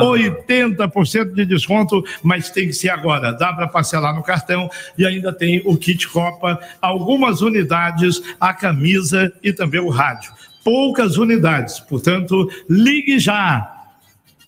[0.00, 3.32] 80% de desconto, mas tem que ser agora.
[3.32, 9.30] Dá para parcelar no cartão e ainda tem o kit Copa, algumas unidades, a camisa
[9.42, 10.32] e também o rádio.
[10.64, 13.75] Poucas unidades, portanto, ligue já.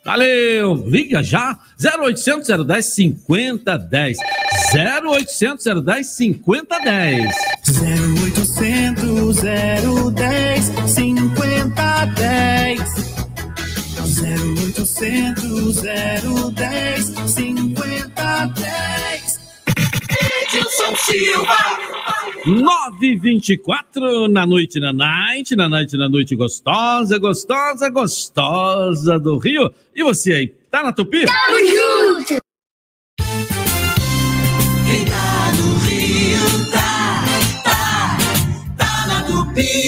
[0.08, 0.86] Valeu!
[0.86, 1.58] Liga já!
[1.78, 2.94] 0800 010
[3.26, 4.16] 5010.
[4.74, 7.34] 0800 010 5010.
[7.68, 9.34] 0800
[10.14, 12.80] 010 5010
[14.16, 15.82] 0800
[16.54, 18.97] 010 5010
[20.88, 21.56] Edilson Silva
[22.46, 29.70] 924 na noite, na night, na night, na noite gostosa, gostosa, gostosa do Rio.
[29.94, 31.26] E você aí, tá na Tupi?
[31.26, 32.38] Tamo junto!
[34.86, 37.24] Quem tá no Rio tá,
[37.64, 38.16] tá,
[38.78, 39.87] tá na Tupi.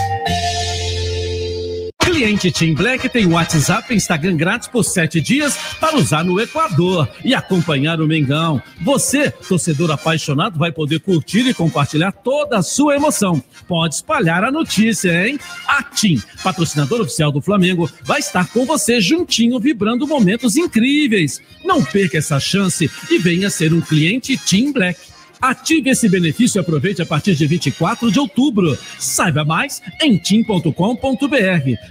[2.21, 7.09] Cliente Team Black tem WhatsApp e Instagram grátis por sete dias para usar no Equador
[7.25, 8.61] e acompanhar o Mengão.
[8.79, 13.43] Você, torcedor apaixonado, vai poder curtir e compartilhar toda a sua emoção.
[13.67, 15.39] Pode espalhar a notícia, hein?
[15.67, 21.41] A Team, patrocinador oficial do Flamengo, vai estar com você juntinho, vibrando momentos incríveis.
[21.65, 25.10] Não perca essa chance e venha ser um cliente Team Black.
[25.41, 28.77] Ative esse benefício e aproveite a partir de 24 de outubro.
[28.99, 30.71] Saiba mais em tim.com.br.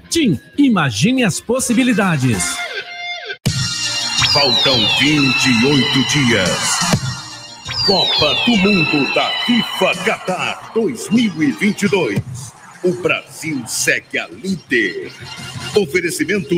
[0.09, 2.57] Tim, imagine as possibilidades.
[4.33, 6.79] Faltam 28 dias.
[7.85, 12.21] Copa do Mundo da FIFA Qatar 2022.
[12.85, 15.11] O Brasil segue a líder.
[15.77, 16.55] Oferecimento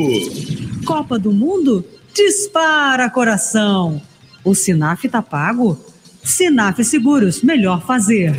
[0.84, 1.82] Copa do Mundo?
[2.12, 4.02] Dispara coração.
[4.44, 5.91] O Sinaf tá pago?
[6.24, 8.36] Sinaf Seguros, melhor fazer.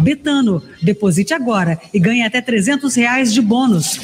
[0.00, 3.98] Betano, deposite agora e ganhe até 300 reais de bônus.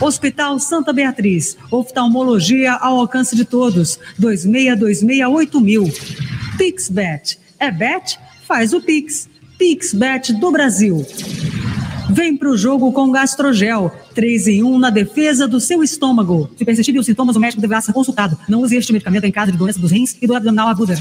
[0.00, 5.92] Hospital Santa Beatriz, oftalmologia ao alcance de todos, 26268000.
[6.58, 8.18] Pixbet, é bet?
[8.46, 9.28] Faz o Pix.
[9.58, 11.06] Pixbet do Brasil.
[12.10, 13.90] Vem pro jogo com Gastrogel.
[14.14, 16.50] 3 em 1 na defesa do seu estômago.
[16.56, 18.38] Se persistirem os sintomas, o médico deverá ser consultado.
[18.48, 20.98] Não use este medicamento em caso de doença dos rins e do abdominal aguda.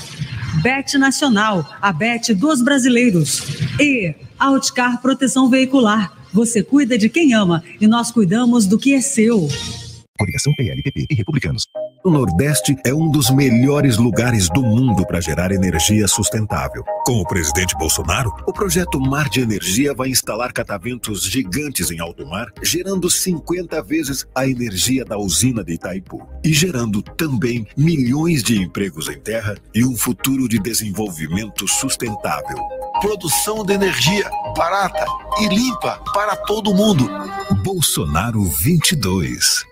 [0.62, 3.42] Bet Nacional, a Bet dos brasileiros.
[3.80, 6.14] E Outcar Proteção Veicular.
[6.32, 9.48] Você cuida de quem ama e nós cuidamos do que é seu.
[10.18, 11.68] Coligação PLPP e Republicanos.
[12.06, 16.84] O Nordeste é um dos melhores lugares do mundo para gerar energia sustentável.
[17.06, 22.26] Com o presidente Bolsonaro, o projeto Mar de Energia vai instalar cataventos gigantes em alto
[22.28, 26.28] mar, gerando 50 vezes a energia da usina de Itaipu.
[26.44, 32.58] E gerando também milhões de empregos em terra e um futuro de desenvolvimento sustentável.
[33.00, 35.06] Produção de energia barata
[35.40, 37.10] e limpa para todo mundo.
[37.64, 39.64] Bolsonaro 22.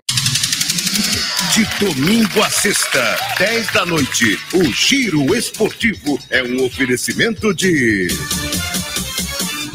[1.50, 8.08] De domingo a sexta, 10 da noite, o Giro Esportivo é um oferecimento de.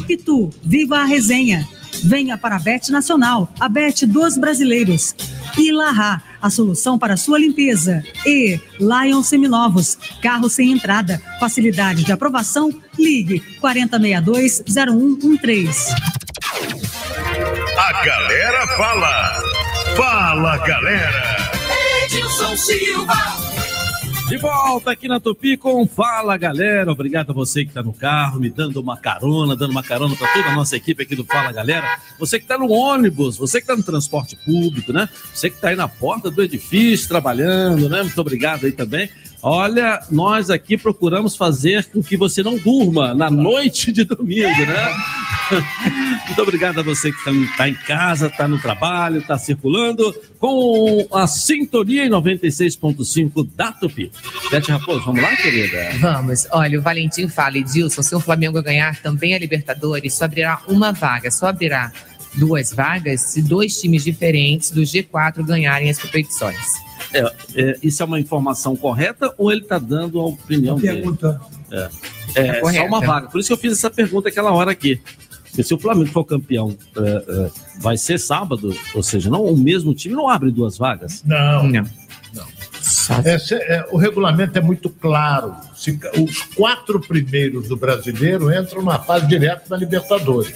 [0.09, 1.69] E tu, viva a resenha.
[2.03, 5.15] Venha para a Bet Nacional, a Bet dos brasileiros.
[5.59, 8.03] E Larra, a solução para sua limpeza.
[8.25, 12.73] E Lion Seminovos, carro sem entrada, facilidade de aprovação.
[12.99, 15.95] Ligue 4062-0113.
[17.77, 19.43] A galera fala.
[19.95, 21.36] Fala, galera.
[22.47, 23.15] Edilson Silva.
[24.29, 26.91] De volta aqui na Tupi com Fala Galera.
[26.91, 30.33] Obrigado a você que está no carro, me dando uma carona, dando uma carona para
[30.33, 31.99] toda a nossa equipe aqui do Fala Galera.
[32.19, 35.09] Você que está no ônibus, você que está no transporte público, né?
[35.33, 38.03] Você que está aí na porta do edifício trabalhando, né?
[38.03, 39.09] Muito obrigado aí também.
[39.43, 44.95] Olha, nós aqui procuramos fazer com que você não durma na noite de domingo, né?
[46.27, 51.27] Muito obrigado a você que está em casa, está no trabalho, está circulando com a
[51.27, 54.11] sintonia em 96.5 da Tupi.
[54.51, 55.91] Bete Raposo, vamos lá, querida?
[56.01, 56.47] Vamos.
[56.51, 60.93] Olha, o Valentim fala, Edilson, se o Flamengo ganhar também a Libertadores, só abrirá uma
[60.93, 61.93] vaga, só abrirá
[62.35, 66.86] duas vagas se dois times diferentes do G4 ganharem as competições.
[67.13, 71.03] É, é, isso é uma informação correta ou ele está dando a opinião dele?
[71.03, 71.41] Pergunta.
[71.71, 71.89] É,
[72.35, 73.29] é, É só uma vaga.
[73.29, 75.01] Por isso que eu fiz essa pergunta aquela hora aqui.
[75.45, 79.57] Porque se o Flamengo for campeão, é, é, vai ser sábado, ou seja, não o
[79.57, 81.23] mesmo time não abre duas vagas.
[81.25, 81.63] Não.
[81.71, 81.87] Não.
[83.25, 85.55] Esse é- o regulamento é muito claro.
[85.75, 90.55] Se os quatro primeiros do brasileiro entram na fase direta da Libertadores.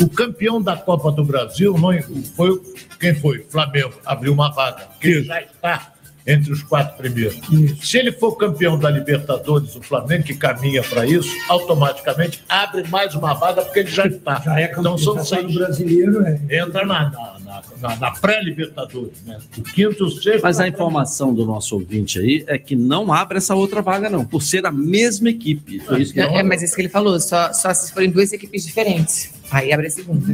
[0.00, 1.92] O campeão da Copa do Brasil não,
[2.34, 2.62] foi o-
[2.98, 3.44] quem foi?
[3.48, 3.94] Flamengo.
[4.04, 5.92] Abriu uma vaga, que já está
[6.26, 7.36] entre os quatro primeiros.
[7.82, 13.14] Se ele for campeão da Libertadores, o Flamengo que caminha para isso, automaticamente abre mais
[13.14, 14.40] uma vaga porque ele já está.
[14.40, 15.54] Já é campeão então são tá seis.
[15.54, 16.40] brasileiro, é.
[16.50, 19.38] Entra na, na, na- na- na pré-Libertadores, né?
[19.58, 20.42] O quinto, o sexto.
[20.42, 24.24] Mas a informação do nosso ouvinte aí é que não abre essa outra vaga, não,
[24.24, 25.80] por ser a mesma equipe.
[25.80, 28.32] Foi isso que É, é, mas isso que ele falou, só, só se forem duas
[28.32, 29.32] equipes diferentes.
[29.50, 30.32] Aí abre a segunda.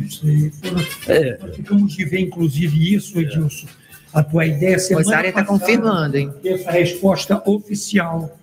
[1.08, 1.38] É.
[1.54, 3.66] Ficamos de ver, inclusive, isso, Edilson.
[4.12, 6.32] A tua ideia semana Rosário tá passada, confirmando, hein?
[6.44, 8.36] Essa resposta oficial.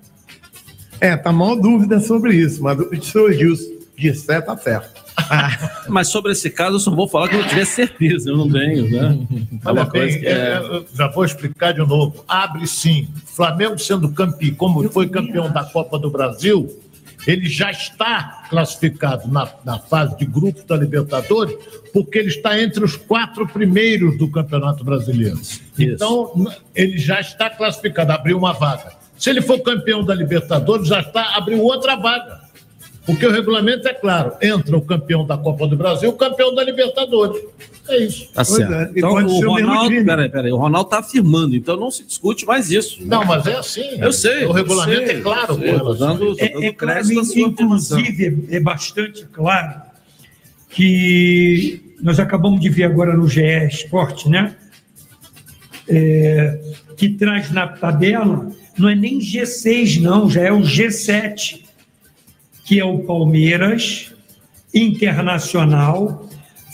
[0.99, 5.05] É, tá mal dúvida sobre isso, mas o senhor Gilson disser tá certo.
[5.87, 8.89] Mas sobre esse caso, eu só vou falar que eu tiver certeza, eu não tenho,
[8.89, 9.17] né?
[9.31, 12.23] É Olha uma coisa bem, que é, é- eu já vou explicar de novo.
[12.27, 13.07] Abre sim.
[13.25, 16.69] Flamengo sendo campeão, como foi campeão da Copa do Brasil,
[17.27, 21.55] ele já está classificado na, na fase de grupos da Libertadores,
[21.93, 25.39] porque ele está entre os quatro primeiros do Campeonato Brasileiro.
[25.77, 28.93] Então, n- ele já está classificado, abriu uma vaga.
[29.17, 32.41] Se ele for campeão da Libertadores, já está, abriu outra vaga.
[33.05, 36.63] Porque o regulamento é claro: entra o campeão da Copa do Brasil, o campeão da
[36.63, 37.43] Libertadores.
[37.87, 38.29] É isso.
[38.33, 38.97] Tá certo.
[38.97, 42.97] Então, o Ronaldo, peraí, peraí, o Ronaldo tá afirmando, então não se discute mais isso.
[43.05, 43.97] Não, mas é assim.
[43.99, 44.45] Eu sei.
[44.45, 48.55] O eu regulamento sei, é claro eu sei, dando, dando É, é claro, inclusive, é,
[48.55, 49.81] é bastante claro
[50.69, 54.55] que nós acabamos de ver agora no GE Esporte, né?
[55.87, 56.59] É,
[56.97, 61.64] que traz na tabela, não é nem G6, não, já é o G7,
[62.65, 64.11] que é o Palmeiras,
[64.73, 66.27] Internacional,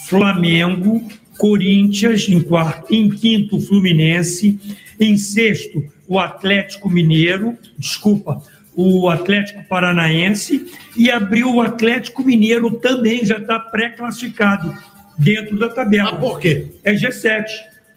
[0.07, 1.07] Flamengo,
[1.37, 4.59] Corinthians em quarto, em quinto Fluminense,
[4.99, 8.41] em sexto o Atlético Mineiro, desculpa,
[8.75, 10.65] o Atlético Paranaense
[10.95, 14.73] e abriu o Atlético Mineiro também já está pré-classificado
[15.17, 16.17] dentro da tabela.
[16.17, 16.67] por quê?
[16.83, 17.45] É G7,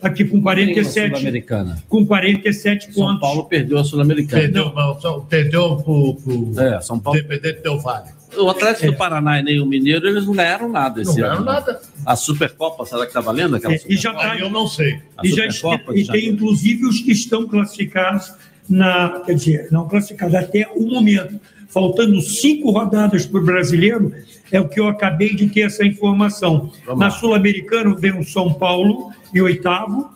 [0.06, 1.82] aqui com 47, Sul-Americana.
[1.88, 3.20] com 47 São pontos.
[3.20, 4.42] Paulo perdeu a Sul-Americana.
[4.42, 7.18] Perdeu, não, perdeu pro, pro É, São Paulo.
[7.18, 8.08] Independente Del Vale.
[8.36, 11.36] O Atlético do Paraná e nem o Mineiro, eles não ganharam nada esse Não ganharam
[11.36, 11.44] ano.
[11.46, 11.52] né?
[11.52, 11.80] nada.
[12.04, 14.98] A Supercopa, será que tá valendo aquela É, e já tá, Eu não sei.
[15.16, 18.32] A e, já Supercopa e tem inclusive os que estão classificados
[18.68, 21.38] na, quer dizer, não classificados até o momento,
[21.74, 24.14] faltando cinco rodadas para o brasileiro,
[24.52, 26.72] é o que eu acabei de ter essa informação.
[26.86, 27.10] Vamos na.
[27.10, 30.08] Sul-Americana vem o São Paulo em oitavo,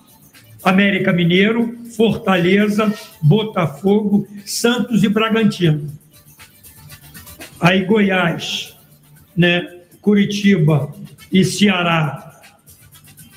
[0.63, 5.91] América Mineiro, Fortaleza, Botafogo, Santos e Bragantino.
[7.61, 8.77] Aí Goiás,
[9.37, 10.95] né, Curitiba
[11.33, 12.29] e Ceará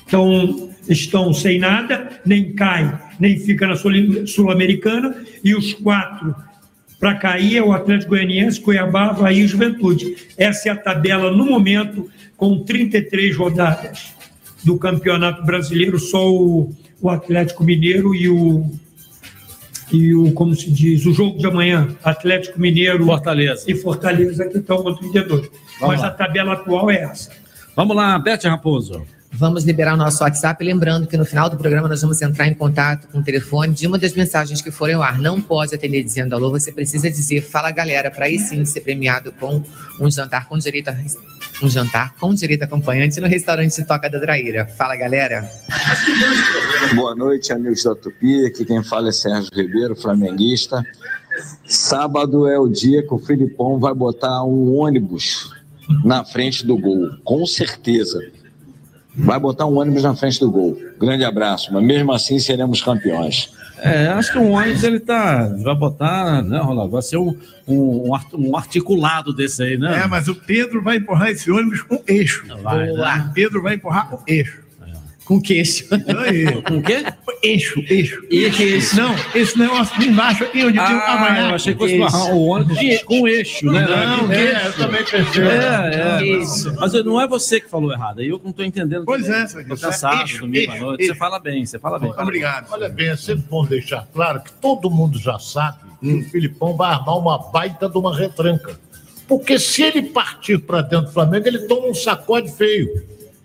[0.06, 6.36] então, estão sem nada, nem cai, nem fica na Sul- Sul-Americana, e os quatro
[7.02, 10.14] para cair é o Atlético Goianiense, Cuiabá, Havaí e Juventude.
[10.38, 14.14] Essa é a tabela no momento, com 33 rodadas
[14.62, 18.70] do Campeonato Brasileiro, só o, o Atlético Mineiro e o,
[19.92, 23.64] e o, como se diz, o jogo de amanhã, Atlético Mineiro Fortaleza.
[23.66, 25.50] e Fortaleza, que estão com 32.
[25.80, 26.06] Mas lá.
[26.06, 27.32] a tabela atual é essa.
[27.74, 29.02] Vamos lá, Bete Raposo.
[29.34, 32.54] Vamos liberar o nosso WhatsApp, lembrando que no final do programa nós vamos entrar em
[32.54, 35.18] contato com o telefone de uma das mensagens que forem ao ar.
[35.18, 39.32] Não pode atender dizendo alô, você precisa dizer fala galera, para aí sim ser premiado
[39.32, 39.62] com
[39.98, 40.96] um jantar com direito a
[41.64, 44.66] um jantar com direito acompanhante no restaurante Toca da Traíra.
[44.66, 45.50] Fala galera.
[46.94, 48.44] Boa noite, amigos da Tupi.
[48.44, 50.84] Aqui quem fala é Sérgio Ribeiro, flamenguista.
[51.66, 55.50] Sábado é o dia que o Filipão vai botar um ônibus
[56.04, 58.20] na frente do gol, com certeza.
[59.14, 60.78] Vai botar um ônibus na frente do gol.
[60.98, 63.52] Grande abraço, mas mesmo assim seremos campeões.
[63.78, 65.48] É, acho que o ônibus ele tá.
[65.62, 66.92] Vai botar, né, Ronaldo?
[66.92, 67.36] Vai ser um,
[67.66, 70.02] um, um art- um articulado desse aí, né?
[70.04, 72.44] É, mas o Pedro vai empurrar esse ônibus com eixo.
[72.62, 73.30] Vai, né?
[73.34, 74.61] Pedro vai empurrar com eixo.
[75.24, 75.84] Com queixo.
[76.66, 77.04] Com o quê?
[77.42, 78.22] Eixo, eixo.
[78.30, 78.96] Eixo.
[78.96, 81.48] Não, esse negócio de embaixo aqui, onde tem o Ah, cavanhaque.
[81.50, 83.86] eu achei que fosse barrar o ônibus de- com eixo, né?
[83.86, 85.42] Não, Que é, eu também pensei.
[85.44, 86.26] É, é.
[86.26, 86.74] Isso.
[86.78, 89.04] Mas não é você que falou errado, aí eu não estou entendendo.
[89.04, 89.40] Pois também.
[89.40, 91.00] é, é cansado, eixo, domingo à eixo, noite.
[91.02, 91.12] eixo.
[91.12, 92.12] Você fala bem, você fala bem.
[92.18, 92.66] Obrigado.
[92.72, 96.76] Olha bem, é sempre bom deixar claro que todo mundo já sabe que o Filipão
[96.76, 98.78] vai armar uma baita de uma retranca.
[99.28, 102.88] Porque se ele partir para dentro do Flamengo, ele toma um sacode feio.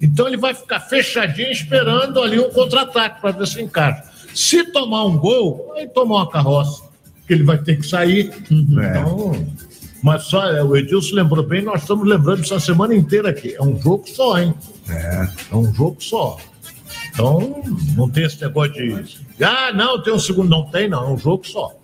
[0.01, 4.03] Então ele vai ficar fechadinho esperando ali um contra-ataque para ver se encaixa.
[4.33, 6.83] Se tomar um gol, aí tomar uma carroça,
[7.25, 8.31] que ele vai ter que sair.
[8.51, 9.33] Então,
[10.03, 13.55] mas só, é, o Edilson lembrou bem, nós estamos lembrando essa semana inteira aqui.
[13.55, 14.53] É um jogo só, hein?
[14.89, 15.27] É.
[15.51, 16.37] É um jogo só.
[17.09, 17.63] Então,
[17.95, 19.43] não tem esse negócio de.
[19.43, 20.49] Ah, não, tem um segundo.
[20.49, 21.03] Não tem, não.
[21.03, 21.75] É um jogo só.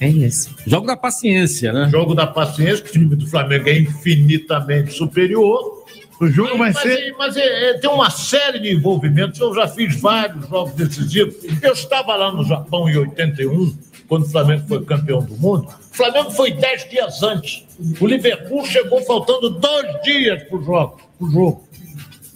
[0.00, 0.54] É isso.
[0.66, 1.88] Jogo da paciência, né?
[1.90, 5.75] Jogo da paciência, que o time do Flamengo é infinitamente superior.
[6.20, 9.38] O jogo vai mas, ser- Mas é, é, tem uma série de envolvimentos.
[9.38, 11.34] Eu já fiz vários jogos decisivos.
[11.62, 13.76] Eu estava lá no Japão em 81,
[14.08, 15.68] quando o Flamengo foi campeão do mundo.
[15.68, 17.64] O Flamengo foi 10 dias antes.
[18.00, 21.00] O Liverpool chegou faltando dois dias para o jogo.
[21.18, 21.68] Pro jogo.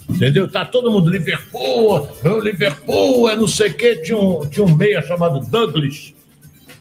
[0.08, 0.50] Entendeu?
[0.50, 3.96] Tá todo mundo Liverpool, o Liverpool, é não sei o quê.
[3.96, 6.12] Tinha um, tinha um meia chamado Douglas,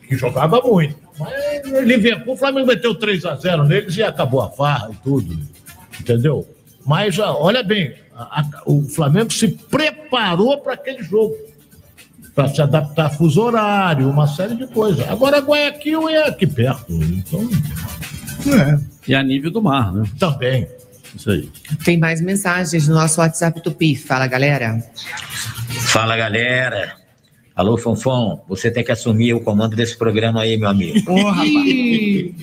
[0.08, 0.96] que jogava muito.
[1.18, 5.38] Mas Liverpool, o Flamengo meteu 3 a 0 neles e acabou a farra e tudo.
[6.00, 6.48] Entendeu?
[6.90, 11.36] Mas olha bem, a- a- o Flamengo se preparou para aquele jogo.
[12.34, 15.08] Para se adaptar a fuso horário, uma série de coisas.
[15.08, 16.92] Agora Guayaquil é aqui perto.
[16.92, 17.48] Então,
[19.08, 20.04] E a nível do mar, né?
[20.18, 20.68] Também.
[21.16, 21.48] Isso aí.
[21.86, 23.96] Tem mais mensagens no nosso WhatsApp Tupi.
[23.96, 24.84] Fala, galera.
[25.92, 26.96] Fala galera.
[27.56, 31.00] Alô, Fonfon, você tem que assumir o comando desse programa aí, meu amigo.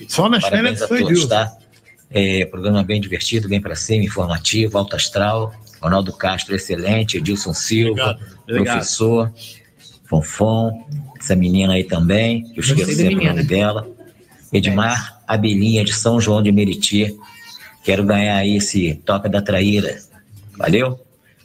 [0.07, 1.27] Só nas Parabéns férias a foi todos, Deus.
[1.29, 1.53] tá?
[2.09, 5.53] É, programa bem divertido, bem pra cima, informativo, alto astral.
[5.81, 7.17] Ronaldo Castro, excelente.
[7.17, 8.75] Edilson Silva, Obrigado.
[8.75, 9.31] Professor.
[10.05, 10.87] Fonfon,
[11.19, 13.87] essa menina aí também, eu sempre o nome dela.
[14.53, 17.17] Edmar Abelinha, de São João de Meriti.
[17.83, 19.97] Quero ganhar aí esse Toca da Traíra.
[20.57, 20.99] Valeu?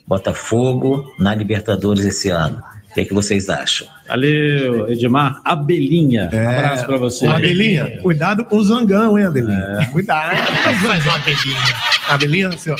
[0.06, 2.62] Botafogo na Libertadores esse ano.
[2.93, 3.89] O que, é que vocês acham?
[4.06, 5.40] Valeu, Edmar.
[5.43, 6.28] Abelinha.
[6.31, 7.27] Um abraço pra você.
[7.27, 9.89] Ô, Abelinha, cuidado com o zangão, hein, Abelinha?
[9.90, 10.36] Cuidado.
[10.62, 11.93] Faz uma Abelinha.
[12.09, 12.77] Abelinha, assim, ó.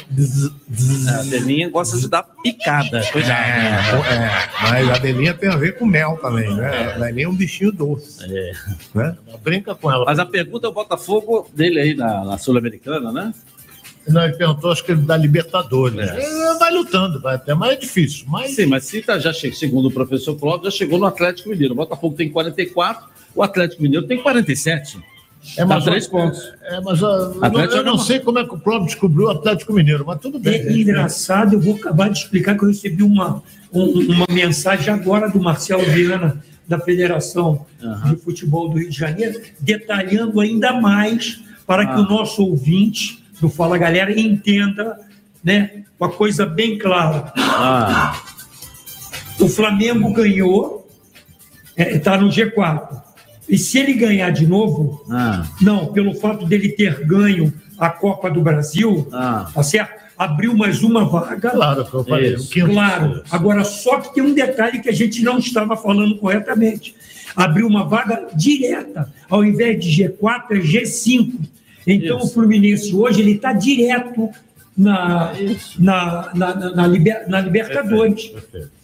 [1.11, 3.03] A Abelinha gosta de dar picada.
[3.11, 3.39] Cuidado.
[3.41, 6.93] É, é, mas a abelhinha tem a ver com mel também, né?
[6.95, 8.23] Ela é nem um bichinho doce.
[8.25, 8.53] É.
[8.95, 9.17] Né?
[9.43, 10.05] Brinca com ela.
[10.05, 13.33] Mas a pergunta é o Botafogo dele aí na, na Sul-Americana, né?
[14.09, 16.09] Não, ele perguntou, acho que ele da Libertadores.
[16.09, 18.25] É, vai lutando, vai até, mas é difícil.
[18.29, 18.55] Mas...
[18.57, 21.73] Sim, mas se tá, já che- segundo o professor Cláudio, já chegou no Atlético Mineiro.
[21.75, 24.99] O Botafogo tem 44, o Atlético Mineiro tem 47.
[25.57, 26.41] É, Dá mas, três pontos.
[26.63, 29.31] É, mas eu não- Atlético eu não sei como é que o próprio descobriu o
[29.31, 30.55] Atlético Mineiro, mas tudo bem.
[30.55, 33.43] É engraçado, eu vou acabar de explicar que eu recebi uma,
[33.73, 37.67] um- uma mensagem agora do Marcelo Viana, da Federação
[38.07, 42.01] de Futebol do Rio de Janeiro, detalhando ainda mais para que Ah.
[42.01, 44.97] o nosso ouvinte do Fala Galera entenda
[45.43, 47.33] né, uma coisa bem clara.
[47.37, 48.23] Ah.
[49.41, 50.89] O Flamengo ganhou,
[51.77, 53.03] está no G4.
[53.49, 55.45] E se ele ganhar de novo, Ah.
[55.61, 60.01] não, pelo fato dele ter ganho a Copa do Brasil, tá certo?
[60.17, 61.51] Abriu mais uma vaga.
[61.51, 62.37] Claro, eu falei.
[62.37, 63.25] Claro.
[63.29, 66.95] Agora, só que tem um detalhe que a gente não estava falando corretamente.
[67.35, 69.13] Abriu uma vaga direta.
[69.29, 71.33] Ao invés de G4, é G5.
[71.87, 74.31] Então, o Fluminense hoje ele está direto
[74.77, 75.33] na,
[75.79, 78.33] na, na, na, na Liber- na Libertadores.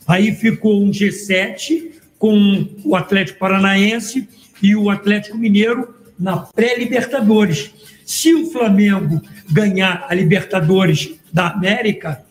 [0.06, 4.28] Aí ficou um G7 com o Atlético Paranaense
[4.62, 7.70] e o Atlético Mineiro na pré-Libertadores.
[8.04, 9.20] Se o Flamengo
[9.50, 12.22] ganhar a Libertadores da América,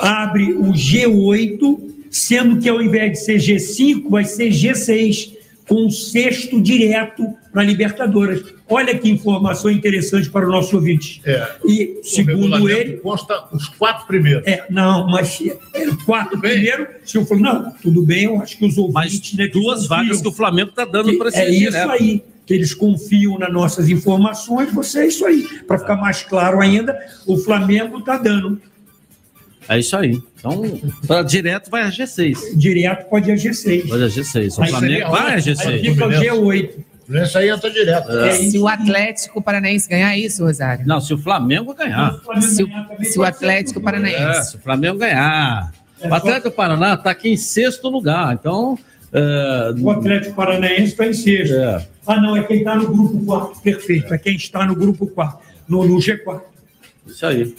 [0.00, 1.78] abre o G8,
[2.10, 5.34] sendo que ao invés de ser G5, vai ser G6,
[5.68, 8.44] com o sexto direto para a Libertadores.
[8.68, 11.22] Olha que informação interessante para o nosso ouvinte.
[11.24, 11.48] É.
[11.64, 14.46] E, O segundo ele, Consta os quatro primeiros.
[14.46, 15.42] é, não, mas
[15.72, 19.32] é, o quarto primeiro, se eu for, não, tudo bem, eu acho que os ouvintes.
[19.32, 21.90] né, que Duas vagas que o Flamengo tá dando para esse É isso direto.
[21.92, 25.48] aí, que eles confiam nas nossas informações, você é isso aí.
[25.66, 26.94] Para ficar mais claro ainda,
[27.26, 28.60] o Flamengo está dando.
[29.66, 30.20] É isso aí.
[30.38, 30.62] Então,
[31.06, 32.54] pra direto vai a G6.
[32.54, 33.88] Direto pode ir a G6.
[33.88, 34.48] Vai a G6.
[34.62, 35.54] O Flamengo vai a ótimo.
[35.56, 35.66] G6.
[35.66, 36.70] Aí fica o G8.
[37.08, 38.10] Nessa aí entra direto.
[38.10, 38.32] É.
[38.32, 40.86] Se o Atlético Paranaense ganhar é isso, Rosário.
[40.86, 42.18] Não, se o Flamengo ganhar.
[42.42, 42.68] Se o,
[43.04, 44.50] se o Atlético É, Paranaense.
[44.50, 45.72] se o Flamengo ganhar.
[46.02, 48.34] O Atlético Paraná está aqui em sexto lugar.
[48.34, 48.78] Então.
[49.12, 51.54] é, O Atlético Paranaense está em sexto.
[52.06, 53.60] Ah, não, é quem está no grupo 4.
[53.62, 55.38] Perfeito, é quem está no grupo 4,
[55.68, 56.40] no, no G4.
[57.06, 57.54] Isso aí.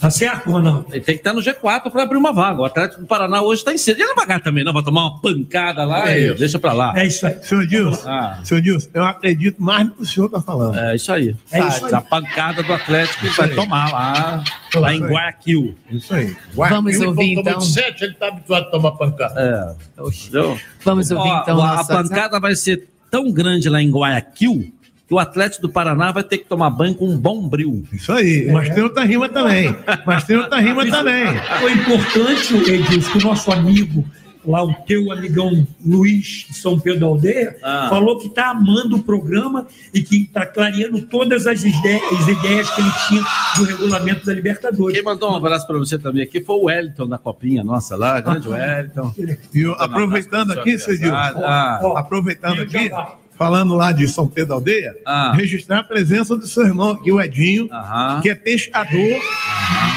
[0.00, 0.86] Tá certo, Ronaldo?
[0.90, 2.60] Ele tem que estar no G4 para abrir uma vaga.
[2.60, 3.98] O Atlético do Paraná hoje está em sexto.
[3.98, 4.72] Ele não vai ganhar também, não.
[4.72, 6.38] Vai tomar uma pancada lá É e isso.
[6.38, 6.92] deixa para lá.
[6.96, 7.38] É isso aí.
[7.42, 8.38] Senhor Dilson, Ah.
[8.44, 10.78] senhor Dilson, eu acredito mais no que o senhor está falando.
[10.78, 11.34] É isso aí.
[11.50, 11.94] É isso aí.
[11.94, 14.44] A pancada do Atlético vai tomar lá,
[14.74, 15.10] lá em aí.
[15.10, 15.74] Guayaquil.
[15.90, 16.36] Isso aí.
[16.54, 17.60] Vamos ouvir, então.
[17.60, 19.76] Sete, ele está habituado a tomar pancada.
[19.98, 20.02] É.
[20.06, 20.58] Entendeu?
[20.84, 24.72] Vamos ouvir, Ó, então, A, nosso pancada vai ser tão grande lá em Guayaquil
[25.06, 27.84] que o Atlético do Paraná vai ter que tomar banho com um bom bril.
[27.92, 28.50] Isso aí.
[28.50, 29.74] Mas tem outra rima também.
[30.04, 31.24] Mas tem outra rima também.
[31.60, 34.04] Foi importante, Edilson, que o nosso amigo
[34.44, 37.88] lá o teu amigão Luiz de São Pedro da Aldeia, Ah.
[37.90, 42.70] falou que está amando o programa e que está clareando todas as ideias, as ideias
[42.70, 43.24] que ele tinha
[43.56, 44.94] do regulamento da Libertadores.
[44.94, 48.20] Quem mandou um abraço para você também aqui foi o Wellington da Copinha, nossa lá,
[48.20, 49.12] grande Wellington.
[49.52, 52.88] E eu, aproveitando aqui, Cedil, Ah, aproveitando aqui,
[53.36, 55.32] falando lá de São Pedro da Aldeia, Ah.
[55.34, 58.20] registrar a presença do seu irmão aqui, o Edinho, Aham.
[58.22, 59.20] que é pescador,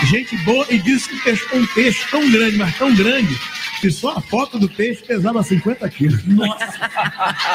[0.10, 3.38] gente boa, e disse que pescou um peixe tão grande, mas tão grande,
[3.82, 6.26] que só a foto do peixe pesava 50 quilos.
[6.26, 6.90] Nossa!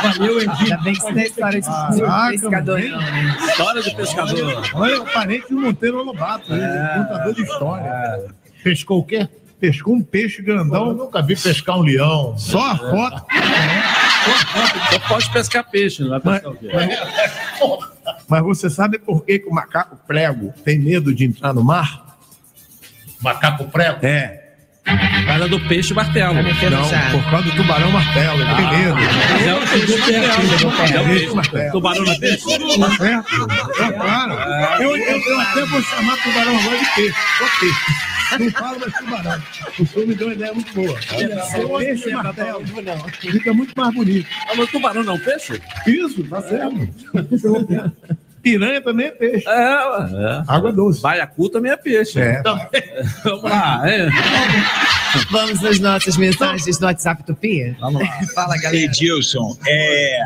[0.02, 0.56] Valeu, Edinho.
[0.58, 3.36] Ainda bem que isso não é história de Caraca, pescador, não, né?
[3.48, 4.62] História de pescador.
[4.74, 8.24] Olha, o parente do Monteiro Lobato, ele é contador de história.
[8.62, 9.28] Pescou o quê?
[9.64, 10.88] Pescou um peixe grandão.
[10.88, 12.36] Eu nunca vi pescar um leão.
[12.36, 13.24] Só a foto.
[14.90, 16.68] Só pode pescar peixe, não vai pescar o quê?
[18.28, 22.18] Mas você sabe por que, que o macaco prego tem medo de entrar no mar?
[23.22, 24.04] Macaco prego?
[24.04, 24.42] É.
[24.84, 26.34] Por causa do peixe martelo.
[26.34, 28.96] Não, por causa do tubarão martelo, ele tem medo.
[29.32, 30.94] Mas é o peixe martelo.
[30.94, 31.72] É o peixe martelo.
[31.72, 32.78] Tubarão é peixe?
[32.78, 33.82] Tá certo?
[33.82, 34.34] É claro.
[34.82, 37.16] Eu, eu, eu até vou chamar tubarão agora de peixe.
[37.38, 38.13] Só peixe.
[38.38, 39.42] Não falo mais tubarão.
[39.78, 40.98] O senhor me deu uma ideia muito boa.
[41.12, 42.62] É peixe martelo.
[43.20, 44.28] Fica muito mais bonito.
[44.48, 45.60] Ah, mas tubarão não é um peixe?
[45.86, 46.88] Isso, tá certo.
[48.42, 49.48] Piranha também é peixe.
[49.48, 50.42] É, é.
[50.46, 51.00] Água doce.
[51.00, 52.20] Baiacu também é peixe.
[52.20, 52.42] É.
[53.24, 54.08] Vamos lá, é.
[55.30, 57.74] Vamos nas nossas mensagens do WhatsApp Tupi?
[57.80, 58.20] Vamos lá.
[58.34, 58.76] Fala, galera.
[58.76, 60.18] Edilson, é,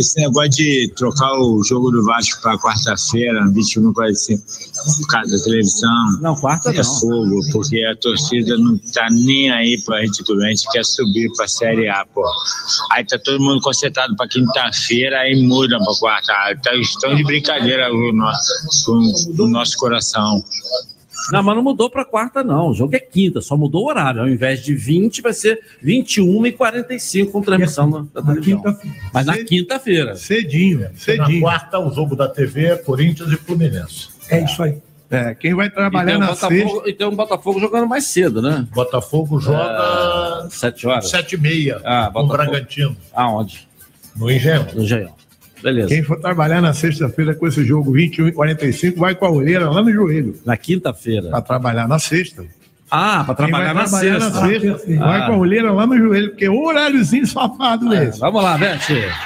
[0.00, 6.20] esse negócio de trocar o jogo do Vasco para quarta-feira, 21h45, por causa da televisão.
[6.20, 6.84] Não, quarta é não.
[6.84, 11.30] fogo, porque a torcida não tá nem aí pra gente do a gente quer subir
[11.36, 12.24] pra Série A, pô.
[12.92, 16.32] Aí tá todo mundo concentrado pra quinta-feira, aí muda pra quarta.
[16.62, 20.42] Tá, estão de brincadeira o nosso, com o nosso coração.
[21.32, 22.68] Não, mas não mudou para quarta, não.
[22.70, 24.20] O jogo é quinta, só mudou o horário.
[24.22, 28.62] Ao invés de 20, vai ser 21 e 45 com transmissão na, da televisão.
[29.12, 30.16] Mas na quinta-feira.
[30.16, 31.40] Cedinho, Na cedinho.
[31.40, 34.08] quarta, o jogo da TV é Corinthians e Fluminense.
[34.28, 34.78] É isso aí.
[35.12, 36.88] É, quem vai E trabalhar um na Botafogo, sexta.
[36.88, 38.66] e tem um Botafogo jogando mais cedo, né?
[38.72, 41.10] Botafogo joga Sete horas.
[41.10, 42.50] sete e meia Ah, com o Botafogo.
[42.50, 42.96] Bragantino.
[43.12, 43.68] Aonde?
[44.16, 44.66] No Engenho.
[44.72, 45.12] No Engenhão.
[45.62, 45.88] Beleza.
[45.88, 49.68] Quem for trabalhar na sexta-feira com esse jogo 21 e 45 vai com a orelha
[49.68, 50.34] lá no joelho.
[50.44, 51.30] Na quinta-feira.
[51.30, 52.44] Para trabalhar na sexta.
[52.90, 54.30] Ah, para vai trabalhar na sexta.
[54.30, 55.26] na sexta vai Ah.
[55.26, 58.18] com a orelha lá no joelho, porque é um horáriozinho safado esse.
[58.18, 58.78] Vamos lá, Beth.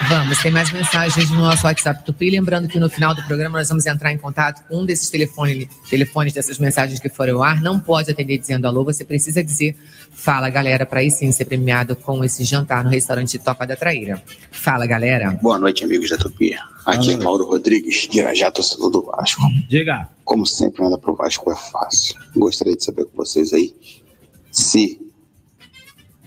[0.08, 2.30] Vamos, tem mais mensagens no nosso WhatsApp Tupi.
[2.30, 5.68] Lembrando que no final do programa nós vamos entrar em contato com um desses telefone,
[5.88, 7.60] telefones dessas mensagens que foram ao ar.
[7.62, 9.76] Não pode atender dizendo alô, você precisa dizer
[10.12, 14.22] fala, galera, para aí sim ser premiado com esse jantar no restaurante Toca da Traíra.
[14.50, 15.30] Fala, galera.
[15.42, 16.54] Boa noite, amigos da Tupi.
[16.86, 19.42] Aqui é Mauro Rodrigues, de Irajá, torcedor do Vasco.
[19.68, 20.08] Diga.
[20.24, 22.16] Como sempre, nada pro Vasco é fácil.
[22.36, 23.74] Gostaria de saber com vocês aí
[24.52, 25.00] se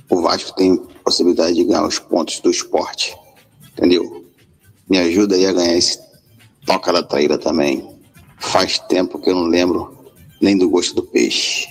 [0.09, 3.15] o Vasco tem possibilidade de ganhar os pontos do esporte.
[3.73, 4.25] Entendeu?
[4.89, 5.99] Me ajuda aí a ganhar esse
[6.65, 7.88] toca da traíra também.
[8.39, 9.97] Faz tempo que eu não lembro
[10.41, 11.67] nem do gosto do peixe.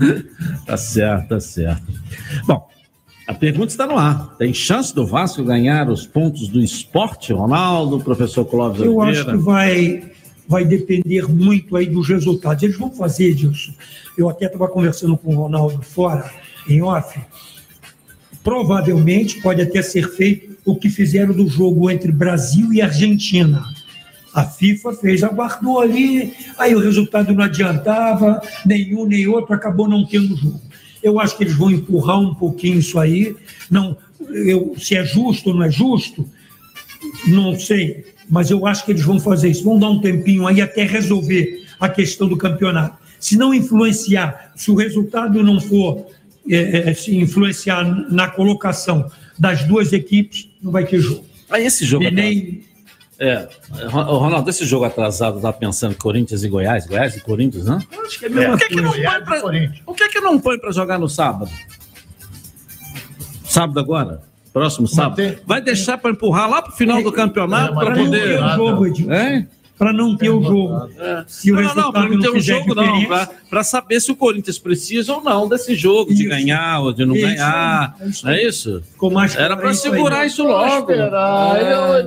[0.64, 1.84] Tá certo, tá certo.
[2.46, 2.69] Bom,
[3.30, 4.34] a pergunta está no ar.
[4.36, 9.38] Tem chance do Vasco ganhar os pontos do esporte, Ronaldo, professor Clóvis Eu acho Oliveira?
[9.38, 10.02] que vai,
[10.48, 12.60] vai depender muito aí dos resultados.
[12.64, 13.70] Eles vão fazer, Edilson.
[14.18, 16.28] Eu até estava conversando com o Ronaldo fora,
[16.68, 17.20] em off.
[18.42, 23.62] Provavelmente pode até ser feito o que fizeram do jogo entre Brasil e Argentina.
[24.34, 30.04] A FIFA fez, aguardou ali, aí o resultado não adiantava, nenhum nem outro, acabou não
[30.04, 30.69] tendo jogo.
[31.02, 33.34] Eu acho que eles vão empurrar um pouquinho isso aí.
[33.70, 33.96] Não,
[34.28, 36.28] eu, se é justo ou não é justo,
[37.26, 39.64] não sei, mas eu acho que eles vão fazer isso.
[39.64, 42.98] Vão dar um tempinho aí até resolver a questão do campeonato.
[43.18, 46.06] Se não influenciar, se o resultado não for
[46.48, 51.24] é, é, se influenciar na colocação das duas equipes, não vai ter jogo.
[51.50, 52.62] Aí esse jogo E nem-
[53.20, 53.46] É,
[53.86, 57.78] Ro- Ronaldo, esse jogo atrasado, tá pensando Corinthians e Goiás, Goiás e Corinthians, né?
[58.06, 59.40] Acho que é a Por que, que não põe pra,
[59.84, 61.50] por que, que não põe pra jogar no sábado?
[63.44, 64.22] Sábado agora?
[64.52, 65.38] Próximo sábado?
[65.46, 68.42] Vai deixar pra empurrar lá pro final do campeonato Para poder.
[68.42, 69.12] o jogo, Edilson.
[69.12, 69.48] Hein?
[69.80, 70.74] Para não ter o jogo.
[70.74, 72.98] O não, não, para não ter um fizer jogo, não.
[72.98, 76.92] diferença- Pra, pra saber se o Corinthians precisa ou não desse jogo, de ganhar ou
[76.92, 77.96] de não Isso ganhar.
[77.98, 78.82] é isso Não é isso?
[78.92, 79.92] Ficou mais Era isso aí.
[79.94, 80.92] segurar isso Vamos logo.
[80.92, 81.56] esperar.
[81.56, 82.00] É.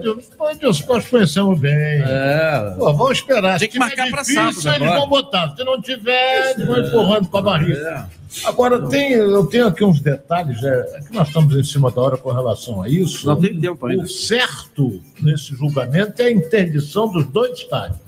[0.52, 1.74] Edilson, nós conhecemos bem.
[1.74, 2.76] É.
[2.78, 3.58] Pô, vamos esperar.
[3.58, 5.00] Tinha que Se marcar difícil, sábado Eles agora.
[5.00, 5.56] vão botar.
[5.58, 8.08] Se não tiver, eles vão empurrando com a barriga.
[8.44, 8.48] É.
[8.48, 12.18] Agora, tem, eu tenho aqui uns detalhes, é, que nós estamos em cima da hora
[12.18, 13.28] com relação a isso.
[13.28, 14.04] Não tem tempo ainda.
[14.04, 18.00] O certo nesse julgamento é a interdição dos dois estádios.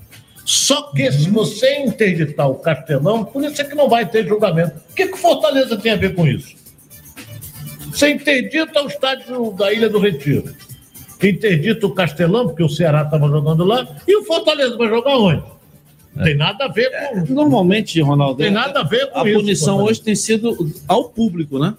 [0.44, 1.12] Só que Uhum.
[1.12, 4.80] se você interditar o Castelão, por isso é que não vai ter julgamento.
[4.90, 6.54] O que, que Fortaleza tem a ver com isso?
[7.90, 10.54] Você interdita o estádio da Ilha do Retiro.
[11.22, 15.42] Interdita o Castelão, porque o Ceará estava jogando lá, e o Fortaleza vai jogar onde?
[16.16, 17.34] Não tem nada a ver com.
[17.34, 19.90] Normalmente, Ronaldo, Tem nada a ver com a isso, punição Ronaldo.
[19.90, 21.74] hoje tem sido ao público, né?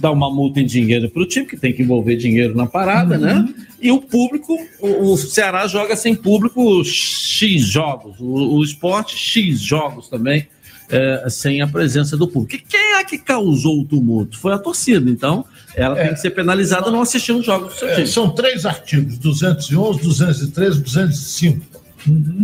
[0.00, 3.18] Dar uma multa em dinheiro para o time, que tem que envolver dinheiro na parada,
[3.18, 3.46] né?
[3.80, 9.60] E o público, o, o Ceará joga sem público X jogos, o, o esporte X
[9.60, 10.46] jogos também,
[10.90, 12.56] é, sem a presença do público.
[12.56, 14.38] E quem é que causou o tumulto?
[14.38, 15.44] Foi a torcida, então
[15.76, 18.06] ela tem que ser penalizada não assistindo os jogos do seu É, time.
[18.06, 21.77] são três artigos: 211, 213, 205.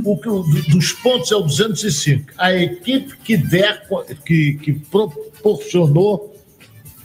[0.05, 2.32] O que, o- do- dos pontos é o 205.
[2.39, 3.82] A equipe que, der,
[4.26, 6.35] que, que proporcionou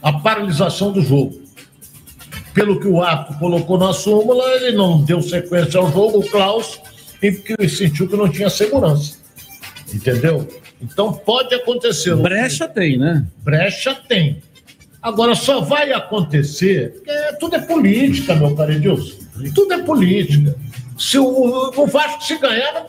[0.01, 1.39] a paralisação do jogo.
[2.53, 6.79] Pelo que o árbitro colocou na súmula, ele não deu sequência ao jogo, o Klaus,
[7.21, 9.17] e porque ele sentiu que não tinha segurança.
[9.93, 10.47] Entendeu?
[10.81, 12.15] Então pode acontecer.
[12.15, 13.25] Brecha tem, né?
[13.43, 14.41] Brecha tem.
[15.01, 19.17] Agora só vai acontecer, porque tudo é política, meu caro Edilson.
[19.55, 20.55] Tudo é política.
[20.99, 22.85] Se o, o Vasco se ganhar,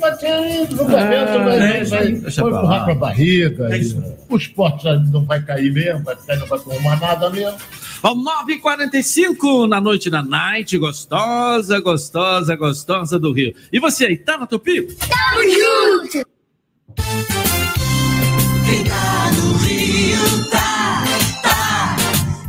[0.00, 3.74] vai ter julgamento, Ah, vai, é vai, vai, empurrar para a barriga.
[3.74, 3.96] É e
[4.28, 7.58] o esporte não vai cair mesmo, vai ficar, não vai arrumar nada mesmo.
[8.00, 13.52] Ao 9h45 na noite da night, gostosa, gostosa, gostosa do Rio.
[13.72, 14.82] E você aí, tá na Tupi?
[14.82, 16.26] Tamo junto!
[18.64, 21.04] Quem tá no Rio tá,
[21.42, 21.96] tá,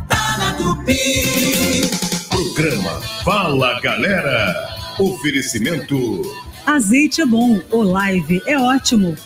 [0.08, 1.90] tá na Tupi.
[2.30, 4.71] Programa Fala Galera.
[4.98, 6.22] Oferecimento.
[6.66, 9.16] Azeite é bom, o live é ótimo.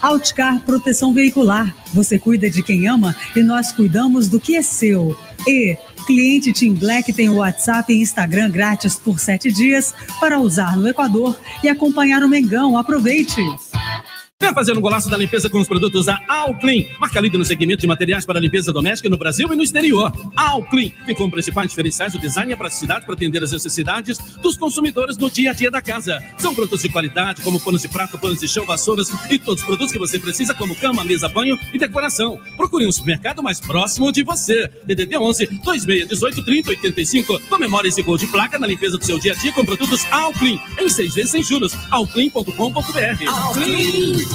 [0.00, 1.74] Outcar Proteção Veicular.
[1.92, 5.18] Você cuida de quem ama e nós cuidamos do que é seu.
[5.46, 5.76] E
[6.06, 10.88] cliente Team Black tem o WhatsApp e Instagram grátis por sete dias para usar no
[10.88, 12.78] Equador e acompanhar o Mengão.
[12.78, 13.40] Aproveite!
[14.38, 17.80] Vem fazendo um golaço da limpeza com os produtos da Alclean, marca líder no segmento
[17.80, 20.12] de materiais para limpeza doméstica no Brasil e no exterior.
[20.36, 24.58] Alclean tem como principais diferenciais o design e a praticidade para atender as necessidades dos
[24.58, 26.22] consumidores no dia a dia da casa.
[26.36, 29.66] São produtos de qualidade, como panos de prato, panos de chão, vassouras e todos os
[29.66, 32.38] produtos que você precisa, como cama, mesa, banho e decoração.
[32.58, 34.68] Procure um supermercado mais próximo de você.
[34.84, 37.40] DDD 11 2618 30 85.
[37.48, 40.58] Comemore esse gol de placa na limpeza do seu dia a dia com produtos Alclean,
[40.78, 41.72] em seis vezes sem juros.
[41.90, 43.28] Alclean.com.br.
[43.28, 44.25] Alclean.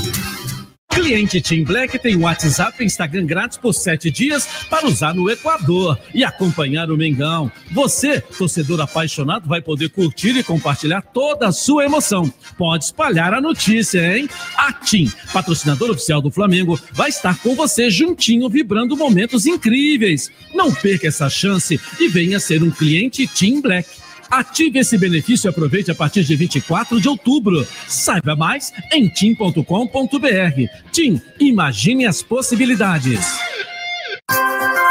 [1.11, 5.97] Cliente Team Black tem WhatsApp e Instagram grátis por sete dias para usar no Equador
[6.13, 7.51] e acompanhar o Mengão.
[7.71, 12.31] Você, torcedor apaixonado, vai poder curtir e compartilhar toda a sua emoção.
[12.57, 14.29] Pode espalhar a notícia, hein?
[14.55, 20.29] A Team, patrocinador oficial do Flamengo, vai estar com você juntinho, vibrando momentos incríveis.
[20.53, 24.00] Não perca essa chance e venha ser um cliente Team Black.
[24.31, 27.67] Ative esse benefício e aproveite a partir de 24 de outubro.
[27.85, 29.61] Saiba mais em tim.com.br.
[30.89, 33.19] Tim, imagine as possibilidades.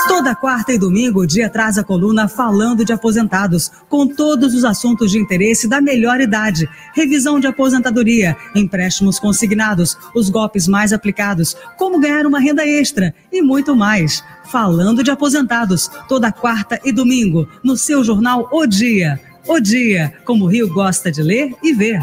[0.06, 4.64] Toda quarta e domingo, o dia traz a coluna Falando de Aposentados, com todos os
[4.64, 6.68] assuntos de interesse da melhor idade.
[6.94, 13.40] Revisão de aposentadoria, empréstimos consignados, os golpes mais aplicados, como ganhar uma renda extra e
[13.40, 14.22] muito mais.
[14.50, 19.29] Falando de Aposentados, toda quarta e domingo, no seu jornal O Dia.
[19.46, 22.00] O Dia, como o Rio gosta de ler e ver.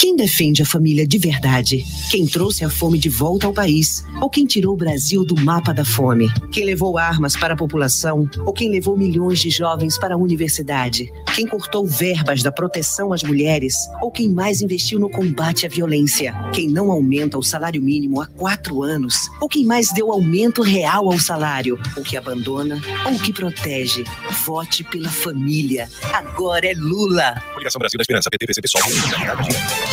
[0.00, 1.84] Quem defende a família de verdade?
[2.10, 4.02] Quem trouxe a fome de volta ao país?
[4.18, 6.32] Ou quem tirou o Brasil do mapa da fome?
[6.50, 8.26] Quem levou armas para a população?
[8.46, 11.12] Ou quem levou milhões de jovens para a universidade?
[11.34, 13.74] Quem cortou verbas da proteção às mulheres?
[14.00, 16.34] Ou quem mais investiu no combate à violência?
[16.54, 19.28] Quem não aumenta o salário mínimo há quatro anos?
[19.38, 21.78] Ou quem mais deu aumento real ao salário?
[21.94, 22.80] Ou que abandona?
[23.04, 24.04] Ou que protege?
[24.46, 25.90] Vote pela família.
[26.14, 27.42] Agora é Lula.
[27.52, 29.89] Coligação Brasil da Esperança, PT, PCP, PSOL.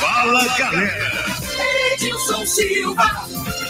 [0.00, 1.12] Fala Galera.
[1.92, 3.67] Edilson Silva.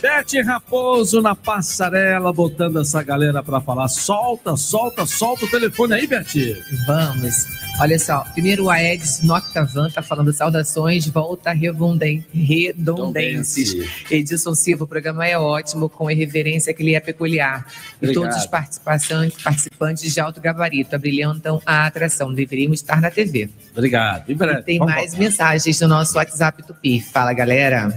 [0.00, 3.88] Bete Raposo na passarela, botando essa galera pra falar.
[3.88, 6.56] Solta, solta, solta o telefone aí, Bete.
[6.86, 7.46] Vamos.
[7.80, 13.74] Olha só, primeiro o Aedes Noctavan tá falando saudações, volta revunden- redondenses.
[14.10, 17.66] Edilson Silva, o programa é ótimo, com a irreverência que lhe é peculiar.
[18.00, 18.22] E Obrigado.
[18.24, 22.32] todos os participantes, participantes de alto gabarito abrilhantam a atração.
[22.32, 23.48] Deveríamos estar na TV.
[23.72, 24.32] Obrigado.
[24.34, 24.62] Breve.
[24.62, 27.00] Tem Vamos mais mensagens no nosso WhatsApp Tupi.
[27.00, 27.88] Fala, galera.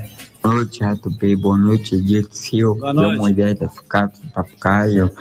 [0.41, 1.35] Boa noite, Reto B.
[1.35, 2.80] Boa noite, Edito Silva.
[2.80, 3.15] Boa noite.
[3.15, 5.11] Eu, mulher da Ficato Papucaio.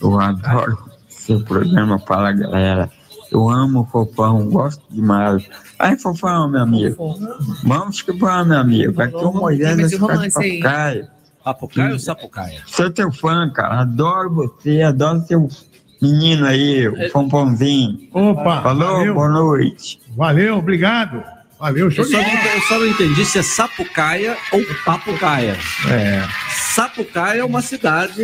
[0.00, 0.78] Eu adoro
[1.08, 1.98] seu programa.
[1.98, 2.90] Fala, galera.
[3.30, 5.48] Eu amo o Fofão, gosto demais.
[5.78, 7.16] Ai, Fofão, meu amigo.
[7.62, 9.00] Vamos que vamos, meu amigo.
[9.00, 10.60] Aqui é o Moisés da aí?
[10.60, 11.08] Papucaio.
[11.44, 12.60] Papucaia ou Sapucaia?
[12.66, 13.80] Sou teu fã, cara.
[13.82, 15.48] Adoro você, adoro seu
[16.02, 18.08] menino aí, o Fofãozinho.
[18.12, 19.14] Opa, Falou, valeu.
[19.14, 20.00] boa noite.
[20.16, 21.22] Valeu, obrigado.
[21.60, 25.58] Valeu, show Eu só, não, eu só não entendi se é Sapucaia ou Papucaia.
[25.90, 26.26] É.
[26.80, 28.22] Sapucaia é uma cidade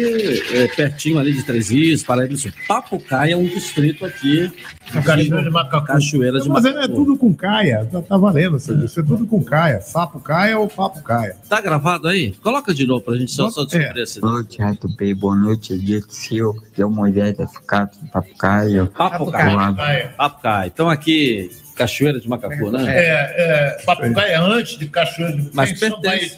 [0.55, 2.51] é, pertinho ali de Três Rios, Paraíba do Sul.
[2.66, 4.51] Papucaia é um distrito aqui.
[5.05, 5.87] Cachoeira de Macacu.
[5.87, 6.95] Cachoeira de Mas é Macacu.
[6.95, 9.83] tudo com caia, tá, tá valendo, isso isso é tudo com caia.
[9.83, 11.37] Sapo caia ou papo caia.
[11.47, 12.33] Tá gravado aí?
[12.43, 14.20] Coloca de novo pra gente só, só descobrir esse.
[14.20, 15.15] Boa noite, Rato P.
[15.15, 15.77] Boa noite.
[16.74, 18.87] Que é uma ideia da Ficato, Papucaio.
[18.87, 20.15] Papucaia.
[20.16, 20.66] Papucaia.
[20.69, 22.85] Então aqui, Cachoeira de Macacu, né?
[22.89, 23.35] É,
[23.78, 26.37] é, Papucaia é antes de Cachoeira de Mas Mas São pertence-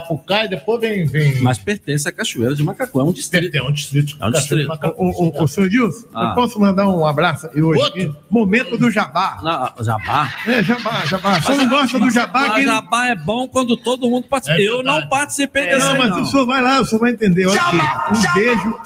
[0.00, 1.04] Papucaia, depois vem.
[1.06, 1.40] vem...
[1.42, 3.54] Mas pertence à Cachoeira de Macacu, é um distrito.
[3.56, 4.16] É um distrito.
[4.20, 4.70] É um distrito.
[4.96, 6.28] Ô, ô, ô, senhor Dilson, Ah.
[6.30, 7.82] eu posso mandar um abraço aí hoje?
[7.82, 8.12] aqui?
[8.30, 9.38] Momento do jabá.
[9.42, 10.32] Não, jabá?
[10.46, 11.40] É, jabá, jabá.
[11.40, 12.40] Você não gosta do jabá?
[12.48, 14.60] Mas que- jabá é bom quando todo mundo participa.
[14.60, 15.78] eu não participei desse.
[15.78, 17.46] não, mas o senhor vai lá, o senhor vai entender.
[17.46, 18.76] Olha aqui, um beijo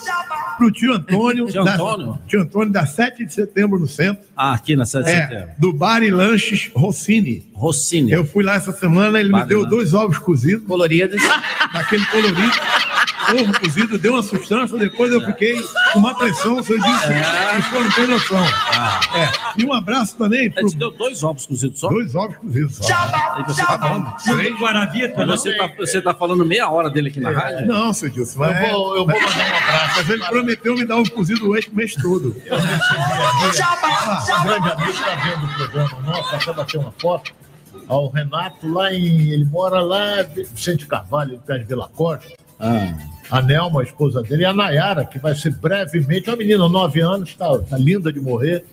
[0.59, 1.47] pro tio Antônio.
[1.47, 2.19] Tio da- Antônio?
[2.27, 4.25] tio Antônio, da 7 de setembro no centro.
[4.37, 5.51] Ah, aqui na 7 de É, setembro.
[5.59, 7.47] do Bar e Lanches Rossini.
[7.57, 8.13] Rossini.
[8.13, 10.67] Eu fui lá essa semana, ele me deu dois ovos cozidos.
[10.67, 11.23] Coloridos.
[11.73, 12.53] Daquele colorido.
[13.29, 15.61] Ovo cozido, deu uma sustância, depois eu fiquei
[15.93, 17.07] com uma pressão, o senhor disse.
[17.13, 17.59] É.
[17.59, 18.39] O senhor não tem noção.
[18.73, 19.01] Ah.
[19.17, 19.29] É.
[19.61, 20.61] E um abraço também pro...
[20.61, 21.89] Ele te deu dois ovos cozidos só?
[21.89, 22.85] Dois ovos cozidos só.
[23.35, 24.15] Aí você tá falando.
[24.23, 27.67] Três Guaravita, Mas você tá, você tá falando meia hora dele aqui na rádio?
[27.67, 28.63] Não, seu Dilson, mas...
[28.63, 29.95] Eu vou- eu vou mandar um abraço.
[29.97, 32.29] Mas ele prometeu me dar um cozido hoje o mês todo.
[32.29, 32.33] Um
[34.45, 37.33] grande amigo está vendo o programa nosso, até bater uma foto.
[37.89, 39.31] Ao Renato, lá em.
[39.31, 42.33] Ele mora lá, em Vicente Carvalho, perto de Vila Costa.
[43.31, 47.01] A Nelma, a esposa dele, e a Nayara, que vai ser brevemente, uma menina, nove
[47.01, 48.65] anos, está tá linda de morrer.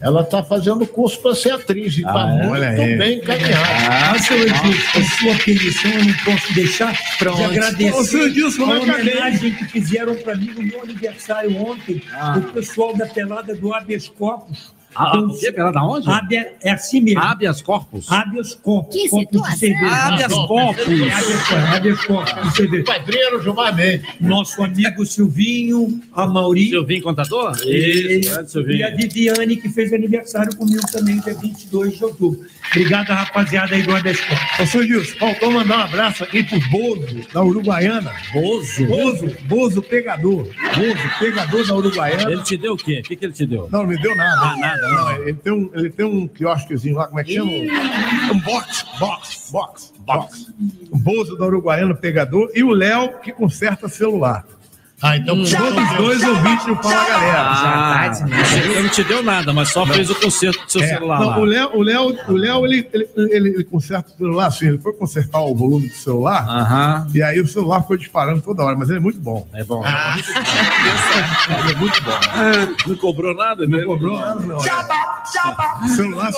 [0.00, 2.46] Ela está fazendo curso para ser atriz e está Ah, é?
[2.46, 4.12] muito bem encaminhada.
[4.12, 7.36] Ah, seu Edilson, com sua permissão, eu não posso deixar Pronto.
[7.36, 12.02] de agradecer Edilson, a homenagem que fizeram para mim no meu aniversário ontem,
[12.36, 14.72] o pessoal da pelada do Habeas Corpus.
[14.98, 15.52] Ah, Então, o quê?
[15.52, 16.10] Pelada onde?
[16.10, 17.20] Habea- é assim mesmo.
[17.20, 18.10] Habeas corpus?
[18.10, 18.94] Habeas corpus.
[18.94, 19.68] Que situação.
[19.90, 20.86] Habeas corpus.
[21.74, 22.84] Habeas corpus.
[22.84, 24.06] Padreiro Gilmar Mendes.
[24.20, 26.70] Nosso amigo Silvinho, a Mauri.
[26.70, 27.56] Silvinho Contador?
[27.62, 28.76] Ele- Isso, Silvinho.
[28.78, 32.40] E a Viviane, que fez aniversário comigo também, dia 22 de outubro.
[32.70, 34.74] Obrigado, rapaziada aí do Habeas corpus.
[34.74, 38.12] Ô, Dilson, faltou mandar um abraço aqui pro Bozo, da Uruguaiana.
[38.32, 38.86] Bozo?
[38.86, 40.44] Bozo, Bozo pegador.
[40.44, 42.30] Bozo, pegador da Uruguaiana.
[42.32, 43.00] Ele te deu o quê?
[43.00, 43.68] O que, que ele te deu?
[43.70, 44.40] Não, não me deu nada.
[44.42, 47.50] Ah, nada, Não, ele tem um, ele tem um quiosquezinho lá, como é que chama?
[47.50, 50.52] Um box, box, box, box.
[50.90, 54.46] O Bozo da Uruguaiana pegador e o Léo que conserta celular.
[55.00, 57.40] Ah, então Todos os dois ouvintes do Fala Galera.
[57.40, 58.10] Ah,
[58.64, 61.28] ele não te deu nada, mas só fez o conserto do seu É, celular não,
[61.28, 61.38] lá.
[61.38, 64.78] o Léo, o Léo, o Léo ele, ele, ele, ele conserta o celular assim, ele
[64.78, 67.06] foi consertar o volume do celular, Aham.
[67.14, 69.46] e aí o celular ficou disparando toda hora, mas ele é muito bom.
[69.54, 69.84] É bom.
[69.86, 72.18] Ele é muito bom.
[72.88, 73.78] Não cobrou nada, né?
[73.78, 74.56] Não cobrou nada, não.
[74.58, 75.88] é.
[75.88, 76.32] Celular,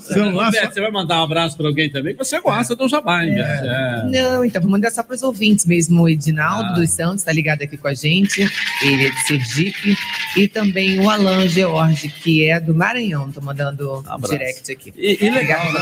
[0.00, 3.24] celular Roberto, você vai mandar um abraço para alguém também que você gosta do Jabá,
[3.24, 3.64] hein, Beto?
[3.66, 4.04] É.
[4.10, 6.02] Não, então vou mandar só para os ouvintes mesmo.
[6.02, 6.72] O Edinaldo Ah.
[6.72, 8.40] dos Santos está ligado aqui com a gente,
[8.82, 9.96] ele é de Sergipe.
[10.36, 13.28] E também o Alan George, que é do Maranhão.
[13.28, 14.92] Estou mandando um direct aqui.
[14.96, 15.80] E, e legal, né,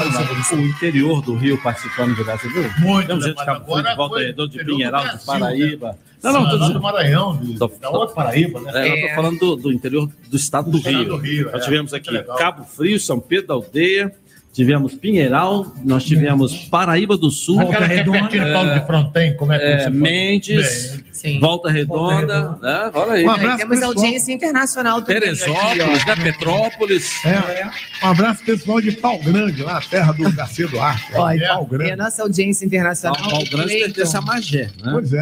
[0.53, 2.65] o- o interior do Rio participando de você viu?
[2.81, 5.01] Muito, Tem um gente de Frio, agora de Volta foi Redonda, de interior do Pinheiral,
[5.03, 5.89] de Brasil, Paraíba.
[5.89, 5.95] né?
[6.23, 6.81] Não, não, Lá tô do.
[6.83, 8.89] Maranhão, de- Tô- da outra Paraíba, né?
[8.89, 11.05] É, eu tô falando do, do interior do estado do, Do Rio.
[11.05, 11.65] do Rio, Nós é.
[11.65, 12.23] tivemos Muito aqui.
[12.39, 14.13] Cabo Frio, São Pedro da Aldeia,
[14.53, 19.37] tivemos Pinheiral, nós tivemos Paraíba do Sul, Aquela que é pertinho de Paulo de Fronten,
[19.37, 19.95] como é que é, você fala?
[21.21, 21.39] Sim.
[21.39, 22.91] Volta Redonda, né?
[22.95, 23.25] Olha aí.
[23.27, 23.93] Um Aí abraço, temos pessoal.
[23.95, 25.21] audiência internacional também.
[25.21, 26.17] Teresópolis, né?
[26.17, 27.25] Petrópolis.
[27.27, 27.71] É,
[28.07, 31.13] um abraço pessoal de Pau Grande, lá, a terra do Garcia Duarte.
[31.15, 31.97] Olha, Pau e a Grande.
[31.97, 33.21] nossa audiência internacional.
[33.23, 34.91] Pau o Grande pertence a Magé, né?
[34.93, 35.19] Pois é,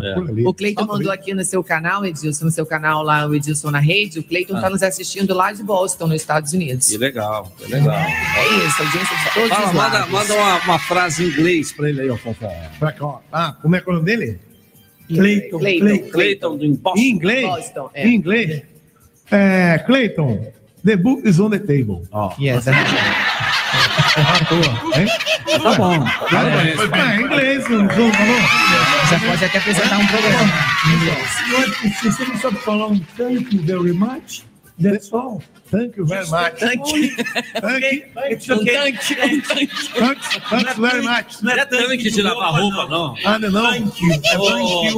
[0.00, 0.14] é, É.
[0.14, 0.46] por ali.
[0.46, 3.78] O Cleiton mandou aqui no seu canal, Edilson, no seu canal lá, o Edilson na
[3.80, 4.20] rede.
[4.20, 4.70] O Cleiton está Ah.
[4.70, 6.88] nos assistindo lá de Boston, nos Estados Unidos.
[6.88, 7.94] Que legal, que legal.
[7.94, 10.10] É isso, audiência de todos Fala, os manda, lados.
[10.10, 12.16] manda uma, uma frase em inglês para ele aí, ó.
[12.78, 13.18] Pra cá, ó.
[13.30, 14.40] Ah, como é que é o nome dele?
[15.16, 15.86] Cleiton, Cleiton.
[15.86, 16.10] Cleiton.
[16.10, 17.00] Cleiton do Em Boston.
[17.00, 17.46] inglês?
[17.46, 18.06] Boston, é.
[18.08, 18.62] Em inglês?
[19.30, 20.46] É, Clayton,
[20.84, 22.02] the book is on the table.
[22.12, 22.32] Ó.
[22.40, 25.06] Yes, À toa, hein?
[25.62, 26.04] Tá bom.
[26.96, 28.10] É, em inglês, não falou?
[29.10, 30.52] Já pode até apresentar um programa.
[31.28, 34.44] Senhor, Se você não sabe falar um thank you very much,
[34.80, 35.42] that's all.
[35.70, 36.58] Thank you very much.
[36.60, 37.16] Thank you.
[37.60, 38.92] Thank, It's okay.
[38.92, 41.42] thanks, thanks very much.
[41.42, 43.14] Não é tanque de lavar roupa, não.
[43.24, 43.70] Ah, não, não.
[43.70, 44.08] Thank you.
[44.10, 44.38] Thank you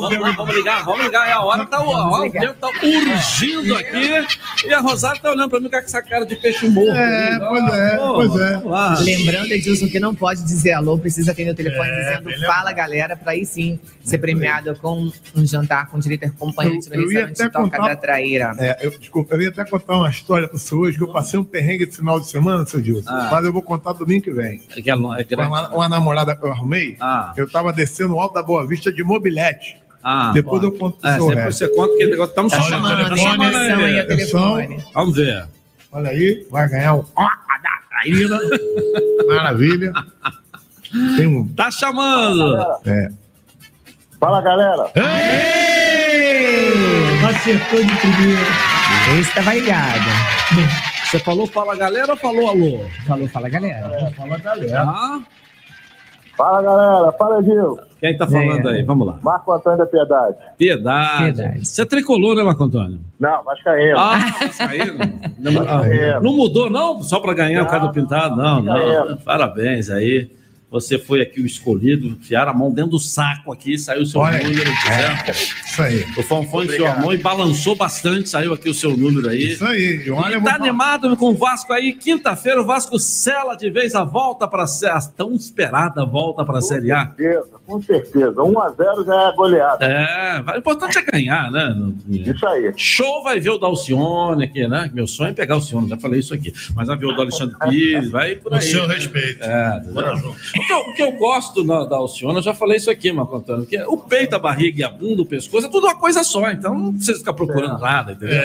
[0.00, 1.28] vamos, very vamos, vamos ligar, vamos ligar.
[1.28, 4.66] É a hora, tá, ó, ó, o tempo tá urgindo aqui.
[4.66, 6.90] E a Rosário tá olhando pra mim com essa cara de peixe morto.
[6.90, 9.04] É, Ó, pois é, ó, pois é.
[9.16, 13.16] Lembrando, Edilson, que não pode dizer alô, precisa atender o telefone É, dizendo fala, galera,
[13.16, 17.26] para aí sim ser premiado com um jantar com direito acompanhante no Eu- eu ia
[17.26, 18.54] restaurante até Toca contar- da Traíra.
[18.58, 21.08] É, eu, desculpa, eu ia até até contar uma história para você hoje, que eu
[21.12, 23.10] passei um perrengue de final de semana, seu Dilson.
[23.10, 23.28] Ah.
[23.32, 24.62] Mas eu vou contar domingo que vem.
[24.76, 25.34] É que é é grande.
[25.48, 26.96] Uma, uma namorada que eu arrumei,
[27.36, 29.76] eu tava descendo o alto da Boa Vista de mobilete.
[30.06, 30.66] Ah, Depois bom.
[30.68, 32.90] eu conto pro É, depois você conta que negócio estamos Tá chamando.
[32.90, 33.98] chamando, Tá chamando Atenção aí, aí.
[34.00, 34.92] atenção.
[34.92, 35.46] Vamos ver.
[35.90, 38.38] Olha aí, vai ganhar um Ó da Traíra.
[39.26, 39.92] Maravilha.
[41.16, 41.48] Tem um.
[41.54, 42.54] Tá chamando.
[42.84, 43.08] É.
[44.20, 44.90] Fala, galera.
[47.26, 48.73] Acertou de primeira.
[49.18, 50.04] Esse tava ligado.
[51.04, 52.80] Você falou fala galera ou falou alô?
[53.06, 54.10] Falou fala galera.
[54.16, 54.82] Fala galera.
[54.82, 55.20] Ah,
[56.36, 57.12] Fala, galera.
[57.12, 57.78] Fala, Gil.
[58.00, 58.82] quem tá falando aí?
[58.82, 59.18] Vamos lá.
[59.22, 60.36] Marco Antônio da Piedade.
[60.58, 61.64] Piedade.
[61.64, 62.98] Você é tricolor, né, Marco Antônio?
[63.20, 63.96] Não, Vascaíno.
[63.96, 64.98] Ah, Vascaíno.
[65.38, 67.00] Não, não mudou, não?
[67.02, 68.34] Só para ganhar o cara do pintado?
[68.34, 68.74] Não, não.
[68.74, 69.16] Vascaíno.
[69.18, 70.28] Parabéns aí.
[70.74, 74.20] Você foi aqui o escolhido, enfiaram a mão dentro do saco aqui, saiu o seu
[74.20, 74.68] Olha, número.
[74.68, 76.04] é, isso aí.
[76.16, 79.52] O Fonfon enfiou a mão e balançou bastante, saiu aqui o seu número aí.
[79.52, 80.02] Isso aí.
[80.04, 81.92] E olha, E vou tá animado com o Vasco aí.
[81.92, 86.60] Quinta-feira o Vasco sela de vez a volta para a tão esperada volta para a
[86.60, 87.06] Série A.
[87.06, 88.34] certeza, com certeza.
[88.34, 89.84] 1x0 já é goleada.
[89.86, 91.72] É, o importante é ganhar, né?
[92.08, 92.72] Isso aí.
[92.76, 94.90] Show vai ver o da Alcione aqui, né?
[94.92, 96.52] Meu sonho é pegar o Alcione, já falei isso aqui.
[96.74, 98.62] Mas vai ver o do Alexandre Pires, vai por Com aí.
[98.62, 99.44] seu respeito.
[99.44, 102.90] É, o, que eu, o que eu gosto na- da Alcione, eu já falei isso
[102.90, 105.86] aqui, Marco Antônio, que o peito, a barriga e a bunda, o pescoço, é tudo
[105.86, 106.50] uma coisa só.
[106.50, 108.36] Então não precisa ficar procurando nada, entendeu?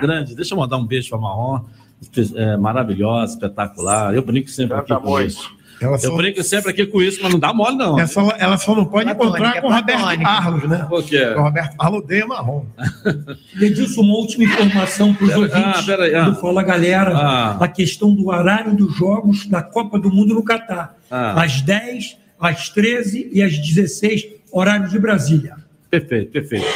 [0.00, 0.34] Grande.
[0.34, 1.60] Deixa eu mandar um beijo pra Marrom.
[2.34, 4.12] É, maravilhosa, espetacular.
[4.14, 5.50] Eu brinco sempre aqui com isso.
[5.82, 7.98] Ela Eu só- brinco sempre aqui com isso, mas não dá mole, não.
[7.98, 10.86] Ela só, ela só não pode encontrar com o Roberto Carlos, né?
[10.88, 11.24] Por quê?
[11.36, 12.64] O Roberto Carlos odeia marrom.
[13.60, 16.30] Edilson, uma última informação para os ouvintes ah, aí, ah.
[16.30, 17.56] do Fala Galera, Ah.
[17.60, 20.94] a questão do horário dos jogos da Copa do Mundo no Catar.
[21.10, 21.42] Ah.
[21.42, 25.56] Às 10, às 13 e às 16, horário de Brasília.
[25.90, 26.66] Perfeito, perfeito.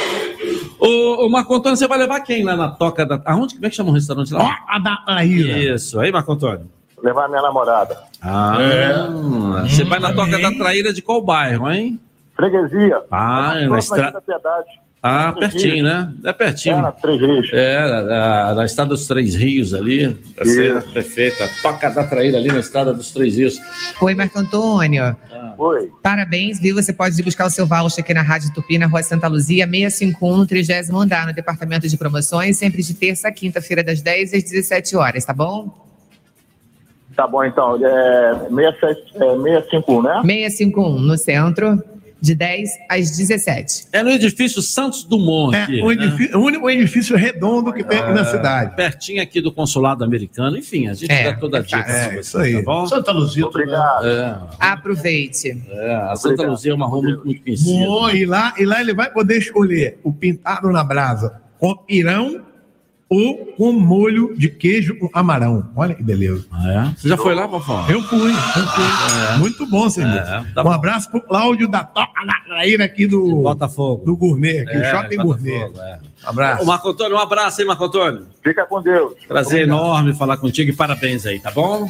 [0.79, 3.19] Ô, ô, Marco Antônio, você vai levar quem lá na Toca da...
[3.25, 4.59] Aonde como é que chama o restaurante lá?
[4.67, 5.75] a da Traíra.
[5.75, 6.69] Isso, aí, Marco Antônio.
[7.03, 7.97] Levar minha namorada.
[8.21, 9.67] Ah, É.
[9.69, 11.99] você vai na Toca da Traíra de qual bairro, hein?
[12.35, 13.01] Freguesia.
[13.11, 14.21] Ah, é na estrada...
[15.01, 15.83] Ah, Três pertinho, Rios.
[15.85, 16.13] né?
[16.25, 16.75] É pertinho.
[16.77, 17.49] É, na Três Rios.
[17.53, 20.13] É, na, na estrada dos Três Rios ali.
[20.35, 20.93] Tá certo, Isso.
[20.93, 21.43] perfeito.
[21.43, 23.59] A Toca da Traíra ali na estrada dos Três Rios.
[24.01, 25.15] Oi, Marco Antônio.
[25.59, 25.91] Oi.
[26.01, 26.75] Parabéns, viu?
[26.75, 29.65] Você pode ir buscar o seu voucher aqui na Rádio Tupi, na Rua Santa Luzia,
[29.67, 34.33] 651, no 30 andar, no Departamento de Promoções, sempre de terça a quinta-feira, das 10
[34.33, 35.86] às 17 horas, tá bom?
[37.17, 37.75] Tá bom, então.
[37.83, 40.21] É, 67, é 651, né?
[40.23, 41.83] 651, no centro,
[42.21, 43.87] de 10 às 17.
[43.91, 45.55] É no edifício Santos Dumont.
[45.55, 45.93] É aqui, o, né?
[45.93, 48.75] edifício, o único edifício redondo que tem aqui na É, cidade.
[48.75, 50.55] Pertinho aqui do consulado americano.
[50.57, 51.79] Enfim, a gente É, dá toda a dica.
[51.79, 52.53] É, você, isso aí.
[52.53, 52.85] Tá bom?
[52.87, 53.45] Santa Luzia.
[53.47, 54.05] Obrigado.
[54.07, 55.63] É, Aproveite.
[55.69, 57.85] é, a Santa Luzia é uma rua muito, muito conhecida.
[57.85, 62.41] Bom, e, lá, e lá ele vai poder escolher o pintado na brasa com pirão
[63.09, 65.69] ou com molho de queijo com amarão.
[65.75, 66.45] Olha que beleza.
[66.51, 66.95] Ah, é?
[66.99, 67.89] Você já foi lá, Fofão?
[67.89, 68.33] Eu fui, eu
[68.67, 69.37] fui.
[69.39, 70.09] Muito bom, senhor.
[70.13, 70.71] É, tá um bom.
[70.71, 74.03] abraço pro Cláudio da Toca da Traíra aqui do, Botafogo.
[74.05, 75.71] do Gourmet, aqui, o É, Shopping Gourmet.
[75.79, 75.99] é.
[76.25, 76.63] Abraço.
[76.63, 78.25] Ô, Marco Antônio, um abraço aí, Marco Antônio.
[78.43, 79.13] Fica com Deus.
[79.27, 81.87] Prazer enorme falar contigo e parabéns aí, tá bom?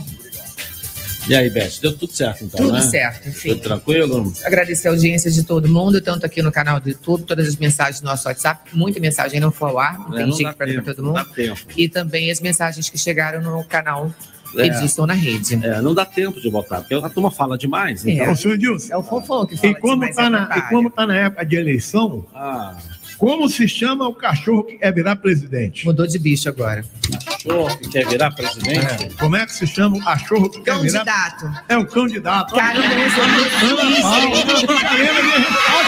[1.27, 2.81] E aí, Beth, deu tudo certo então, Tudo né?
[2.81, 3.49] certo, enfim.
[3.49, 4.33] Tudo tranquilo?
[4.45, 7.99] Agradecer a audiência de todo mundo, tanto aqui no canal do YouTube, todas as mensagens
[7.99, 10.65] do nosso WhatsApp, muita mensagem não foi ao ar, não É, tem não dá para
[10.67, 11.15] tempo, todo não mundo.
[11.17, 11.59] dá tempo.
[11.75, 14.09] E também as mensagens que chegaram no canal
[14.55, 14.67] É.
[14.67, 15.55] Edilson na Rede.
[15.61, 18.05] É, não dá tempo de voltar, porque a turma fala demais.
[18.05, 18.31] Então.
[18.31, 20.89] Ô, senhor Edilson, É o fofão que fala e como demais, tá na, e como
[20.89, 22.77] tá na época de eleição, Ah,
[23.18, 25.85] como se chama o cachorro que quer virar presidente?
[25.85, 26.85] Mudou de bicho agora.
[27.26, 29.06] cachorro que quer virar presidente?
[29.06, 31.64] É, Como é que se chama o cachorro que quer virar Candidato.
[31.68, 32.56] É o candidato.
[32.56, 33.06] Caramba, é
[34.02, 35.88] Ana Paula.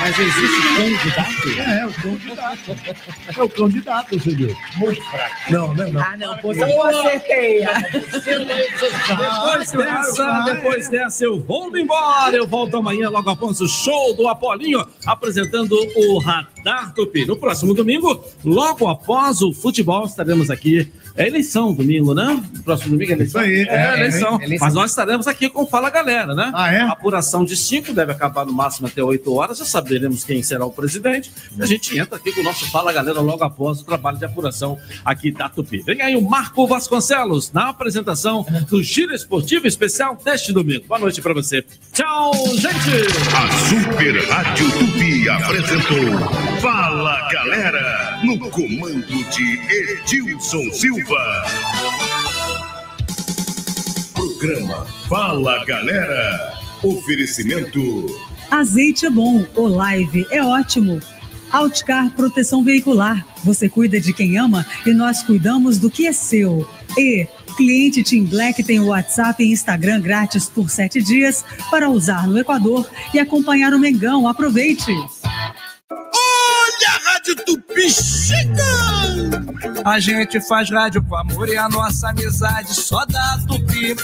[0.00, 1.48] Mas existe candidato?
[1.58, 2.76] É, é o candidato.
[3.36, 4.56] É o candidato, você viu?
[4.76, 5.34] Muito fraco.
[5.50, 6.00] Não, não, não.
[6.00, 7.66] Ah, não, pô, eu acertei.
[9.14, 12.36] Depois dessa, depois dessa, eu vou embora.
[12.36, 17.24] Eu volto amanhã, logo após o show do Apolinho, apresentando o Radar Tupi.
[17.24, 20.90] No próximo domingo, logo após o futebol, estaremos aqui.
[21.16, 22.42] É eleição domingo, né?
[22.52, 23.42] No próximo domingo é eleição.
[23.42, 24.40] Isso aí, é, é, eleição.
[24.40, 24.66] é eleição.
[24.66, 26.50] Mas nós estaremos aqui com Fala Galera, né?
[26.52, 26.80] Ah, é?
[26.80, 29.58] Apuração de cinco, deve acabar no máximo até 8 horas.
[29.58, 31.30] Já saberemos quem será o presidente.
[31.56, 34.24] E a gente entra aqui com o nosso Fala Galera logo após o trabalho de
[34.24, 35.82] apuração aqui da Tupi.
[35.82, 40.84] Vem aí o Marco Vasconcelos na apresentação do Giro Esportivo Especial deste domingo.
[40.88, 41.64] Boa noite para você.
[41.92, 42.90] Tchau, gente!
[43.34, 51.44] A Super Rádio Tupi apresentou Fala Galera, no comando de Edilson Silva.
[54.14, 56.54] Programa Fala Galera.
[56.82, 58.06] Oferecimento
[58.50, 61.00] Azeite é bom, o live é ótimo.
[61.52, 63.26] Outcar Proteção Veicular.
[63.44, 66.66] Você cuida de quem ama e nós cuidamos do que é seu.
[66.96, 67.28] E
[67.58, 72.38] cliente Team Black tem o WhatsApp e Instagram grátis por sete dias para usar no
[72.38, 74.26] Equador e acompanhar o Mengão.
[74.26, 74.92] Aproveite!
[76.74, 79.54] Olha a Rádio Tupi chegando!
[79.84, 83.94] A gente faz rádio com amor e a nossa amizade só dá Tupi.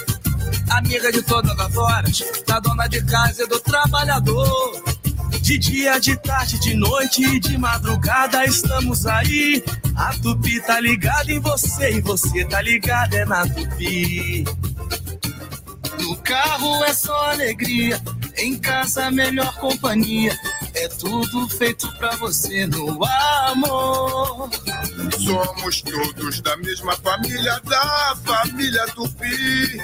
[0.70, 4.84] Amiga de todas as horas, da dona de casa e do trabalhador.
[5.42, 9.64] De dia, de tarde, de noite e de madrugada estamos aí.
[9.96, 14.44] A Tupi tá ligada em você e você tá ligado é na Tupi.
[16.00, 18.00] No carro é só alegria,
[18.36, 20.38] em casa a melhor companhia.
[20.80, 24.48] É tudo feito pra você no amor.
[25.22, 29.78] Somos todos da mesma família, da família Tupi.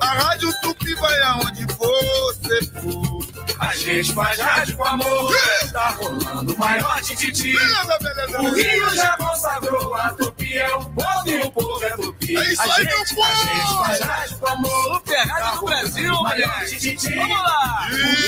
[0.00, 3.26] A Rádio Tupi vai aonde você for.
[3.58, 5.34] A gente faz rádio com amor.
[5.72, 7.52] Tá rolando o maior tititi.
[7.52, 8.54] Beleza, beleza, O.
[8.54, 9.94] Rio já consagrou.
[9.94, 12.36] A Tupi é o povo e o povo é Tupi.
[12.36, 13.36] É isso a aí, gente, meu A povo!
[13.36, 14.94] gente faz rádio com amor.
[14.94, 17.14] Super Rádio do Brasil, o maior tititi.
[17.14, 17.88] Vamos lá.